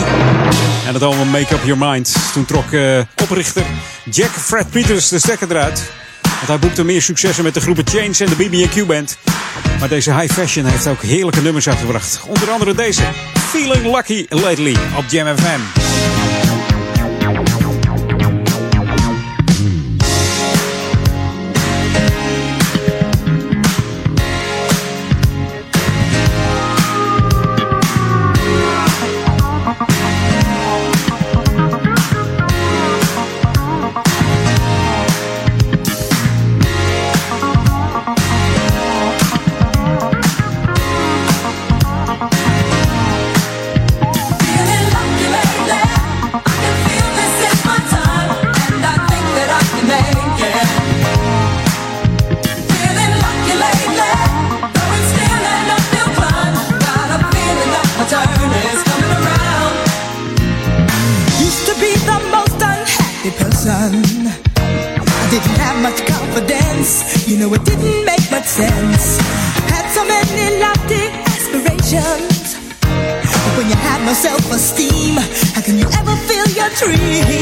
en 0.88 0.94
het 0.94 1.04
album 1.04 1.30
Make 1.30 1.54
Up 1.54 1.64
Your 1.64 1.90
Mind. 1.90 2.16
Toen 2.34 2.46
trok 2.46 2.72
eh, 2.72 3.00
oprichter 3.22 3.64
Jack 4.10 4.30
Fred 4.30 4.70
Peters 4.70 5.08
de 5.08 5.20
stekker 5.20 5.52
eruit. 5.52 5.92
Want 6.22 6.48
hij 6.48 6.60
boekte 6.60 6.84
meer 6.84 7.02
successen 7.02 7.44
met 7.44 7.54
de 7.54 7.62
groepen 7.62 7.88
Change 7.88 8.16
en 8.18 8.26
de 8.26 8.36
BB&Q 8.36 8.88
Band. 8.88 9.18
Maar 9.80 9.90
deze 9.90 10.14
high 10.14 10.34
fashion 10.34 10.66
heeft 10.66 10.88
ook 10.88 11.02
heerlijke 11.02 11.42
nummers 11.42 11.70
uitgebracht. 11.70 12.22
Onder 12.28 12.52
andere 12.52 12.76
deze, 12.76 13.04
Feeling 13.34 13.96
Lucky 13.96 14.26
Lately, 14.30 14.76
op 14.98 15.04
Jam 15.10 15.38
FM. 15.38 15.87
tree. 76.78 77.37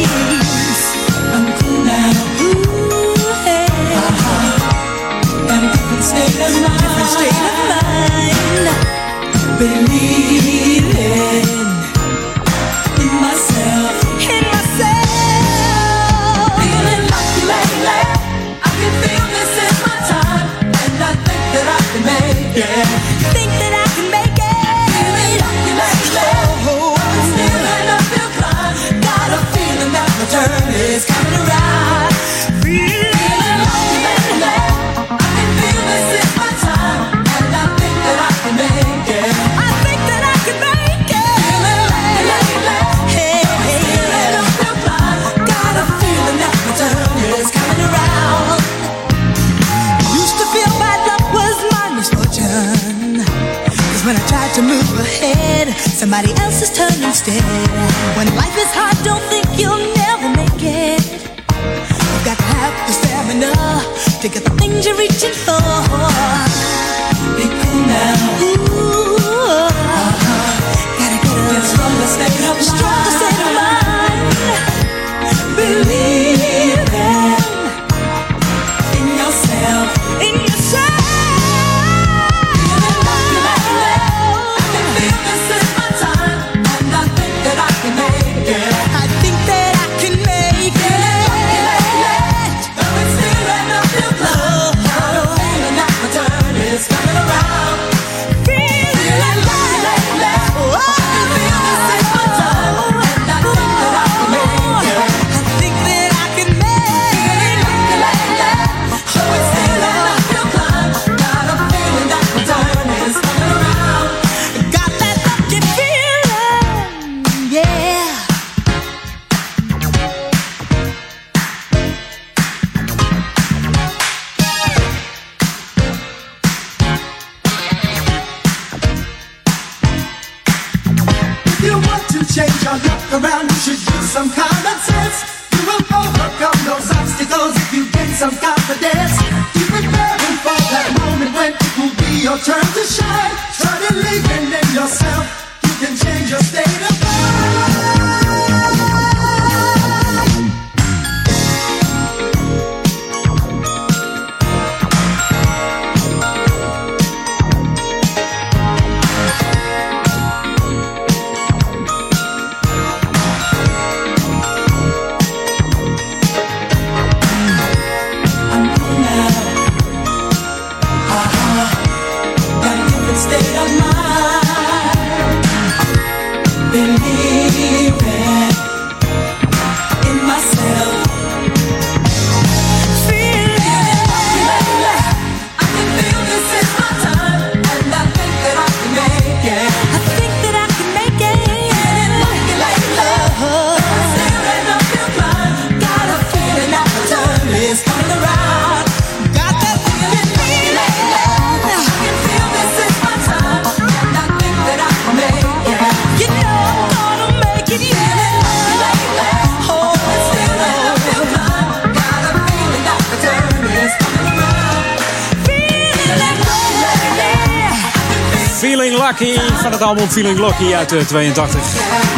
Album 219.95 220.13
Feeling 220.13 220.39
Lucky 220.39 220.73
uit 220.73 220.91
eh, 220.91 220.99
82. 220.99 221.61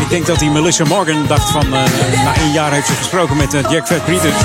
Ik 0.01 0.09
denk 0.09 0.25
dat 0.25 0.39
die 0.39 0.49
Melissa 0.49 0.83
Morgan 0.85 1.27
dacht 1.27 1.49
van... 1.49 1.63
eh, 1.63 1.83
na 2.23 2.35
één 2.35 2.51
jaar 2.51 2.71
heeft 2.71 2.87
ze 2.87 2.93
gesproken 2.93 3.37
met 3.37 3.53
eh, 3.53 3.61
Jack 3.69 3.87
Fat 3.87 4.05
Peters. 4.05 4.41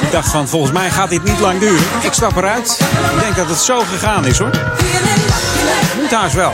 Ik 0.00 0.10
dacht 0.10 0.30
van, 0.30 0.48
volgens 0.48 0.72
mij 0.72 0.90
gaat 0.90 1.10
dit 1.10 1.24
niet 1.24 1.38
lang 1.38 1.58
duren. 1.58 1.84
Ik 2.02 2.12
stap 2.12 2.36
eruit. 2.36 2.80
Ik 3.14 3.20
denk 3.20 3.36
dat 3.36 3.48
het 3.48 3.58
zo 3.58 3.80
gegaan 3.80 4.26
is 4.26 4.38
hoor. 4.38 4.50
Moet 6.00 6.10
haast 6.10 6.34
wel. 6.34 6.52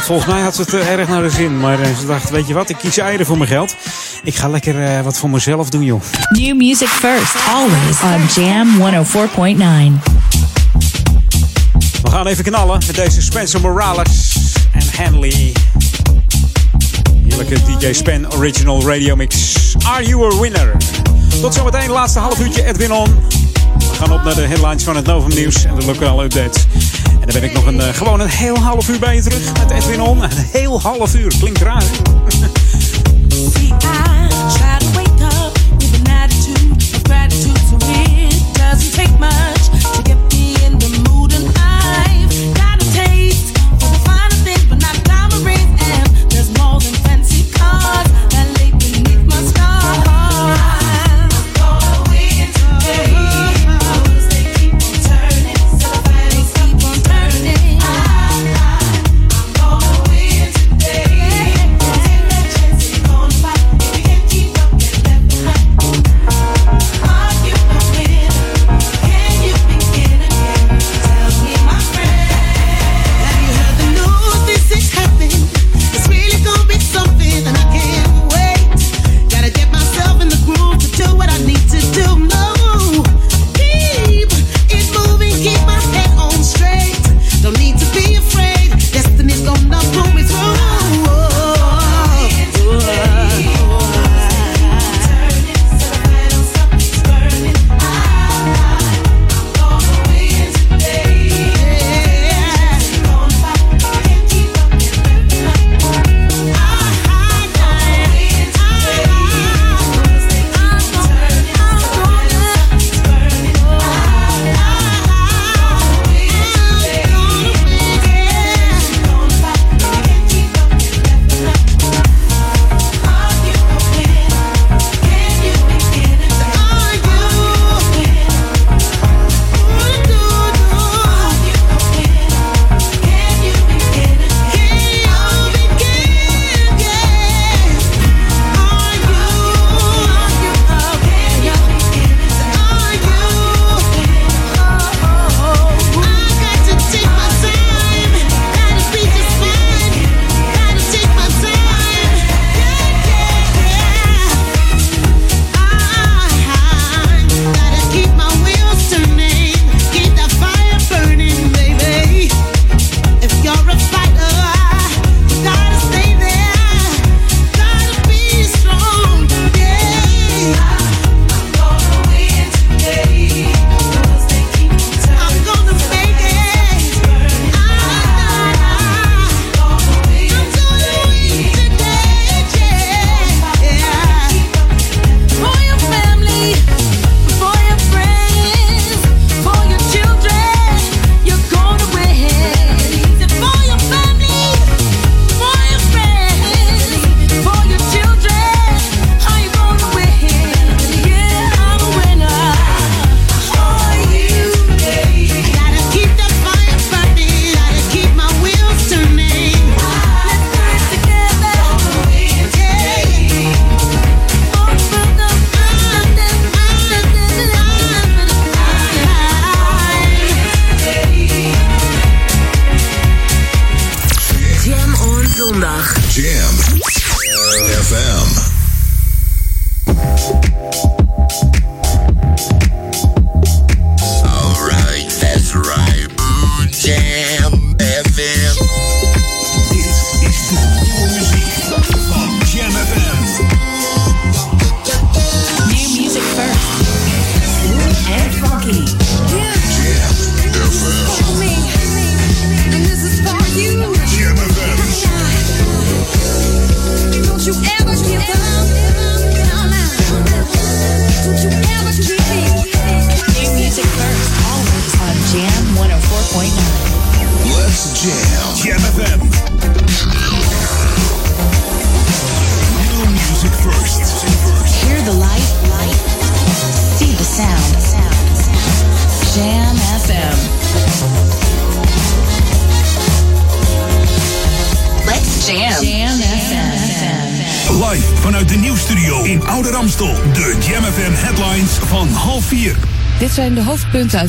Volgens 0.00 0.28
mij 0.28 0.40
had 0.40 0.54
ze 0.54 0.60
het 0.60 0.74
erg 0.74 1.08
naar 1.08 1.22
de 1.22 1.30
zin. 1.30 1.60
Maar 1.60 1.78
ze 2.00 2.06
dacht, 2.06 2.30
weet 2.30 2.48
je 2.48 2.54
wat, 2.54 2.68
ik 2.68 2.76
kies 2.76 2.98
eieren 2.98 3.26
voor 3.26 3.38
mijn 3.38 3.50
geld. 3.50 3.74
Ik 4.22 4.34
ga 4.34 4.48
lekker 4.48 5.02
wat 5.02 5.18
voor 5.18 5.30
mezelf 5.30 5.70
doen 5.70 5.82
joh. 5.82 6.00
New 6.30 6.56
music 6.56 6.88
first, 6.88 7.34
always 7.54 8.00
on 8.02 8.42
Jam 8.42 8.68
104.9. 10.00 10.16
We 12.02 12.10
gaan 12.10 12.26
even 12.26 12.44
knallen 12.44 12.80
met 12.86 12.94
deze 12.94 13.22
Spencer 13.22 13.60
Morales 13.60 14.15
Henley. 14.96 15.52
Heerlijke 17.28 17.54
DJ 17.54 17.92
Spen 17.92 18.32
Original 18.32 18.88
Radio 18.88 19.16
Mix. 19.16 19.54
Are 19.84 20.06
you 20.06 20.34
a 20.34 20.40
winner? 20.40 20.76
Tot 21.40 21.54
zometeen, 21.54 21.90
laatste 21.90 22.18
half 22.18 22.40
uurtje 22.40 22.64
Edwin 22.64 22.92
On. 22.92 23.14
We 23.78 23.94
gaan 23.94 24.12
op 24.12 24.24
naar 24.24 24.34
de 24.34 24.40
headlines 24.40 24.84
van 24.84 24.96
het 24.96 25.06
Novum 25.06 25.34
Nieuws 25.34 25.64
en 25.64 25.74
de 25.74 25.84
lokale 25.84 26.24
updates. 26.24 26.66
En 27.20 27.26
dan 27.26 27.40
ben 27.40 27.42
ik 27.42 27.52
nog 27.52 27.66
een, 27.66 27.80
eh, 27.80 27.94
gewoon 27.94 28.20
een 28.20 28.28
heel 28.28 28.58
half 28.58 28.88
uur 28.88 28.98
bij 28.98 29.14
je 29.14 29.22
terug 29.22 29.52
met 29.52 29.70
Edwin 29.70 30.00
On. 30.00 30.22
Een 30.22 30.30
heel 30.32 30.80
half 30.80 31.14
uur, 31.14 31.32
klinkt 31.38 31.60
raar. 31.60 31.84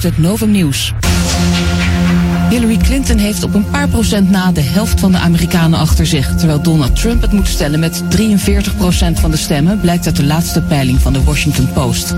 Uit 0.04 0.16
het 0.16 0.18
Novum 0.18 0.52
Nieuws. 0.52 0.94
Hillary 2.50 2.78
Clinton 2.78 3.18
heeft 3.18 3.44
op 3.44 3.54
een 3.54 3.70
paar 3.70 3.88
procent 3.88 4.30
na 4.30 4.52
de 4.52 4.62
helft 4.62 5.00
van 5.00 5.12
de 5.12 5.18
Amerikanen 5.18 5.80
achter 5.80 6.06
zich, 6.06 6.36
terwijl 6.36 6.62
Donald 6.62 6.96
Trump 6.96 7.22
het 7.22 7.32
moet 7.32 7.48
stellen 7.48 7.80
met 7.80 8.04
43 8.10 8.78
procent 8.78 9.20
van 9.20 9.32
de 9.32 9.38
stemmen, 9.38 9.80
blijkt 9.80 10.06
uit 10.06 10.16
de 10.16 10.24
laatste 10.24 10.62
peiling 10.62 11.00
van 11.00 11.14
de 11.14 11.24
Washington 11.24 11.72
Post. 11.74 12.16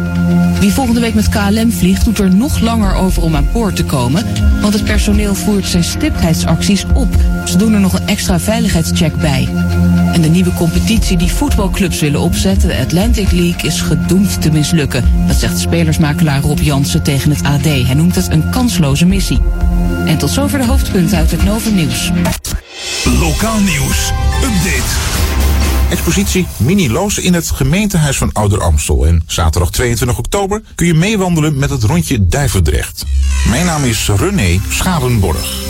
Wie 0.59 0.71
volgende 0.71 0.99
week 0.99 1.13
met 1.13 1.29
KLM 1.29 1.71
vliegt, 1.71 2.05
doet 2.05 2.19
er 2.19 2.35
nog 2.35 2.59
langer 2.59 2.93
over 2.93 3.23
om 3.23 3.35
aan 3.35 3.47
boord 3.53 3.75
te 3.75 3.83
komen, 3.83 4.25
want 4.61 4.73
het 4.73 4.83
personeel 4.83 5.35
voert 5.35 5.65
zijn 5.65 5.83
stiptheidsacties 5.83 6.85
op. 6.93 7.15
Ze 7.49 7.57
doen 7.57 7.73
er 7.73 7.79
nog 7.79 7.93
een 7.93 8.07
extra 8.07 8.39
veiligheidscheck 8.39 9.15
bij. 9.15 9.47
En 10.13 10.21
de 10.21 10.27
nieuwe 10.27 10.53
competitie 10.53 11.17
die 11.17 11.31
voetbalclubs 11.31 11.99
willen 11.99 12.19
opzetten, 12.19 12.69
de 12.69 12.77
Atlantic 12.77 13.31
League, 13.31 13.69
is 13.69 13.81
gedoemd 13.81 14.41
te 14.41 14.51
mislukken. 14.51 15.03
Dat 15.27 15.35
zegt 15.35 15.59
spelersmakelaar 15.59 16.41
Rob 16.41 16.59
Jansen 16.59 17.03
tegen 17.03 17.29
het 17.29 17.43
AD. 17.43 17.63
Hij 17.63 17.93
noemt 17.93 18.15
het 18.15 18.31
een 18.31 18.49
kansloze 18.49 19.05
missie. 19.05 19.41
En 20.05 20.17
tot 20.17 20.29
zover 20.29 20.59
de 20.59 20.65
hoofdpunten 20.65 21.17
uit 21.17 21.31
het 21.31 21.43
Novum 21.43 21.75
Nieuws. 21.75 22.11
Lokaal 23.19 23.59
nieuws. 23.59 24.11
Update. 24.43 24.89
Expositie 25.89 26.47
Mini 26.57 26.91
Loos 26.91 27.17
in 27.17 27.33
het 27.33 27.49
gemeentehuis 27.49 28.17
van 28.17 28.29
Ouder 28.33 28.61
Amstel. 28.61 29.05
En 29.07 29.23
zaterdag 29.27 29.71
22 29.71 30.17
oktober 30.17 30.61
kun 30.75 30.87
je 30.87 30.93
meewandelen 30.93 31.57
met 31.57 31.69
het 31.69 31.83
rondje 31.83 32.27
Duivendrecht. 32.27 33.05
Mijn 33.49 33.65
naam 33.65 33.83
is 33.83 34.09
René 34.17 34.59
Schadenborg. 34.69 35.68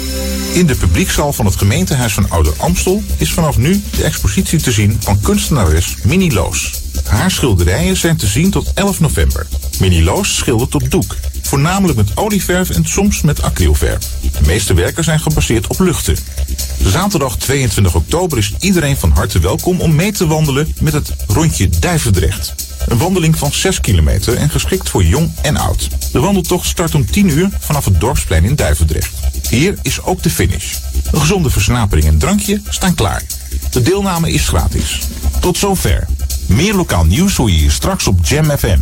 In 0.53 0.67
de 0.67 0.75
publiekzaal 0.75 1.33
van 1.33 1.45
het 1.45 1.55
gemeentehuis 1.55 2.13
van 2.13 2.29
Ouder 2.29 2.53
Amstel 2.57 3.03
is 3.17 3.33
vanaf 3.33 3.57
nu 3.57 3.83
de 3.95 4.03
expositie 4.03 4.61
te 4.61 4.71
zien 4.71 4.97
van 4.99 5.19
kunstenares 5.21 5.95
Mini 6.03 6.33
Loos. 6.33 6.81
Haar 7.03 7.31
schilderijen 7.31 7.97
zijn 7.97 8.17
te 8.17 8.27
zien 8.27 8.51
tot 8.51 8.71
11 8.73 8.99
november. 8.99 9.47
Mini 9.79 10.03
Loos 10.03 10.35
schildert 10.35 10.75
op 10.75 10.91
doek, 10.91 11.15
voornamelijk 11.41 11.97
met 11.97 12.17
olieverf 12.17 12.69
en 12.69 12.85
soms 12.85 13.21
met 13.21 13.41
acrylverf. 13.41 14.09
De 14.21 14.45
meeste 14.45 14.73
werken 14.73 15.03
zijn 15.03 15.19
gebaseerd 15.19 15.67
op 15.67 15.79
luchten. 15.79 16.15
Zaterdag 16.83 17.37
22 17.37 17.95
oktober 17.95 18.37
is 18.37 18.53
iedereen 18.59 18.97
van 18.97 19.11
harte 19.11 19.39
welkom 19.39 19.81
om 19.81 19.95
mee 19.95 20.11
te 20.11 20.27
wandelen 20.27 20.73
met 20.79 20.93
het 20.93 21.13
rondje 21.27 21.69
Duivendrecht. 21.69 22.68
Een 22.89 22.97
wandeling 22.97 23.37
van 23.37 23.51
6 23.51 23.81
kilometer 23.81 24.35
en 24.35 24.49
geschikt 24.49 24.89
voor 24.89 25.03
jong 25.03 25.31
en 25.41 25.57
oud. 25.57 25.87
De 26.11 26.19
wandeltocht 26.19 26.67
start 26.67 26.95
om 26.95 27.11
10 27.11 27.29
uur 27.29 27.49
vanaf 27.59 27.85
het 27.85 27.99
dorpsplein 27.99 28.43
in 28.43 28.55
Duivendrecht. 28.55 29.13
Hier 29.49 29.77
is 29.81 30.01
ook 30.01 30.23
de 30.23 30.29
finish. 30.29 30.73
Een 31.11 31.19
gezonde 31.19 31.49
versnapering 31.49 32.07
en 32.07 32.17
drankje 32.17 32.61
staan 32.69 32.95
klaar. 32.95 33.21
De 33.71 33.81
deelname 33.81 34.31
is 34.31 34.47
gratis. 34.47 34.99
Tot 35.39 35.57
zover. 35.57 36.07
Meer 36.45 36.73
lokaal 36.73 37.05
nieuws 37.05 37.35
hoor 37.35 37.51
je 37.51 37.57
hier 37.57 37.71
straks 37.71 38.07
op 38.07 38.25
Jam 38.25 38.57
FM. 38.57 38.79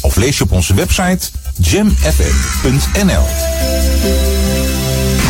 Of 0.00 0.16
lees 0.16 0.38
je 0.38 0.44
op 0.44 0.52
onze 0.52 0.74
website 0.74 1.28
jamfm.nl. 1.56 3.24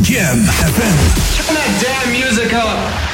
Jam 0.02 0.44
FM. 0.44 0.96
Turn 1.36 1.54
that 1.54 1.80
damn 1.80 2.10
music 2.10 2.52
up. 2.52 3.13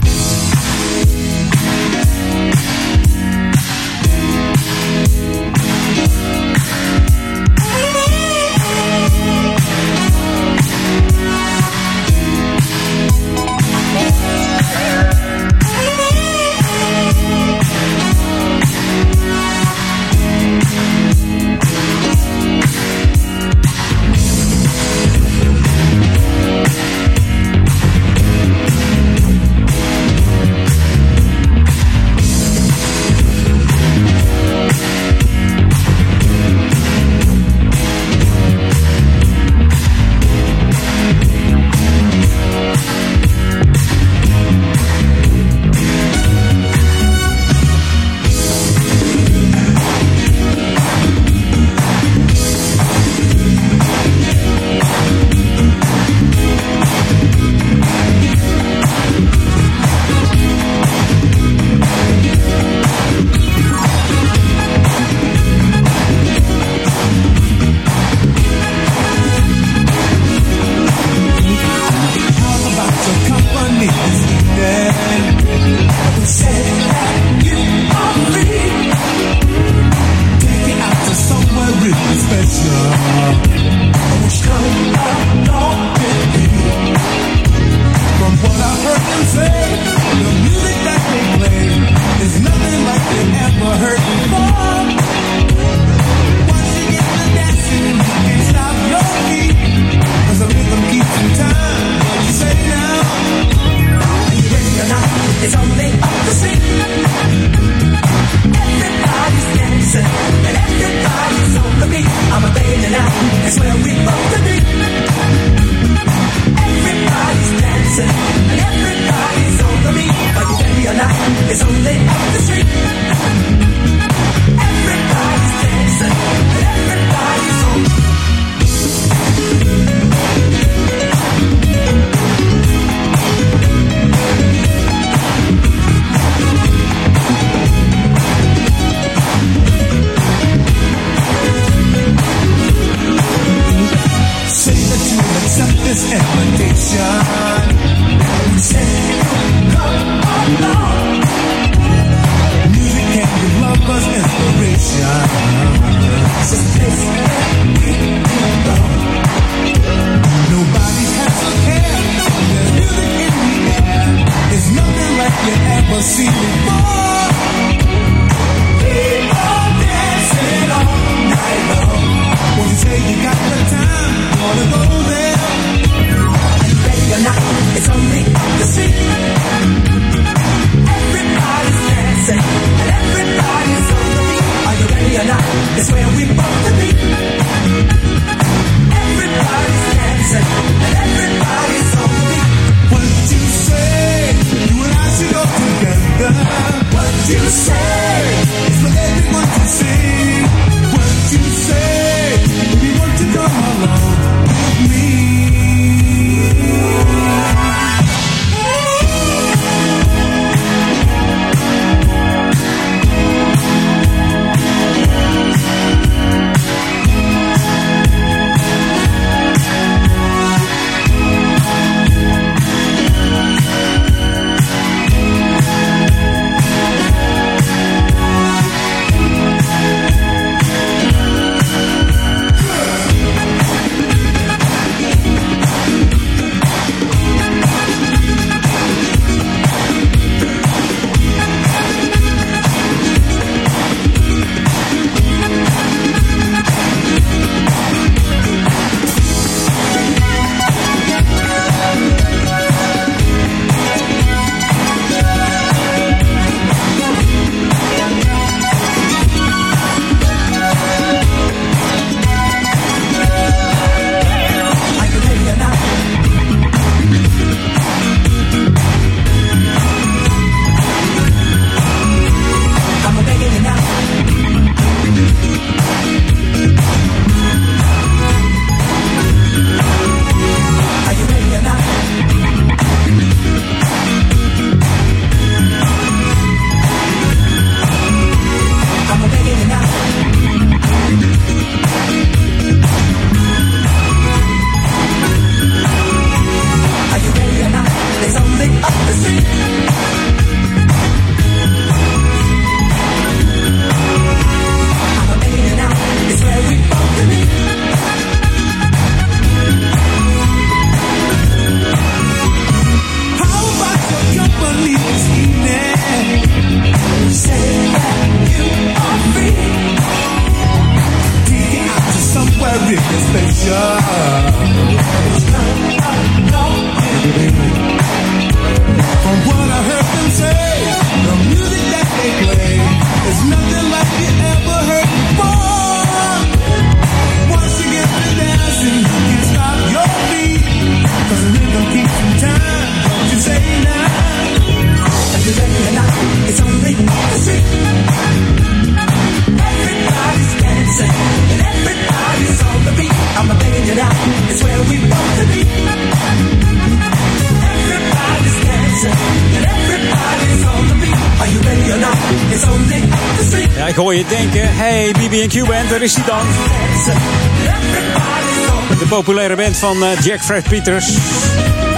populaire 369.55 369.71
band 369.71 369.77
van 369.77 370.03
eh, 370.03 370.23
Jack 370.23 370.41
Fred 370.41 370.63
Peters. 370.63 371.17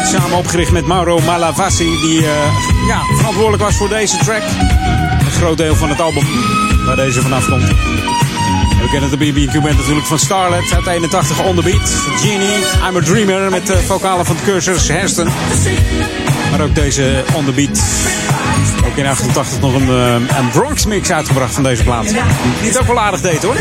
Samen 0.04 0.38
opgericht 0.38 0.72
met 0.72 0.86
Mauro 0.86 1.20
Malavasi, 1.20 2.00
die 2.02 2.20
eh, 2.20 2.88
ja, 2.88 3.02
verantwoordelijk 3.16 3.64
was 3.64 3.76
voor 3.76 3.90
deze 3.90 4.18
track. 4.18 4.42
Een 5.20 5.32
groot 5.32 5.58
deel 5.58 5.76
van 5.76 5.90
het 5.90 6.02
album 6.02 6.26
waar 6.86 6.96
deze 6.96 7.22
vanaf 7.22 7.50
komt. 7.50 7.68
We 7.68 8.88
kennen 8.92 9.10
de 9.10 9.18
BB&Q 9.18 9.62
band 9.62 9.78
natuurlijk 9.78 10.06
van 10.06 10.20
Starlet 10.20 10.74
uit 10.74 10.88
81 10.88 11.44
onderbeat, 11.44 11.90
Genie, 12.18 12.58
I'm 12.90 12.98
A 12.98 13.02
Dreamer 13.02 13.50
met 13.50 13.68
de 13.68 13.78
vocalen 13.78 14.26
van 14.26 14.36
Cursus 14.46 14.88
Hersten. 14.88 15.28
Maar 16.52 16.62
ook 16.62 16.76
deze 16.76 17.24
On 17.34 17.46
ook 18.86 18.96
in 18.96 19.06
88 19.06 19.60
nog 19.60 19.74
een, 19.74 19.90
eh, 19.90 20.38
een 20.38 20.50
Bronx 20.52 20.86
mix 20.86 21.12
uitgebracht 21.12 21.54
van 21.54 21.64
deze 21.64 21.84
plaat. 21.84 22.08
Die 22.08 22.18
het 22.70 22.80
ook 22.80 22.88
wel 22.88 23.00
aardig 23.00 23.22
deed 23.22 23.44
hoor. 23.44 23.56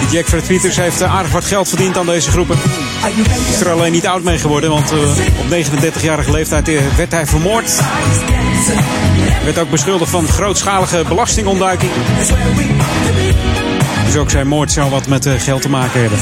Die 0.00 0.08
Jack 0.10 0.26
van 0.26 0.38
de 0.38 0.70
heeft 0.80 1.00
eh, 1.00 1.14
aardig 1.14 1.32
wat 1.32 1.44
geld 1.44 1.68
verdiend 1.68 1.98
aan 1.98 2.06
deze 2.06 2.30
groepen. 2.30 2.58
Is 3.50 3.60
er 3.60 3.70
alleen 3.70 3.92
niet 3.92 4.06
oud 4.06 4.22
mee 4.22 4.38
geworden, 4.38 4.70
want 4.70 4.92
eh, 4.92 4.98
op 5.38 5.46
39-jarige 5.50 6.30
leeftijd 6.30 6.68
eh, 6.68 6.80
werd 6.96 7.12
hij 7.12 7.26
vermoord. 7.26 7.80
Werd 9.44 9.58
ook 9.58 9.70
beschuldigd 9.70 10.10
van 10.10 10.28
grootschalige 10.28 11.04
belastingontduiking. 11.08 11.90
Dus 14.06 14.16
ook 14.16 14.30
zijn 14.30 14.46
moord 14.46 14.72
zou 14.72 14.90
wat 14.90 15.06
met 15.06 15.28
geld 15.38 15.62
te 15.62 15.68
maken 15.68 16.00
hebben. 16.00 16.18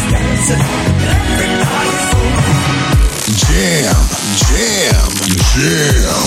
Jam, 3.25 3.97
jam, 4.37 5.13
jam. 5.55 6.25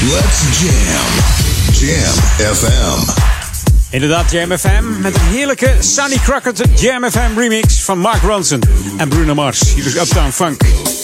Let's 0.00 0.60
jam. 0.60 1.38
Jam 1.72 2.14
FM. 2.54 3.37
Inderdaad, 3.90 4.30
JMFM 4.30 5.00
met 5.00 5.14
een 5.14 5.20
heerlijke 5.20 5.76
Sunny 5.78 6.16
Crockett 6.16 6.80
JMFM 6.80 7.38
remix 7.38 7.82
van 7.82 7.98
Mark 7.98 8.22
Ronson 8.22 8.60
en 8.96 9.08
Bruno 9.08 9.34
Mars. 9.34 9.74
Hier 9.74 9.84
dus 9.84 9.96
Uptown 9.96 10.30
Funk. 10.30 10.97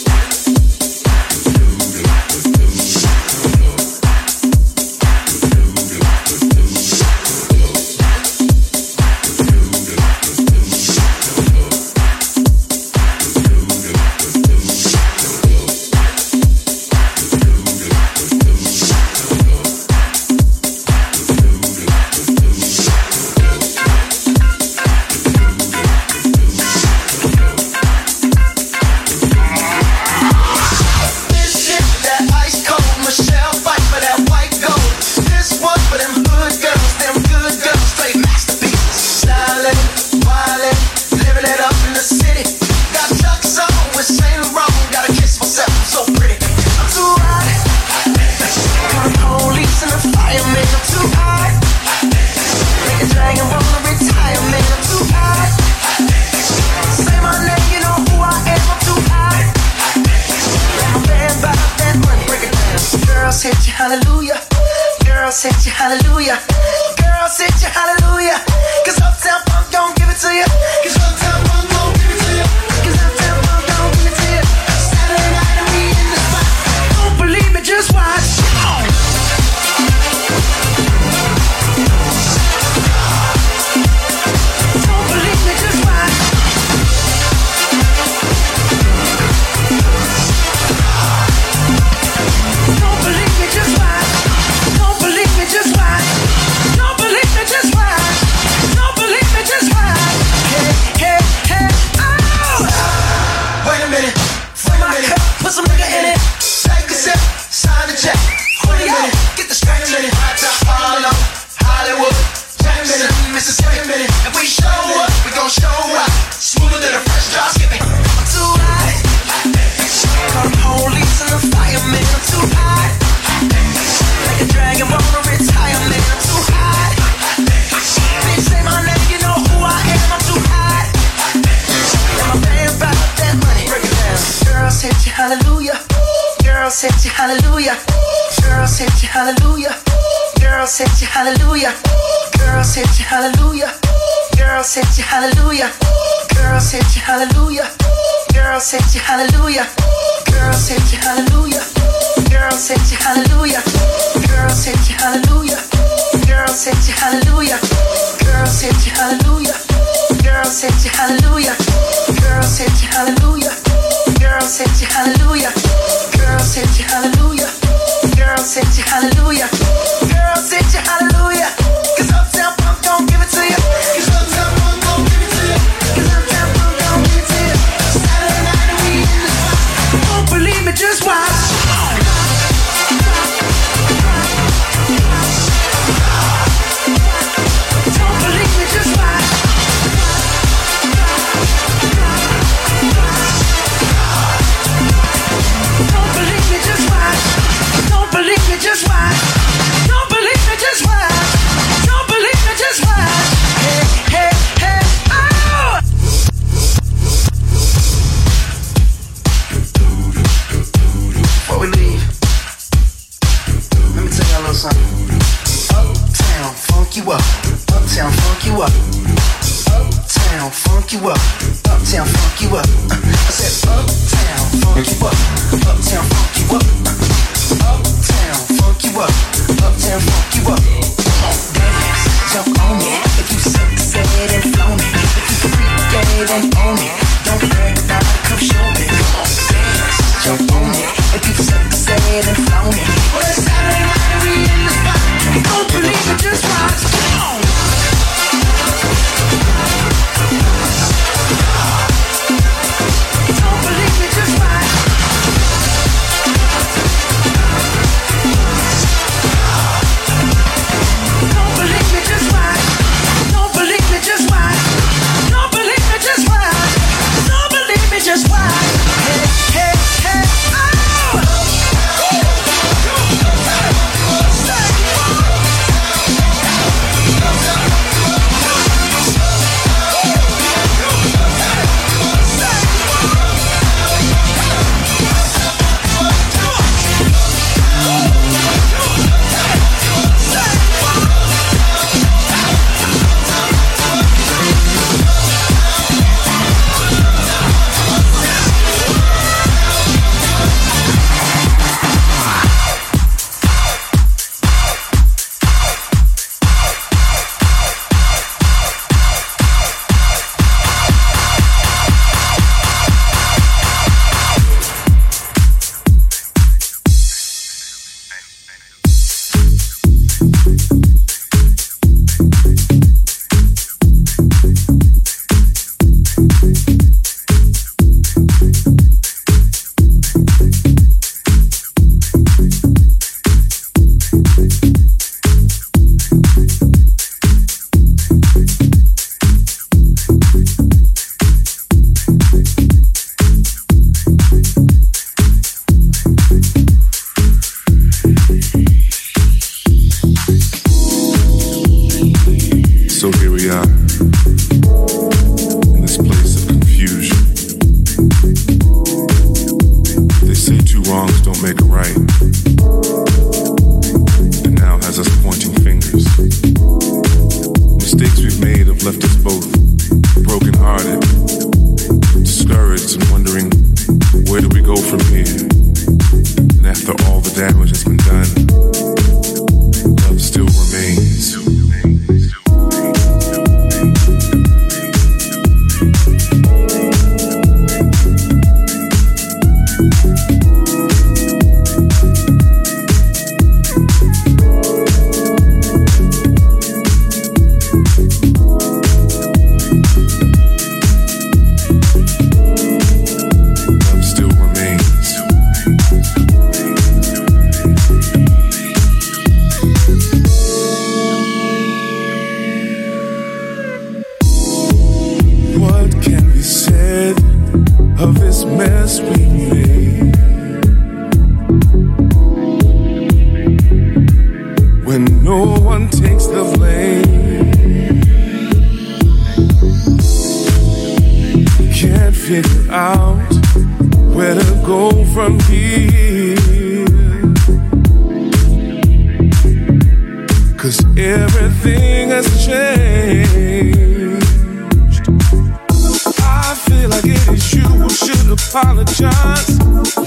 apologize. 448.56 449.48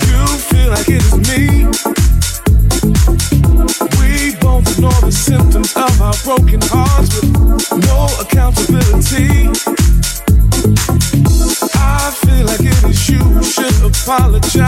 You 0.08 0.26
feel 0.48 0.70
like 0.70 0.88
it 0.88 1.04
is 1.04 1.16
me. 1.28 1.68
We 4.00 4.30
ignore 4.32 5.02
the 5.02 5.12
symptoms 5.12 5.76
of 5.76 6.02
our 6.02 6.14
broken 6.24 6.62
hearts 6.64 7.20
with 7.20 7.34
no 7.90 8.08
accountability. 8.22 9.50
I 11.76 12.12
feel 12.24 12.46
like 12.46 12.62
it 12.62 12.84
is 12.86 13.10
you 13.10 13.20
who 13.20 13.44
should 13.44 13.84
apologize. 13.84 14.67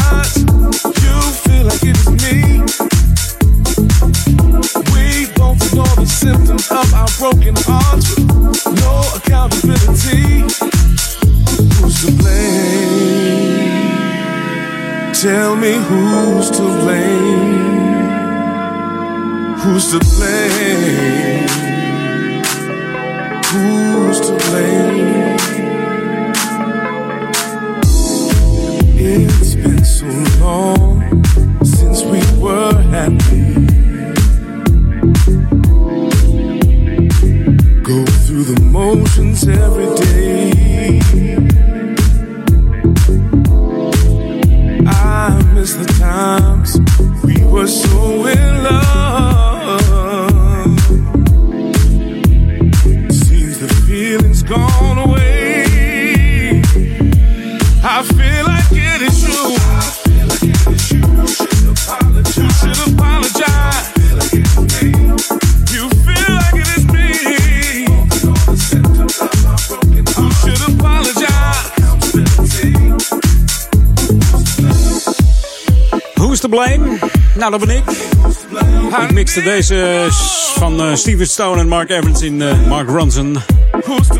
Nou, 77.50 77.62
dat 77.62 77.70
ben 77.70 77.78
ik. 77.78 79.10
Ik 79.10 79.14
mixte 79.14 79.42
deze 79.42 80.08
van 80.56 80.82
eh, 80.82 80.96
Steven 80.96 81.28
Stone 81.28 81.60
en 81.60 81.68
Mark 81.68 81.90
Evans 81.90 82.22
in 82.22 82.42
eh, 82.42 82.68
Mark 82.68 82.90
Ronson. 82.90 83.38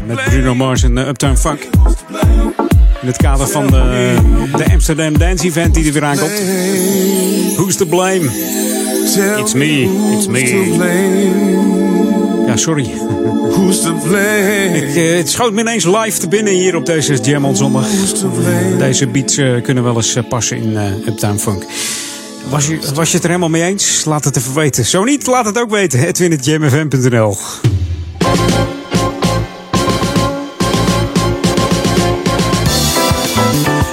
Met 0.06 0.24
Bruno 0.24 0.56
Mars 0.56 0.84
en 0.84 0.98
eh, 0.98 1.08
Uptown 1.08 1.36
Funk. 1.36 1.68
In 3.02 3.08
het 3.08 3.18
kader 3.18 3.48
van 3.48 3.68
de, 3.68 4.16
de 4.58 4.72
Amsterdam 4.72 5.18
Dance 5.18 5.46
Event 5.46 5.74
die 5.74 5.86
er 5.86 5.94
weer 5.94 6.04
aankomt. 6.04 6.42
Who's 7.56 7.76
to 7.76 7.86
blame? 7.86 8.30
It's 9.38 9.54
me, 9.54 9.90
it's 10.18 10.28
me. 10.28 11.68
Ja, 12.50 12.58
sorry. 12.58 12.90
Who's 13.52 13.82
to 13.82 13.94
blame? 13.94 14.72
Ik, 14.74 14.96
eh, 14.96 15.18
het 15.18 15.30
schoot 15.30 15.54
me 15.54 15.62
ineens 15.62 15.86
live 15.86 16.20
te 16.20 16.28
binnen 16.28 16.54
hier 16.54 16.76
op 16.76 16.86
deze 16.86 17.14
Jam 17.14 17.46
on 17.46 17.56
zondag. 17.56 17.88
Deze 18.78 19.08
beats 19.08 19.36
kunnen 19.64 19.84
wel 19.84 19.96
eens 19.96 20.18
passen 20.30 20.58
in 20.58 20.78
eh, 20.78 21.08
Uptown 21.08 21.38
Funk. 21.38 21.64
Was 22.50 22.68
je, 22.68 22.80
was 22.94 23.10
je 23.10 23.16
het 23.16 23.24
er 23.24 23.30
helemaal 23.30 23.50
mee 23.50 23.64
eens? 23.64 24.06
Laat 24.06 24.24
het 24.24 24.38
even 24.38 24.54
weten. 24.54 24.86
Zo 24.86 25.04
niet, 25.04 25.28
laat 25.28 25.46
het 25.46 25.60
ook 25.60 25.70
weten. 25.70 26.08
Edwin.jamfm.nl 26.08 27.38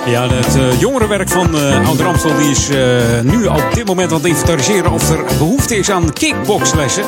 Ja, 0.06 0.28
het 0.28 0.56
eh, 0.56 0.80
jongerenwerk 0.80 1.28
van 1.28 1.54
uh, 1.54 1.86
Ouder 1.86 2.38
die 2.38 2.50
is 2.50 2.68
eh, 2.68 3.20
nu 3.22 3.46
op 3.46 3.70
dit 3.74 3.86
moment 3.86 4.10
aan 4.10 4.16
het 4.16 4.26
inventariseren 4.26 4.92
of 4.92 5.10
er 5.10 5.24
behoefte 5.38 5.76
is 5.76 5.90
aan 5.90 6.12
kickboxlessen. 6.12 7.04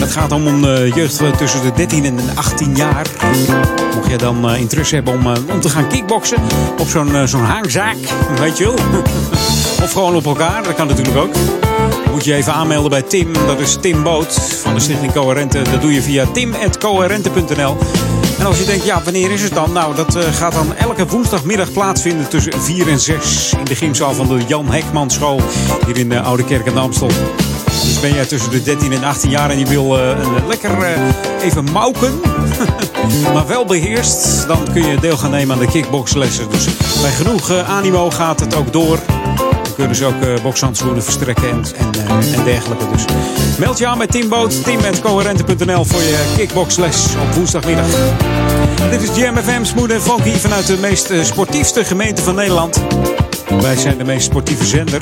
Dat 0.00 0.10
gaat 0.10 0.32
om 0.32 0.46
een 0.46 0.92
jeugd 0.94 1.38
tussen 1.38 1.62
de 1.62 1.72
13 1.72 2.04
en 2.04 2.16
de 2.16 2.22
18 2.34 2.76
jaar. 2.76 3.06
Mocht 3.94 4.10
je 4.10 4.16
dan 4.16 4.54
interesse 4.54 4.94
hebben 4.94 5.14
om, 5.14 5.26
om 5.52 5.60
te 5.60 5.68
gaan 5.68 5.88
kickboksen 5.88 6.38
op 6.78 6.88
zo'n 6.88 7.28
zo'n 7.28 7.44
hangzaak, 7.44 7.96
weet 8.38 8.58
je 8.58 8.64
wel. 8.64 8.74
of 9.82 9.92
gewoon 9.92 10.14
op 10.14 10.26
elkaar, 10.26 10.62
dat 10.62 10.74
kan 10.74 10.86
natuurlijk 10.86 11.16
ook. 11.16 11.34
Dan 12.04 12.12
moet 12.12 12.24
je 12.24 12.34
even 12.34 12.52
aanmelden 12.52 12.90
bij 12.90 13.02
Tim, 13.02 13.32
dat 13.32 13.60
is 13.60 13.76
Tim 13.80 14.02
Boot 14.02 14.32
van 14.62 14.74
de 14.74 14.80
Stichting 14.80 15.12
Coherente. 15.12 15.62
Dat 15.62 15.80
doe 15.80 15.92
je 15.92 16.02
via 16.02 16.26
tim.coherente.nl. 16.32 17.76
En 18.38 18.46
als 18.46 18.58
je 18.58 18.64
denkt, 18.64 18.84
ja, 18.84 19.02
wanneer 19.02 19.30
is 19.30 19.42
het 19.42 19.54
dan? 19.54 19.72
Nou, 19.72 19.94
dat 19.94 20.14
eh, 20.14 20.22
gaat 20.32 20.52
dan 20.52 20.74
elke 20.74 21.06
woensdagmiddag 21.06 21.72
plaatsvinden 21.72 22.28
tussen 22.28 22.62
4 22.62 22.88
en 22.88 23.00
6 23.00 23.52
in 23.58 23.64
de 23.64 23.74
gymzaal 23.74 24.14
van 24.14 24.28
de 24.28 24.44
Jan 24.46 24.72
Hekman 24.72 25.10
School 25.10 25.40
hier 25.86 25.98
in 25.98 26.08
de 26.08 26.20
Oude 26.20 26.44
Kerk 26.44 26.68
aan 26.68 26.78
Amstel. 26.78 27.10
Dus 27.88 28.00
ben 28.00 28.14
jij 28.14 28.26
tussen 28.26 28.50
de 28.50 28.62
13 28.62 28.92
en 28.92 29.04
18 29.04 29.30
jaar 29.30 29.50
en 29.50 29.58
je 29.58 29.66
wil 29.66 29.98
eh, 29.98 30.08
een 30.08 30.46
lekker 30.46 30.82
eh, 30.82 31.00
even 31.42 31.64
mauken, 31.72 32.20
maar 33.34 33.46
wel 33.46 33.64
beheerst, 33.64 34.46
dan 34.46 34.72
kun 34.72 34.86
je 34.86 35.00
deel 35.00 35.16
gaan 35.16 35.30
nemen 35.30 35.54
aan 35.54 35.60
de 35.60 35.70
kickboxlessen. 35.70 36.50
Dus 36.50 36.64
bij 37.00 37.10
genoeg 37.10 37.50
eh, 37.50 37.70
animo 37.70 38.10
gaat 38.10 38.40
het 38.40 38.54
ook 38.56 38.72
door. 38.72 38.98
Kunnen 39.78 39.96
ze 39.96 40.04
ook 40.04 40.22
uh, 40.22 40.42
bokshandschoenen 40.42 41.02
verstrekken 41.02 41.50
en, 41.50 41.62
eh, 41.94 42.38
en 42.38 42.44
dergelijke. 42.44 42.84
Dus 42.92 43.04
meld 43.58 43.78
je 43.78 43.86
aan 43.86 43.98
bij 43.98 44.06
Teamboot, 44.06 44.64
team.coherente.nl 44.64 45.84
voor 45.84 46.00
je 46.00 46.32
kickboxles 46.36 47.06
op 47.22 47.34
woensdagmiddag. 47.34 47.86
Dit 48.90 49.02
is 49.02 49.08
GMFM 49.08 49.64
Smooth 49.64 49.90
en 49.90 50.02
Funky 50.02 50.30
vanuit 50.30 50.66
de 50.66 50.76
meest 50.76 51.10
eh, 51.10 51.22
sportiefste 51.22 51.84
gemeente 51.84 52.22
van 52.22 52.34
Nederland. 52.34 52.80
Wij 53.60 53.76
zijn 53.76 53.98
de 53.98 54.04
meest 54.04 54.24
sportieve 54.24 54.64
zender. 54.64 55.00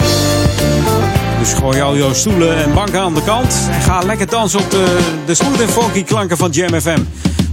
Dus 1.39 1.53
gooi 1.53 1.81
al 1.81 1.97
jouw 1.97 2.13
stoelen 2.13 2.57
en 2.57 2.75
banken 2.75 3.01
aan 3.01 3.15
de 3.15 3.23
kant. 3.23 3.55
En 3.71 3.81
ga 3.81 4.03
lekker 4.03 4.27
dansen 4.27 4.61
op 4.61 4.71
de, 4.71 4.99
de 5.27 5.35
smooth 5.35 5.61
en 5.61 5.69
funky 5.69 6.05
klanken 6.05 6.37
van 6.37 6.51
Jam 6.51 6.81
FM. 6.81 7.01
104.9 7.01 7.05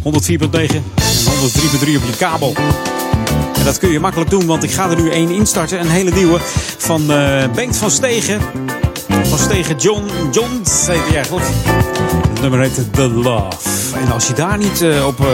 en 0.03 0.83
103.3 0.83 1.95
op 1.95 2.03
je 2.05 2.15
kabel. 2.17 2.55
En 3.63 3.69
dat 3.69 3.77
kun 3.77 3.91
je 3.91 3.99
makkelijk 3.99 4.29
doen, 4.29 4.45
want 4.45 4.63
ik 4.63 4.71
ga 4.71 4.89
er 4.89 5.01
nu 5.01 5.09
één 5.09 5.29
instarten. 5.29 5.79
Een 5.79 5.89
hele 5.89 6.11
nieuwe 6.11 6.39
van 6.77 7.11
eh 7.11 7.43
Bengt 7.55 7.77
van 7.77 7.91
Stegen. 7.91 8.41
Van 9.23 9.37
Stegen 9.37 9.75
John. 9.77 10.03
John, 10.31 10.61
heet 10.85 11.03
hij 11.05 11.15
eigenlijk. 11.15 11.45
Het 12.29 12.41
nummer 12.41 12.59
heet 12.59 12.93
The 12.93 13.09
Love. 13.09 13.97
En 14.05 14.11
als 14.11 14.27
je 14.27 14.33
daar 14.33 14.57
niet 14.57 14.81
eh, 14.81 15.05
op, 15.05 15.19
eh, 15.19 15.25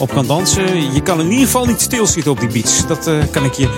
op 0.00 0.12
kan 0.12 0.26
dansen, 0.26 0.92
je 0.92 1.02
kan 1.02 1.20
in 1.20 1.30
ieder 1.30 1.44
geval 1.44 1.66
niet 1.66 1.80
stilzitten 1.80 2.32
op 2.32 2.40
die 2.40 2.48
beats. 2.48 2.86
Dat 2.86 3.10
kan 3.30 3.44
ik 3.44 3.52
je 3.52 3.68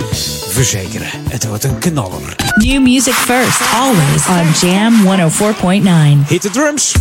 verzekeren. 0.48 1.08
Het 1.28 1.46
wordt 1.46 1.64
een 1.64 1.78
knaller. 1.78 2.36
New 2.56 2.82
music 2.82 3.14
first, 3.14 3.60
always 3.74 4.26
on 4.28 4.68
Jam 4.68 4.94
104.9. 5.04 6.28
Hit 6.28 6.40
the 6.40 6.50
drums. 6.50 6.94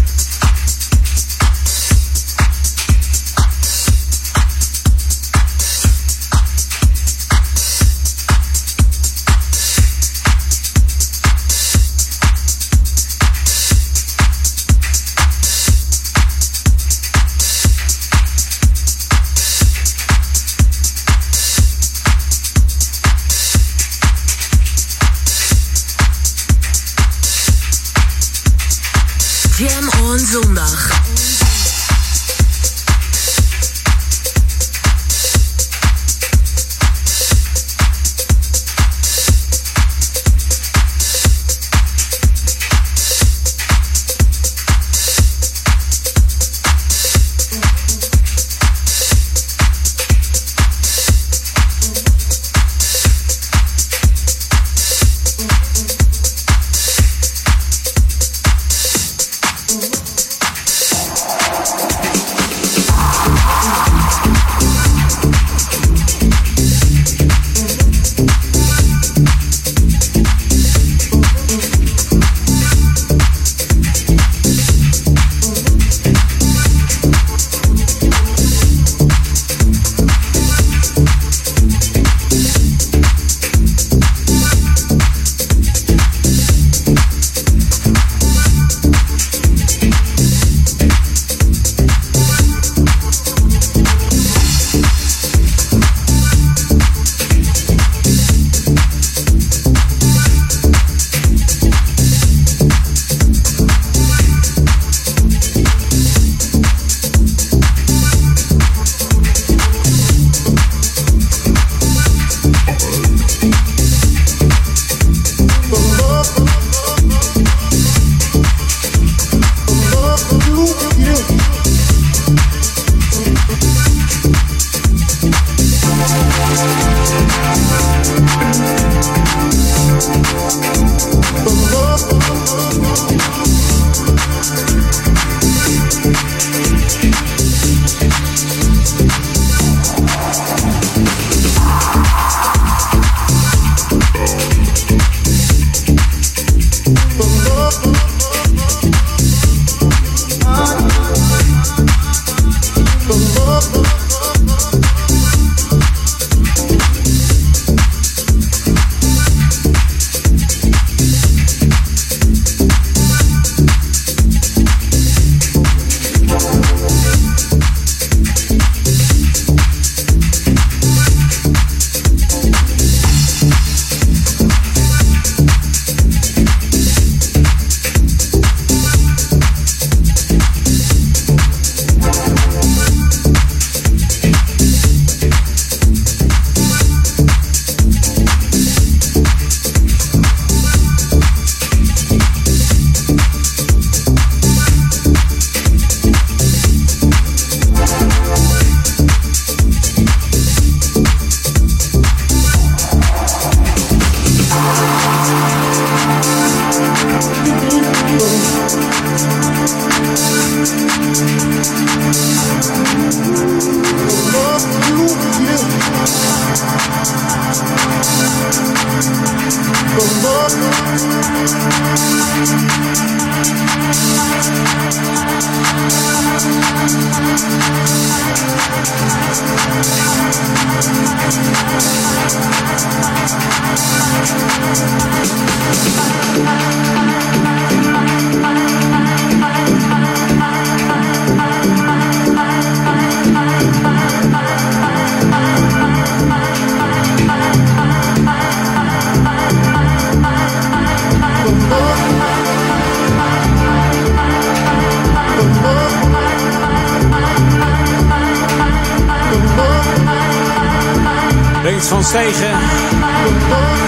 Stegen. 262.11 262.59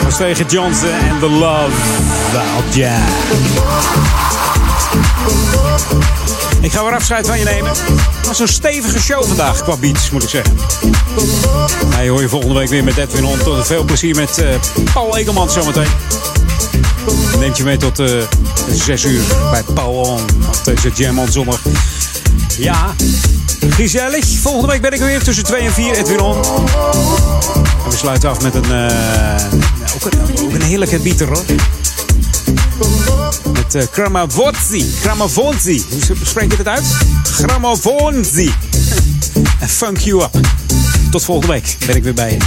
Van 0.01 0.11
Stegen 0.11 0.45
Johnson 0.45 0.89
en 0.89 1.19
The 1.19 1.29
Love. 1.29 1.71
Wild 2.31 2.75
Jam. 2.75 3.01
Ik 6.61 6.71
ga 6.71 6.83
weer 6.83 6.93
afscheid 6.93 7.27
van 7.27 7.39
je 7.39 7.43
nemen. 7.43 7.69
Het 7.69 8.27
was 8.27 8.39
een 8.39 8.47
stevige 8.47 8.99
show 8.99 9.23
vandaag 9.23 9.63
qua 9.63 9.77
beats, 9.77 10.09
moet 10.09 10.23
ik 10.23 10.29
zeggen. 10.29 10.57
Hij 11.95 12.09
hoor 12.09 12.21
je 12.21 12.29
volgende 12.29 12.55
week 12.55 12.69
weer 12.69 12.83
met 12.83 12.97
Edwin 12.97 13.25
On. 13.25 13.37
Tot 13.37 13.65
veel 13.65 13.83
plezier 13.83 14.15
met 14.15 14.37
eh, 14.37 14.55
Paul 14.93 15.17
Egelman 15.17 15.49
zometeen. 15.49 15.89
Neemt 17.39 17.57
je 17.57 17.63
mee 17.63 17.77
tot 17.77 17.99
eh 17.99 18.07
6 18.71 19.03
uur 19.03 19.23
bij 19.51 19.63
Paul 19.73 19.93
On. 19.93 20.21
Op 20.47 20.59
deze 20.63 20.91
Jam 20.95 21.19
On 21.19 21.31
zondag. 21.31 21.59
Ja, 22.57 22.93
gezellig. 23.75 24.25
Volgende 24.25 24.67
week 24.67 24.81
ben 24.81 24.91
ik 24.91 24.99
er 24.99 25.05
weer 25.05 25.23
tussen 25.23 25.43
2 25.43 25.61
en 25.61 25.73
4. 25.73 25.95
Edwin 25.95 26.19
On. 26.19 26.35
En 27.83 27.89
we 27.89 27.95
sluiten 27.95 28.29
af 28.29 28.41
met 28.41 28.55
een, 28.55 28.71
eh, 28.71 29.45
ook 29.95 30.05
een, 30.05 30.19
ook 30.41 30.61
heerlijke 30.63 30.99
bieter 30.99 31.27
hoor. 31.27 31.43
Met 33.53 33.75
uh, 33.75 33.83
Kramavonzi. 33.91 34.93
Kramavonzi. 35.01 35.83
Hoe 35.89 36.17
spreek 36.25 36.51
je 36.51 36.57
het 36.57 36.67
uit? 36.67 36.83
Kramavonzi. 37.37 38.53
En 39.59 39.69
funk 39.69 39.97
you 39.97 40.23
up. 40.23 40.39
Tot 41.11 41.23
volgende 41.23 41.53
week 41.53 41.77
ben 41.85 41.95
ik 41.95 42.03
weer 42.03 42.13
bij 42.13 42.31
je. 42.31 42.37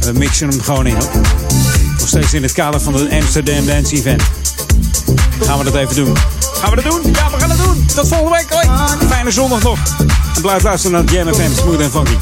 We 0.00 0.18
mixen 0.18 0.48
hem 0.48 0.60
gewoon 0.60 0.86
in 0.86 0.94
hoor. 0.94 1.10
Nog 1.98 2.08
steeds 2.08 2.34
in 2.34 2.42
het 2.42 2.52
kader 2.52 2.80
van 2.80 2.94
het 2.94 3.10
Amsterdam 3.10 3.66
Dance 3.66 3.94
Event. 3.94 4.22
Gaan 5.40 5.58
we 5.58 5.64
dat 5.64 5.74
even 5.74 5.94
doen. 5.94 6.16
Gaan 6.60 6.70
we 6.70 6.82
dat 6.82 6.92
doen? 6.92 7.12
Ja, 7.12 7.30
we 7.30 7.38
gaan 7.38 7.50
het 7.50 7.58
doen. 7.58 7.86
Tot 7.94 8.08
volgende 8.08 8.36
week. 8.36 8.46
Hoi. 8.50 8.68
Fijne 9.08 9.30
zondag 9.30 9.62
nog. 9.62 9.78
En 10.40 10.46
blijf 10.46 10.62
luisteren 10.62 11.04
naar 11.04 11.14
Jam 11.14 11.34
FM. 11.34 11.52
Smooth 11.54 11.80
en 11.80 11.90
funky. 11.90 12.16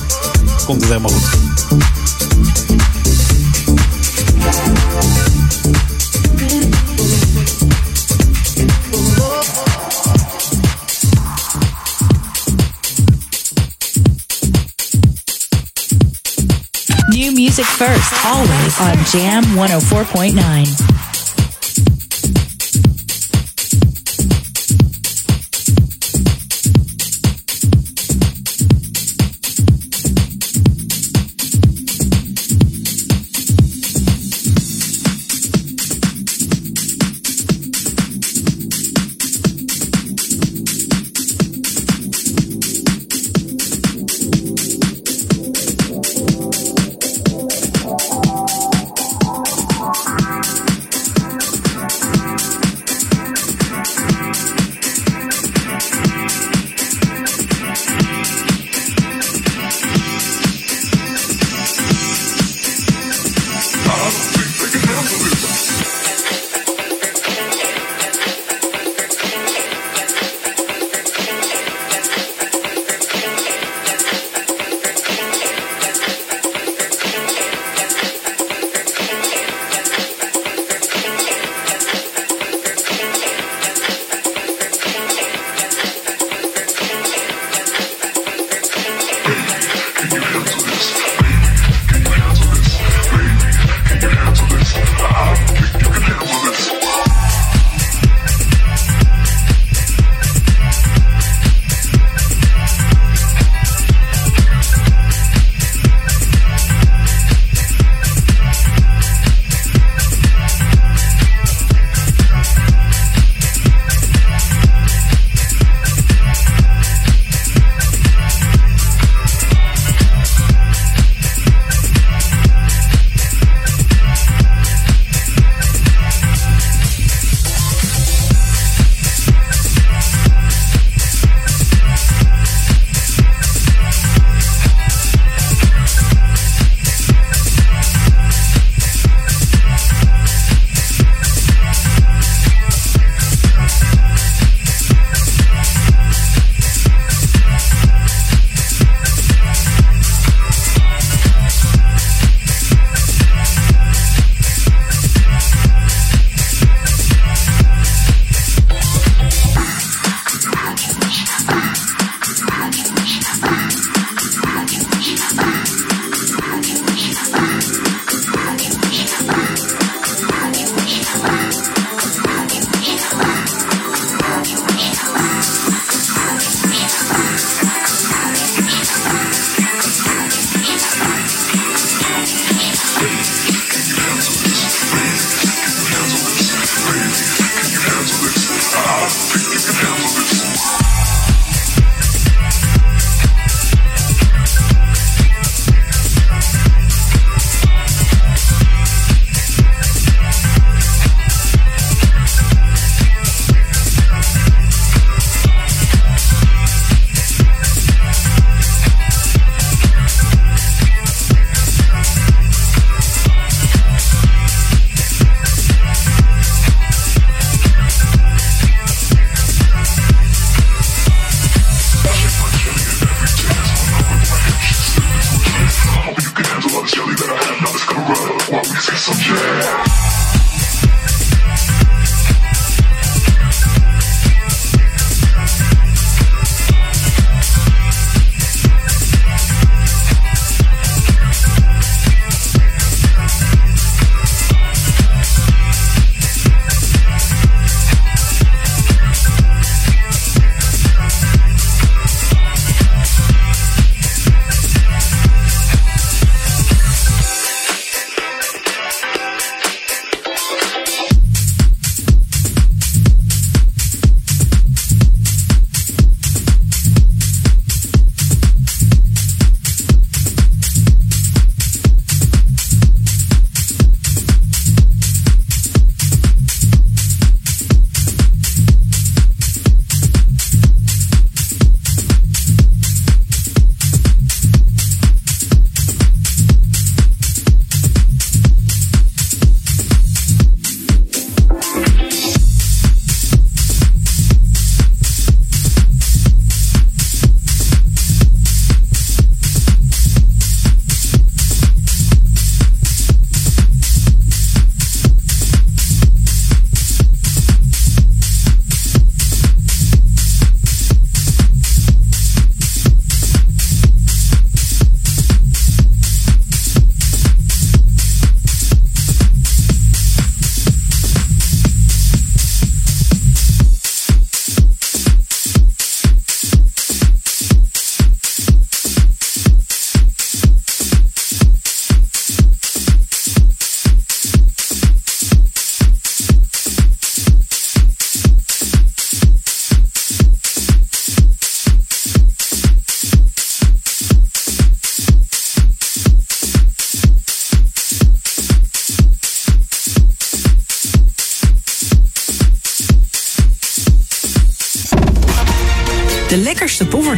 Komt 0.66 0.80
het 0.80 0.90
helemaal 0.90 1.10
goed. 1.10 1.36
New 17.08 17.34
music 17.34 17.64
first, 17.64 18.12
always 18.24 18.78
on 18.78 19.20
Jam 19.20 19.44
104.9. 19.54 20.97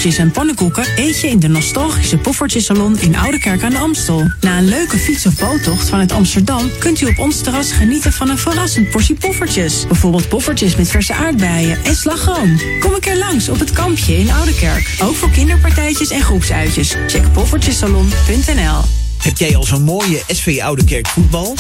poffertjes 0.01 0.27
en 0.27 0.33
pannenkoeken 0.33 0.85
eet 0.97 1.21
je 1.21 1.29
in 1.29 1.39
de 1.39 1.49
nostalgische 1.49 2.17
Poffertjesalon 2.17 2.99
in 2.99 3.17
Oudekerk 3.17 3.63
aan 3.63 3.71
de 3.71 3.79
Amstel. 3.79 4.31
Na 4.41 4.59
een 4.59 4.69
leuke 4.69 4.99
fiets- 4.99 5.27
of 5.27 5.35
boottocht 5.37 5.89
vanuit 5.89 6.13
Amsterdam 6.13 6.71
kunt 6.79 7.01
u 7.01 7.07
op 7.07 7.19
ons 7.19 7.41
terras 7.41 7.73
genieten 7.73 8.13
van 8.13 8.29
een 8.29 8.39
verrassend 8.39 8.91
portie 8.91 9.15
poffertjes. 9.15 9.87
Bijvoorbeeld 9.87 10.29
poffertjes 10.29 10.77
met 10.77 10.89
verse 10.89 11.15
aardbeien 11.15 11.85
en 11.85 11.97
slagroom. 11.97 12.61
Kom 12.81 12.95
een 12.95 13.01
keer 13.01 13.19
langs 13.19 13.49
op 13.49 13.59
het 13.59 13.71
kampje 13.71 14.19
in 14.19 14.31
Oudekerk. 14.31 14.97
Ook 15.03 15.15
voor 15.15 15.31
kinderpartijtjes 15.31 16.11
en 16.11 16.23
groepsuitjes. 16.23 16.95
Check 17.07 17.33
poffertjesalon.nl 17.33 18.81
Heb 19.23 19.39
jij 19.39 19.57
al 19.57 19.65
zo'n 19.65 19.83
mooie 19.83 20.23
SV 20.27 20.59
Oudekerk 20.63 21.09
voetbal? 21.09 21.55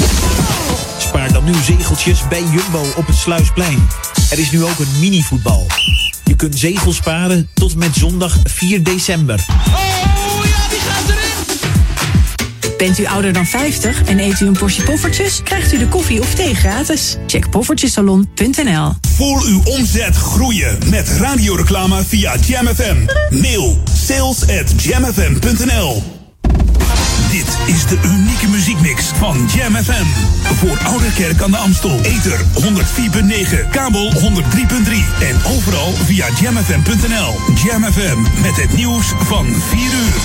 Spaar 0.99 1.33
dan 1.33 1.45
nu 1.45 1.53
zegeltjes 1.65 2.29
bij 2.29 2.43
Jumbo 2.43 2.85
op 2.97 3.07
het 3.07 3.17
Sluisplein. 3.17 3.89
Er 4.31 4.39
is 4.39 4.51
nu 4.51 4.65
ook 4.65 4.79
een 4.79 4.99
mini-voetbal. 5.01 5.67
Je 6.31 6.36
kunt 6.36 6.59
zegels 6.59 6.97
sparen 6.97 7.48
tot 7.55 7.73
en 7.73 7.78
met 7.78 7.94
zondag 7.94 8.39
4 8.44 8.82
december. 8.82 9.44
Bent 12.78 12.98
u 12.98 13.07
ouder 13.07 13.32
dan 13.32 13.47
50 13.47 14.02
en 14.05 14.19
eet 14.19 14.40
u 14.40 14.47
een 14.47 14.52
portie 14.52 14.82
poffertjes? 14.82 15.40
Krijgt 15.43 15.73
u 15.73 15.78
de 15.78 15.89
koffie 15.89 16.20
of 16.20 16.35
thee 16.35 16.55
gratis. 16.55 17.16
Check 17.27 17.51
poffertjesalon.nl 17.51 18.93
Voel 19.15 19.43
uw 19.43 19.62
omzet 19.65 20.16
groeien 20.16 20.78
met 20.90 21.09
radioreclame 21.09 22.05
via 22.05 22.36
Jam 22.47 22.66
FM. 22.66 22.97
Mail 23.31 23.82
sales 24.07 24.43
at 24.43 24.82
jamfm.nl 24.82 26.20
Dit 27.31 27.59
is 27.66 27.86
de 27.86 27.98
unieke 28.05 28.48
muziekmix 28.48 29.05
van 29.05 29.48
Jam 29.55 29.74
FM. 29.74 30.05
Voor 30.55 30.78
Ouderkerk 30.85 31.43
aan 31.43 31.51
de 31.51 31.57
Amstel. 31.57 32.01
Ether 32.02 32.40
104.9, 32.40 33.70
kabel 33.70 34.12
103.3 34.12 34.20
en 35.20 35.36
overal 35.57 35.93
via 35.93 36.27
jamfm.nl. 36.40 37.55
Jam 37.65 37.82
FM 37.93 38.43
met 38.43 38.57
het 38.57 38.77
nieuws 38.77 39.07
van 39.07 39.47
4 39.47 39.81
uur. 39.81 40.20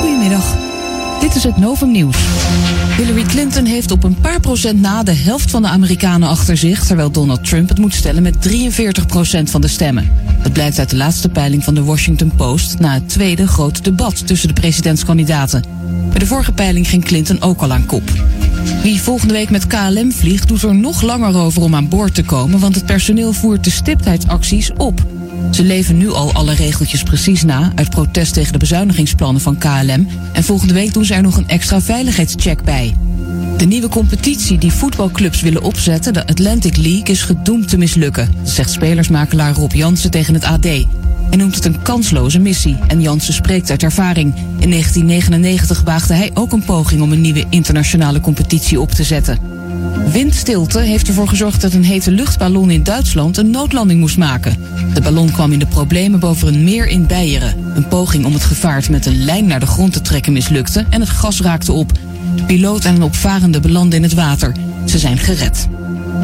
Goedemiddag. 0.00 0.56
Dit 1.20 1.34
is 1.34 1.44
het 1.44 1.56
Novum 1.56 1.90
Nieuws. 1.90 2.16
Hillary 2.96 3.22
Clinton 3.22 3.64
heeft 3.64 3.90
op 3.90 4.04
een 4.04 4.16
paar 4.20 4.40
procent 4.40 4.80
na 4.80 5.02
de 5.02 5.14
helft 5.14 5.50
van 5.50 5.62
de 5.62 5.68
Amerikanen 5.68 6.28
achter 6.28 6.56
zich, 6.56 6.86
terwijl 6.86 7.10
Donald 7.10 7.44
Trump 7.44 7.68
het 7.68 7.78
moet 7.78 7.94
stellen 7.94 8.22
met 8.22 8.42
43 8.42 9.06
procent 9.06 9.50
van 9.50 9.60
de 9.60 9.68
stemmen. 9.68 10.29
Dat 10.42 10.52
blijkt 10.52 10.78
uit 10.78 10.90
de 10.90 10.96
laatste 10.96 11.28
peiling 11.28 11.64
van 11.64 11.74
de 11.74 11.82
Washington 11.82 12.32
Post 12.36 12.78
na 12.78 12.92
het 12.92 13.08
tweede 13.08 13.46
grote 13.46 13.82
debat 13.82 14.26
tussen 14.26 14.48
de 14.48 14.54
presidentskandidaten. 14.54 15.64
Bij 16.10 16.18
de 16.18 16.26
vorige 16.26 16.52
peiling 16.52 16.88
ging 16.88 17.04
Clinton 17.04 17.42
ook 17.42 17.60
al 17.60 17.72
aan 17.72 17.86
kop. 17.86 18.10
Wie 18.82 19.00
volgende 19.00 19.34
week 19.34 19.50
met 19.50 19.66
KLM 19.66 20.12
vliegt, 20.12 20.48
doet 20.48 20.62
er 20.62 20.74
nog 20.74 21.02
langer 21.02 21.36
over 21.36 21.62
om 21.62 21.74
aan 21.74 21.88
boord 21.88 22.14
te 22.14 22.22
komen, 22.22 22.60
want 22.60 22.74
het 22.74 22.86
personeel 22.86 23.32
voert 23.32 23.64
de 23.64 23.70
stiptheidsacties 23.70 24.72
op. 24.76 25.06
Ze 25.50 25.64
leven 25.64 25.96
nu 25.96 26.10
al 26.10 26.32
alle 26.32 26.54
regeltjes 26.54 27.02
precies 27.02 27.42
na, 27.42 27.72
uit 27.74 27.90
protest 27.90 28.34
tegen 28.34 28.52
de 28.52 28.58
bezuinigingsplannen 28.58 29.42
van 29.42 29.58
KLM. 29.58 30.08
En 30.32 30.44
volgende 30.44 30.74
week 30.74 30.94
doen 30.94 31.04
ze 31.04 31.14
er 31.14 31.22
nog 31.22 31.36
een 31.36 31.48
extra 31.48 31.80
veiligheidscheck 31.80 32.62
bij. 32.62 32.94
De 33.60 33.66
nieuwe 33.66 33.88
competitie 33.88 34.58
die 34.58 34.72
voetbalclubs 34.72 35.40
willen 35.40 35.62
opzetten, 35.62 36.12
de 36.12 36.26
Atlantic 36.26 36.76
League, 36.76 37.04
is 37.04 37.22
gedoemd 37.22 37.68
te 37.68 37.78
mislukken. 37.78 38.34
Zegt 38.42 38.70
spelersmakelaar 38.70 39.54
Rob 39.54 39.72
Jansen 39.72 40.10
tegen 40.10 40.34
het 40.34 40.44
AD. 40.44 40.64
Hij 40.64 40.86
noemt 41.36 41.54
het 41.54 41.64
een 41.64 41.82
kansloze 41.82 42.38
missie. 42.38 42.78
En 42.86 43.00
Jansen 43.00 43.34
spreekt 43.34 43.70
uit 43.70 43.82
ervaring. 43.82 44.34
In 44.36 44.70
1999 44.70 45.82
waagde 45.82 46.14
hij 46.14 46.30
ook 46.34 46.52
een 46.52 46.64
poging 46.64 47.02
om 47.02 47.12
een 47.12 47.20
nieuwe 47.20 47.44
internationale 47.50 48.20
competitie 48.20 48.80
op 48.80 48.90
te 48.90 49.04
zetten. 49.04 49.38
Windstilte 50.12 50.78
heeft 50.78 51.08
ervoor 51.08 51.28
gezorgd 51.28 51.60
dat 51.60 51.72
een 51.72 51.84
hete 51.84 52.10
luchtballon 52.10 52.70
in 52.70 52.82
Duitsland 52.82 53.36
een 53.36 53.50
noodlanding 53.50 54.00
moest 54.00 54.18
maken. 54.18 54.56
De 54.94 55.00
ballon 55.00 55.32
kwam 55.32 55.52
in 55.52 55.58
de 55.58 55.66
problemen 55.66 56.20
boven 56.20 56.48
een 56.48 56.64
meer 56.64 56.86
in 56.86 57.06
Beieren. 57.06 57.54
Een 57.74 57.88
poging 57.88 58.24
om 58.24 58.32
het 58.32 58.44
gevaart 58.44 58.90
met 58.90 59.06
een 59.06 59.24
lijn 59.24 59.46
naar 59.46 59.60
de 59.60 59.66
grond 59.66 59.92
te 59.92 60.00
trekken 60.00 60.32
mislukte 60.32 60.86
en 60.90 61.00
het 61.00 61.10
gas 61.10 61.40
raakte 61.40 61.72
op. 61.72 61.92
De 62.36 62.42
piloot 62.42 62.84
en 62.84 62.94
een 62.94 63.02
opvarende 63.02 63.60
belanden 63.60 63.98
in 63.98 64.02
het 64.02 64.14
water. 64.14 64.54
Ze 64.86 64.98
zijn 64.98 65.18
gered. 65.18 65.68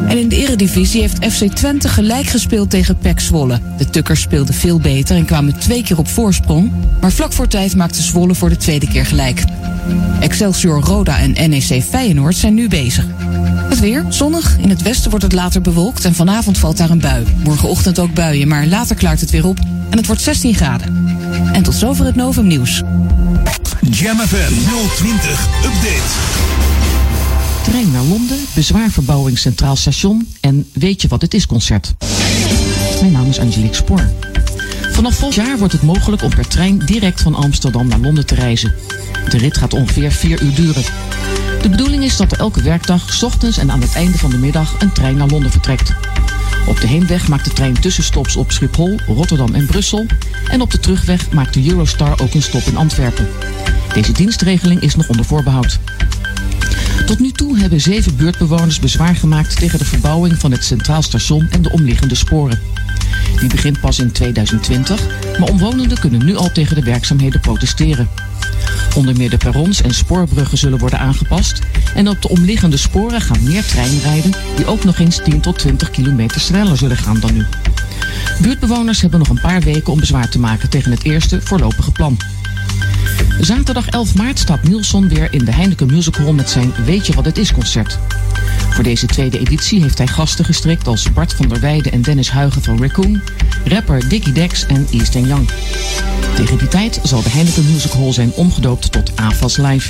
En 0.07 0.17
in 0.17 0.29
de 0.29 0.35
eredivisie 0.35 1.01
heeft 1.01 1.25
FC 1.33 1.55
Twente 1.55 1.89
gelijk 1.89 2.25
gespeeld 2.25 2.69
tegen 2.69 2.97
PEC 2.97 3.19
Zwolle. 3.19 3.59
De 3.77 3.89
Tukkers 3.89 4.21
speelden 4.21 4.53
veel 4.53 4.79
beter 4.79 5.15
en 5.15 5.25
kwamen 5.25 5.59
twee 5.59 5.83
keer 5.83 5.97
op 5.97 6.07
voorsprong. 6.07 6.71
Maar 7.01 7.11
vlak 7.11 7.33
voor 7.33 7.47
tijd 7.47 7.75
maakte 7.75 8.01
Zwolle 8.01 8.35
voor 8.35 8.49
de 8.49 8.57
tweede 8.57 8.87
keer 8.87 9.05
gelijk. 9.05 9.43
Excelsior 10.19 10.81
Roda 10.81 11.19
en 11.19 11.49
NEC 11.49 11.83
Feyenoord 11.83 12.35
zijn 12.35 12.53
nu 12.53 12.67
bezig. 12.67 13.05
Het 13.69 13.79
weer, 13.79 14.05
zonnig. 14.09 14.57
In 14.57 14.69
het 14.69 14.81
westen 14.81 15.09
wordt 15.09 15.25
het 15.25 15.33
later 15.33 15.61
bewolkt 15.61 16.05
en 16.05 16.15
vanavond 16.15 16.57
valt 16.57 16.77
daar 16.77 16.89
een 16.89 16.99
bui. 16.99 17.25
Morgenochtend 17.43 17.99
ook 17.99 18.13
buien, 18.13 18.47
maar 18.47 18.67
later 18.67 18.95
klaart 18.95 19.21
het 19.21 19.29
weer 19.29 19.45
op 19.45 19.59
en 19.89 19.97
het 19.97 20.07
wordt 20.07 20.21
16 20.21 20.55
graden. 20.55 21.17
En 21.53 21.63
tot 21.63 21.73
zover 21.73 22.05
het 22.05 22.15
Novum 22.15 22.47
Nieuws. 22.47 22.83
Jam 23.89 24.17
FM 24.17 24.53
020 24.95 25.47
Update. 25.63 26.01
Trein 27.63 27.91
naar 27.91 28.03
Londen, 28.03 28.37
bezwaarverbouwing 28.53 29.37
Centraal 29.37 29.75
Station 29.75 30.27
en 30.41 30.69
Weet 30.73 31.01
je 31.01 31.07
wat 31.07 31.21
het 31.21 31.33
is 31.33 31.45
concert. 31.45 31.93
Mijn 32.99 33.11
naam 33.11 33.29
is 33.29 33.39
Angelique 33.39 33.75
Spoor. 33.75 34.09
Vanaf 34.91 35.15
volgend 35.15 35.45
jaar 35.45 35.57
wordt 35.57 35.73
het 35.73 35.81
mogelijk 35.81 36.21
om 36.21 36.29
per 36.29 36.47
trein 36.47 36.77
direct 36.85 37.21
van 37.21 37.35
Amsterdam 37.35 37.87
naar 37.87 37.99
Londen 37.99 38.25
te 38.25 38.35
reizen. 38.35 38.75
De 39.29 39.37
rit 39.37 39.57
gaat 39.57 39.73
ongeveer 39.73 40.11
4 40.11 40.41
uur 40.41 40.53
duren. 40.55 40.83
De 41.61 41.69
bedoeling 41.69 42.03
is 42.03 42.17
dat 42.17 42.31
er 42.31 42.39
elke 42.39 42.61
werkdag, 42.61 43.13
's 43.13 43.23
ochtends 43.23 43.57
en 43.57 43.71
aan 43.71 43.81
het 43.81 43.95
einde 43.95 44.17
van 44.17 44.29
de 44.29 44.37
middag, 44.37 44.75
een 44.79 44.91
trein 44.91 45.17
naar 45.17 45.27
Londen 45.27 45.51
vertrekt. 45.51 45.93
Op 46.67 46.81
de 46.81 46.87
heenweg 46.87 47.27
maakt 47.27 47.45
de 47.45 47.53
trein 47.53 47.79
tussenstops 47.79 48.35
op 48.35 48.51
Schiphol, 48.51 48.99
Rotterdam 49.07 49.53
en 49.53 49.65
Brussel. 49.65 50.05
En 50.49 50.61
op 50.61 50.71
de 50.71 50.79
terugweg 50.79 51.31
maakt 51.31 51.53
de 51.53 51.69
Eurostar 51.69 52.21
ook 52.21 52.33
een 52.33 52.41
stop 52.41 52.61
in 52.61 52.77
Antwerpen. 52.77 53.27
Deze 53.93 54.11
dienstregeling 54.11 54.81
is 54.81 54.95
nog 54.95 55.09
onder 55.09 55.25
voorbehoud. 55.25 55.79
Tot 57.05 57.19
nu 57.19 57.31
toe 57.31 57.57
hebben 57.57 57.81
zeven 57.81 58.15
buurtbewoners 58.15 58.79
bezwaar 58.79 59.15
gemaakt 59.15 59.57
tegen 59.57 59.79
de 59.79 59.85
verbouwing 59.85 60.39
van 60.39 60.51
het 60.51 60.63
Centraal 60.63 61.01
Station 61.01 61.47
en 61.49 61.61
de 61.61 61.71
omliggende 61.71 62.15
sporen. 62.15 62.59
Die 63.39 63.49
begint 63.49 63.79
pas 63.79 63.99
in 63.99 64.11
2020, 64.11 65.01
maar 65.39 65.49
omwonenden 65.49 65.99
kunnen 65.99 66.25
nu 66.25 66.35
al 66.35 66.51
tegen 66.51 66.75
de 66.75 66.83
werkzaamheden 66.83 67.39
protesteren. 67.39 68.09
Onder 68.95 69.17
meer 69.17 69.29
de 69.29 69.37
perrons 69.37 69.81
en 69.81 69.93
spoorbruggen 69.93 70.57
zullen 70.57 70.79
worden 70.79 70.99
aangepast. 70.99 71.59
En 71.95 72.09
op 72.09 72.21
de 72.21 72.29
omliggende 72.29 72.77
sporen 72.77 73.21
gaan 73.21 73.43
meer 73.43 73.65
treinen 73.65 74.01
rijden 74.01 74.31
die 74.55 74.65
ook 74.65 74.83
nog 74.83 74.99
eens 74.99 75.19
10 75.23 75.41
tot 75.41 75.59
20 75.59 75.89
kilometer 75.89 76.41
sneller 76.41 76.77
zullen 76.77 76.97
gaan 76.97 77.19
dan 77.19 77.33
nu. 77.33 77.45
Buurtbewoners 78.41 79.01
hebben 79.01 79.19
nog 79.19 79.29
een 79.29 79.41
paar 79.41 79.61
weken 79.61 79.93
om 79.93 79.99
bezwaar 79.99 80.29
te 80.29 80.39
maken 80.39 80.69
tegen 80.69 80.91
het 80.91 81.03
eerste 81.03 81.41
voorlopige 81.41 81.91
plan. 81.91 82.17
Zaterdag 83.39 83.87
11 83.87 84.15
maart 84.15 84.39
staat 84.39 84.63
Nielsen 84.63 85.07
weer 85.07 85.27
in 85.33 85.45
de 85.45 85.51
Heineken 85.51 85.87
Music 85.87 86.15
Hall 86.15 86.31
met 86.31 86.49
zijn 86.49 86.73
Weet 86.85 87.07
je 87.07 87.13
wat 87.13 87.25
het 87.25 87.37
is 87.37 87.53
concert. 87.53 87.99
Voor 88.69 88.83
deze 88.83 89.05
tweede 89.05 89.39
editie 89.39 89.81
heeft 89.81 89.97
hij 89.97 90.07
gasten 90.07 90.45
gestrikt 90.45 90.87
als 90.87 91.13
Bart 91.13 91.33
van 91.33 91.47
der 91.47 91.59
Weijden 91.59 91.91
en 91.91 92.01
Dennis 92.01 92.29
Huigen 92.29 92.63
van 92.63 92.81
Raccoon, 92.81 93.21
rapper 93.65 94.09
Dickie 94.09 94.33
Dex 94.33 94.65
en 94.65 94.87
East 94.91 95.13
Young. 95.13 95.49
Tegen 96.35 96.57
die 96.57 96.67
tijd 96.67 96.99
zal 97.03 97.21
de 97.23 97.29
Heineken 97.29 97.71
Music 97.71 97.91
Hall 97.91 98.11
zijn 98.11 98.31
omgedoopt 98.33 98.91
tot 98.91 99.11
AFAS 99.15 99.57
Live. 99.57 99.89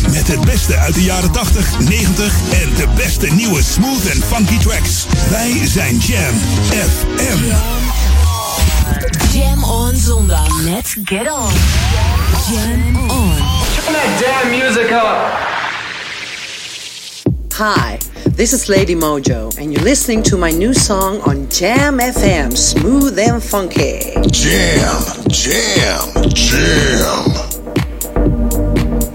met 0.09 0.27
het 0.27 0.41
beste 0.41 0.77
uit 0.77 0.93
de 0.93 1.03
jaren 1.03 1.31
80, 1.31 1.79
90 1.79 2.33
en 2.51 2.69
de 2.75 2.87
beste 2.95 3.27
nieuwe 3.27 3.63
smooth 3.63 4.05
en 4.05 4.21
funky 4.21 4.57
tracks. 4.57 5.05
Wij 5.29 5.67
zijn 5.67 5.97
Jam 5.97 6.35
FM. 6.89 7.43
Jam 9.37 9.63
on 9.63 9.95
zondag. 9.95 10.61
Let's 10.63 10.95
get 11.03 11.31
on. 11.31 11.53
Jam 12.51 13.09
on. 13.09 13.35
Turn 13.75 13.93
that 13.93 14.19
damn 14.19 14.49
music 14.49 14.91
up. 14.91 15.49
Hi, 17.57 17.97
this 18.35 18.53
is 18.53 18.67
Lady 18.67 18.95
Mojo, 18.95 19.49
and 19.59 19.71
you're 19.71 19.83
listening 19.83 20.23
to 20.23 20.37
my 20.37 20.51
new 20.51 20.73
song 20.73 21.21
on 21.21 21.47
Jam 21.49 21.99
FM, 21.99 22.55
Smooth 22.57 23.19
and 23.19 23.43
Funky. 23.43 23.99
Jam, 24.31 25.03
jam, 25.29 26.23
jam. 26.33 27.30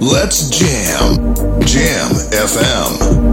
Let's 0.07 0.49
jam. 0.51 1.35
Jam 1.67 2.13
FM. 2.31 3.26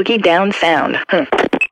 Boogie 0.00 0.22
down 0.22 0.50
sound. 0.50 0.96
Huh. 1.10 1.26